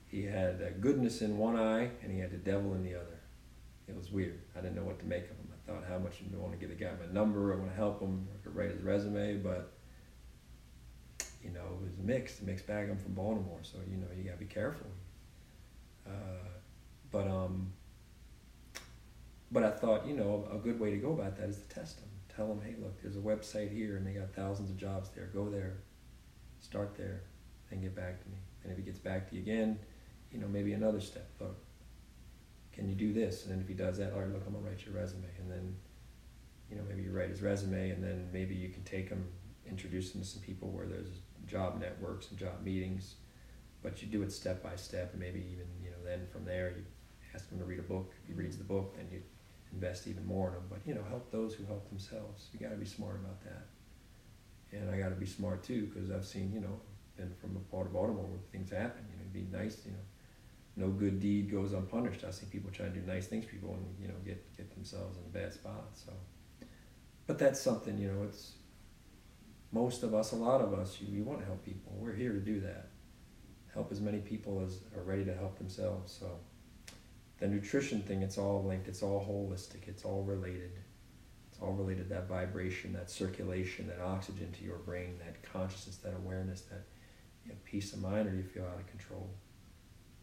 he 0.07 0.23
had 0.23 0.63
uh, 0.63 0.71
goodness 0.81 1.21
in 1.21 1.37
one 1.37 1.57
eye 1.57 1.91
and 2.03 2.11
he 2.11 2.19
had 2.19 2.31
the 2.31 2.39
devil 2.39 2.75
in 2.75 2.83
the 2.83 2.95
other 2.95 3.18
it 3.89 3.97
was 3.97 4.11
weird. 4.11 4.41
I 4.57 4.61
didn't 4.61 4.77
know 4.77 4.85
what 4.85 4.99
to 5.01 5.07
make 5.07 5.25
of 5.25 5.31
him. 5.31 5.49
I 5.53 5.71
thought, 5.71 5.85
how 5.89 5.99
much 5.99 6.19
do 6.19 6.37
I 6.37 6.41
want 6.41 6.53
to 6.53 6.59
give 6.59 6.71
the 6.71 6.83
guy 6.83 6.93
my 7.01 7.13
number? 7.13 7.53
I 7.53 7.57
want 7.57 7.71
to 7.71 7.77
help 7.77 8.01
him. 8.01 8.29
I 8.35 8.43
could 8.43 8.55
write 8.55 8.71
his 8.71 8.83
resume, 8.83 9.37
but 9.37 9.73
you 11.43 11.51
know, 11.51 11.65
it 11.81 11.83
was 11.83 11.99
mixed, 11.99 12.41
a 12.41 12.45
mixed 12.45 12.67
bag. 12.67 12.91
I'm 12.91 12.99
from 12.99 13.15
Baltimore, 13.15 13.61
so 13.63 13.79
you 13.91 13.97
know, 13.97 14.07
you 14.17 14.25
gotta 14.25 14.37
be 14.37 14.45
careful. 14.45 14.87
Uh, 16.07 16.49
but 17.11 17.29
um, 17.29 17.73
but 19.51 19.63
I 19.63 19.71
thought, 19.71 20.07
you 20.07 20.15
know, 20.15 20.47
a 20.53 20.59
good 20.59 20.79
way 20.79 20.91
to 20.91 20.97
go 20.97 21.13
about 21.13 21.37
that 21.39 21.49
is 21.49 21.59
to 21.59 21.69
test 21.69 22.01
them. 22.01 22.09
Tell 22.35 22.47
them, 22.47 22.61
hey, 22.61 22.75
look, 22.79 23.01
there's 23.01 23.17
a 23.17 23.21
website 23.21 23.75
here, 23.75 23.97
and 23.97 24.07
they 24.07 24.13
got 24.13 24.33
thousands 24.35 24.71
of 24.71 24.77
jobs 24.77 25.11
there. 25.15 25.31
Go 25.33 25.49
there, 25.49 25.79
start 26.61 26.95
there, 26.97 27.23
and 27.71 27.83
get 27.83 27.95
back 27.95 28.23
to 28.23 28.29
me. 28.29 28.37
And 28.63 28.73
if 28.73 28.79
he 28.79 28.85
gets 28.85 28.99
back 28.99 29.29
to 29.31 29.37
you 29.37 29.43
again, 29.43 29.79
you 30.33 30.39
know, 30.39 30.47
maybe 30.47 30.73
another 30.73 31.01
step. 31.01 31.31
Look, 31.41 31.57
can 32.79 32.89
you 32.89 32.95
do 32.95 33.13
this? 33.13 33.43
And 33.43 33.53
then 33.53 33.61
if 33.61 33.67
he 33.67 33.75
does 33.75 33.99
that, 33.99 34.13
all 34.13 34.21
right, 34.21 34.33
look, 34.33 34.45
I'm 34.47 34.53
gonna 34.53 34.65
write 34.65 34.87
your 34.87 34.95
resume. 34.95 35.27
And 35.41 35.51
then, 35.51 35.75
you 36.71 36.77
know, 36.77 36.83
maybe 36.89 37.03
you 37.03 37.11
write 37.11 37.29
his 37.29 37.43
resume 37.43 37.91
and 37.91 38.03
then 38.03 38.29
maybe 38.33 38.55
you 38.55 38.69
can 38.69 38.85
take 38.85 39.09
him, 39.09 39.27
introduce 39.69 40.15
him 40.15 40.21
to 40.21 40.27
some 40.27 40.41
people 40.43 40.71
where 40.71 40.87
there's 40.87 41.23
job 41.49 41.81
networks 41.81 42.31
and 42.31 42.39
job 42.39 42.63
meetings, 42.63 43.17
but 43.83 44.01
you 44.01 44.07
do 44.07 44.23
it 44.23 44.31
step 44.31 44.63
by 44.63 44.77
step 44.77 45.11
and 45.11 45.21
maybe 45.21 45.41
even, 45.41 45.67
you 45.83 45.91
know, 45.91 45.97
then 46.05 46.29
from 46.33 46.45
there 46.45 46.69
you 46.77 46.85
ask 47.35 47.51
him 47.51 47.59
to 47.59 47.65
read 47.65 47.81
a 47.81 47.83
book. 47.83 48.15
If 48.23 48.29
he 48.29 48.35
reads 48.35 48.57
the 48.57 48.65
book, 48.65 48.95
then 48.97 49.09
you 49.11 49.23
invest 49.73 50.07
even 50.07 50.25
more 50.25 50.51
in 50.51 50.55
him. 50.55 50.63
But, 50.71 50.79
you 50.87 50.95
know, 50.95 51.03
help 51.09 51.33
those 51.33 51.55
who 51.55 51.65
help 51.65 51.89
themselves. 51.89 52.47
You 52.53 52.61
gotta 52.61 52.77
be 52.77 52.87
smart 52.87 53.17
about 53.17 53.41
that. 53.43 53.67
And 54.71 54.89
I 54.89 55.01
gotta 55.01 55.17
be 55.17 55.27
smart 55.27 55.65
too, 55.65 55.87
because 55.93 56.13
I've 56.13 56.27
seen, 56.27 56.53
you 56.53 56.61
know, 56.61 56.81
been 57.17 57.35
from 57.41 57.57
a 57.57 57.75
part 57.75 57.89
of 57.89 57.93
Baltimore 57.93 58.23
where 58.23 58.39
things 58.53 58.71
happen. 58.71 59.05
You 59.11 59.17
know, 59.17 59.23
it'd 59.23 59.51
be 59.51 59.57
nice, 59.59 59.85
you 59.85 59.91
know, 59.91 59.99
no 60.79 60.89
good 60.89 61.19
deed 61.19 61.51
goes 61.51 61.73
unpunished. 61.73 62.23
I 62.25 62.31
see 62.31 62.47
people 62.47 62.71
trying 62.71 62.93
to 62.93 63.01
do 63.01 63.07
nice 63.07 63.27
things, 63.27 63.45
people 63.45 63.75
and 63.75 63.85
you 64.01 64.07
know 64.07 64.15
get 64.25 64.57
get 64.57 64.73
themselves 64.73 65.19
in 65.19 65.25
a 65.25 65.45
bad 65.45 65.53
spot. 65.53 65.89
So, 65.95 66.13
but 67.27 67.39
that's 67.39 67.61
something 67.61 67.99
you 67.99 68.09
know. 68.09 68.23
It's 68.23 68.53
most 69.73 70.05
of 70.05 70.15
us, 70.15 70.33
a 70.33 70.37
lot 70.37 70.61
of 70.61 70.73
us, 70.73 70.99
you, 71.01 71.09
we 71.13 71.21
want 71.21 71.41
to 71.41 71.47
help 71.47 71.65
people. 71.65 71.93
We're 71.99 72.15
here 72.15 72.33
to 72.33 72.39
do 72.39 72.61
that. 72.61 72.89
Help 73.75 73.91
as 73.93 74.01
many 74.01 74.21
people 74.21 74.63
as 74.65 74.79
are 74.97 75.03
ready 75.03 75.25
to 75.25 75.35
help 75.35 75.59
themselves. 75.59 76.17
So, 76.19 76.39
the 77.41 77.49
nutrition 77.49 78.01
thing, 78.01 78.23
it's 78.23 78.39
all 78.39 78.65
linked. 78.65 78.87
It's 78.87 79.03
all 79.03 79.21
holistic. 79.29 79.89
It's 79.89 80.05
all 80.05 80.23
related. 80.23 80.73
It's 81.51 81.61
all 81.61 81.73
related. 81.73 82.09
That 82.09 82.29
vibration, 82.29 82.93
that 82.93 83.11
circulation, 83.11 83.89
that 83.89 84.01
oxygen 84.01 84.53
to 84.53 84.65
your 84.65 84.79
brain, 84.79 85.19
that 85.19 85.43
consciousness, 85.43 85.97
that 85.97 86.15
awareness, 86.15 86.61
that 86.63 86.85
you 87.45 87.53
peace 87.65 87.93
of 87.93 88.01
mind, 88.01 88.29
or 88.29 88.35
you 88.35 88.45
feel 88.45 88.65
out 88.65 88.79
of 88.79 88.87
control. 88.87 89.29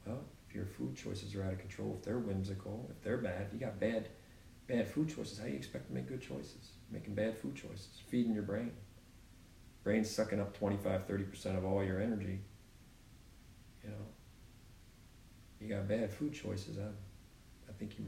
Well, 0.06 0.22
your 0.56 0.66
food 0.66 0.96
choices 0.96 1.36
are 1.36 1.44
out 1.44 1.54
of 1.54 1.60
control, 1.60 1.96
if 2.00 2.06
they're 2.06 2.20
whimsical, 2.20 2.90
if 2.90 3.04
they're 3.04 3.18
bad, 3.18 3.48
you 3.54 3.60
got 3.60 3.80
bad, 3.80 4.08
bad 4.68 4.88
food 4.88 5.14
choices. 5.14 5.38
How 5.38 5.46
do 5.46 5.52
you 5.52 5.58
expect 5.58 5.88
to 5.88 5.94
make 5.94 6.08
good 6.08 6.22
choices? 6.22 6.72
Making 6.90 7.16
bad 7.16 7.38
food 7.38 7.56
choices, 7.56 8.02
feeding 8.08 8.34
your 8.34 8.44
brain. 8.44 8.72
Brain's 9.84 10.10
sucking 10.10 10.40
up 10.40 10.58
25, 10.58 11.08
30% 11.08 11.58
of 11.58 11.66
all 11.66 11.84
your 11.84 12.02
energy. 12.02 12.40
You 13.84 13.90
know, 13.90 14.06
you 15.60 15.68
got 15.68 15.88
bad 15.88 16.12
food 16.12 16.34
choices. 16.34 16.80
I, 16.80 16.88
I 17.70 17.74
think 17.78 18.00
you're 18.00 18.08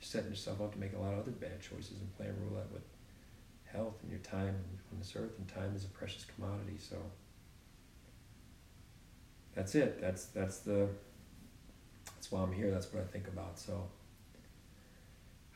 setting 0.00 0.30
yourself 0.30 0.60
up 0.60 0.72
to 0.72 0.78
make 0.80 0.94
a 0.94 0.98
lot 0.98 1.12
of 1.12 1.20
other 1.20 1.30
bad 1.30 1.60
choices 1.60 2.00
and 2.00 2.16
playing 2.16 2.34
roulette 2.40 2.72
with 2.72 2.82
health 3.64 3.94
and 4.02 4.10
your 4.10 4.20
time 4.20 4.56
on 4.90 4.98
this 4.98 5.14
earth. 5.14 5.32
And 5.38 5.46
time 5.46 5.76
is 5.76 5.84
a 5.84 5.88
precious 5.88 6.24
commodity. 6.24 6.78
So 6.78 6.96
that's 9.54 9.74
it. 9.74 10.00
That's 10.00 10.26
that's 10.26 10.58
the 10.60 10.88
why 12.32 12.42
I'm 12.42 12.52
here. 12.52 12.70
That's 12.70 12.92
what 12.92 13.02
I 13.02 13.06
think 13.06 13.28
about. 13.28 13.58
So, 13.58 13.88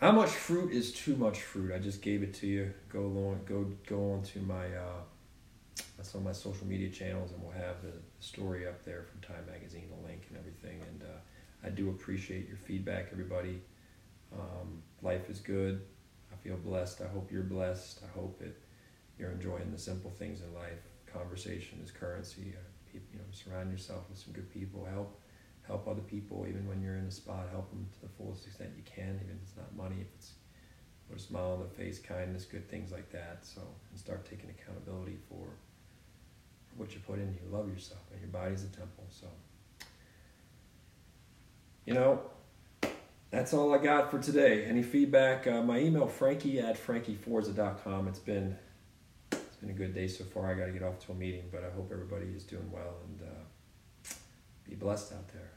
how 0.01 0.13
much 0.13 0.31
fruit 0.31 0.73
is 0.73 0.93
too 0.93 1.17
much 1.17 1.41
fruit? 1.41 1.73
I 1.75 1.79
just 1.79 2.03
gave 2.03 2.23
it 2.23 2.35
to 2.35 2.47
you. 2.47 2.73
Go 2.89 3.01
along, 3.01 3.41
go 3.47 3.67
go 3.87 4.13
on 4.13 4.23
to 4.23 4.39
my 4.41 4.67
uh, 4.67 5.01
some 6.03 6.21
of 6.21 6.27
my 6.27 6.33
social 6.33 6.67
media 6.67 6.91
channels, 6.91 7.33
and 7.33 7.43
we'll 7.43 7.53
have 7.53 7.83
the, 7.83 7.93
story 8.19 8.67
up 8.67 8.85
there 8.85 9.05
from 9.05 9.21
Time 9.21 9.45
Magazine, 9.47 9.89
the 9.89 10.09
link 10.09 10.23
and 10.29 10.39
everything. 10.39 10.81
And 10.89 11.03
uh, 11.03 11.67
I 11.67 11.71
do 11.71 11.91
appreciate 11.91 12.49
your 12.49 12.57
feedback, 12.57 13.09
everybody. 13.13 13.61
Um, 14.33 14.83
life 15.03 15.31
is 15.31 15.39
good. 15.39 15.83
I 16.33 16.37
feel 16.37 16.57
blessed. 16.57 17.03
I 17.03 17.09
hope 17.09 17.31
you're 17.31 17.43
blessed. 17.43 18.01
I 18.03 18.19
hope 18.19 18.41
it 18.43 18.59
you're 19.19 19.31
enjoying 19.31 19.71
the 19.71 19.79
simple 19.79 20.11
things 20.19 20.41
in 20.41 20.53
life. 20.55 20.81
Conversation 21.13 21.81
is 21.85 21.91
currency. 21.91 22.55
Uh, 22.57 22.61
you 22.93 23.19
know, 23.19 23.25
surround 23.31 23.71
yourself 23.71 24.05
with 24.09 24.19
some 24.19 24.33
good 24.33 24.53
people. 24.53 24.87
Help 24.91 25.21
help 25.67 25.89
other 25.89 26.01
people 26.03 26.47
even 26.49 26.67
when 26.69 26.81
you're 26.81 26.97
in 26.97 27.07
a 27.07 27.11
spot 27.11 27.49
help 27.51 27.69
them 27.71 27.87
to 27.93 28.01
the 28.01 28.09
fullest 28.17 28.47
extent 28.47 28.71
you 28.77 28.83
can 28.85 29.19
even 29.23 29.37
if 29.37 29.43
it's 29.43 29.57
not 29.57 29.75
money 29.77 29.97
if 30.01 30.07
it's 30.15 30.33
put 31.09 31.19
a 31.19 31.21
smile 31.21 31.53
on 31.53 31.61
the 31.61 31.83
face 31.83 31.99
kindness 31.99 32.45
good 32.45 32.69
things 32.69 32.93
like 32.93 33.11
that. 33.11 33.39
So 33.43 33.63
and 33.91 33.99
start 33.99 34.29
taking 34.29 34.51
accountability 34.51 35.19
for, 35.29 35.47
for 36.67 36.77
what 36.77 36.95
you 36.95 37.01
put 37.07 37.19
in 37.19 37.33
you. 37.33 37.41
Love 37.51 37.69
yourself 37.69 38.03
and 38.13 38.21
your 38.21 38.31
body's 38.31 38.65
a 38.65 38.69
temple 38.69 39.05
so. 39.11 39.27
You 41.85 41.95
know 41.95 42.21
that's 43.31 43.53
all 43.53 43.75
i 43.75 43.79
got 43.79 44.11
for 44.11 44.19
today. 44.19 44.65
Any 44.65 44.83
feedback? 44.83 45.47
Uh, 45.47 45.63
my 45.63 45.79
email 45.79 46.07
frankie 46.07 46.59
at 46.61 46.77
frankieforza.com 46.77 48.09
it's 48.09 48.19
been 48.19 48.57
it's 49.31 49.57
been 49.57 49.71
a 49.71 49.75
good 49.75 49.95
day 49.95 50.09
so 50.09 50.25
far. 50.25 50.51
I 50.51 50.55
got 50.55 50.67
to 50.67 50.73
get 50.73 50.83
off 50.83 50.99
to 51.07 51.13
a 51.13 51.15
meeting 51.15 51.45
but 51.51 51.63
i 51.65 51.75
hope 51.75 51.91
everybody 51.93 52.27
is 52.27 52.45
doing 52.45 52.71
well 52.73 52.97
and 53.05 53.29
uh, 53.29 54.15
be 54.69 54.75
blessed 54.75 55.13
out 55.13 55.29
there 55.29 55.56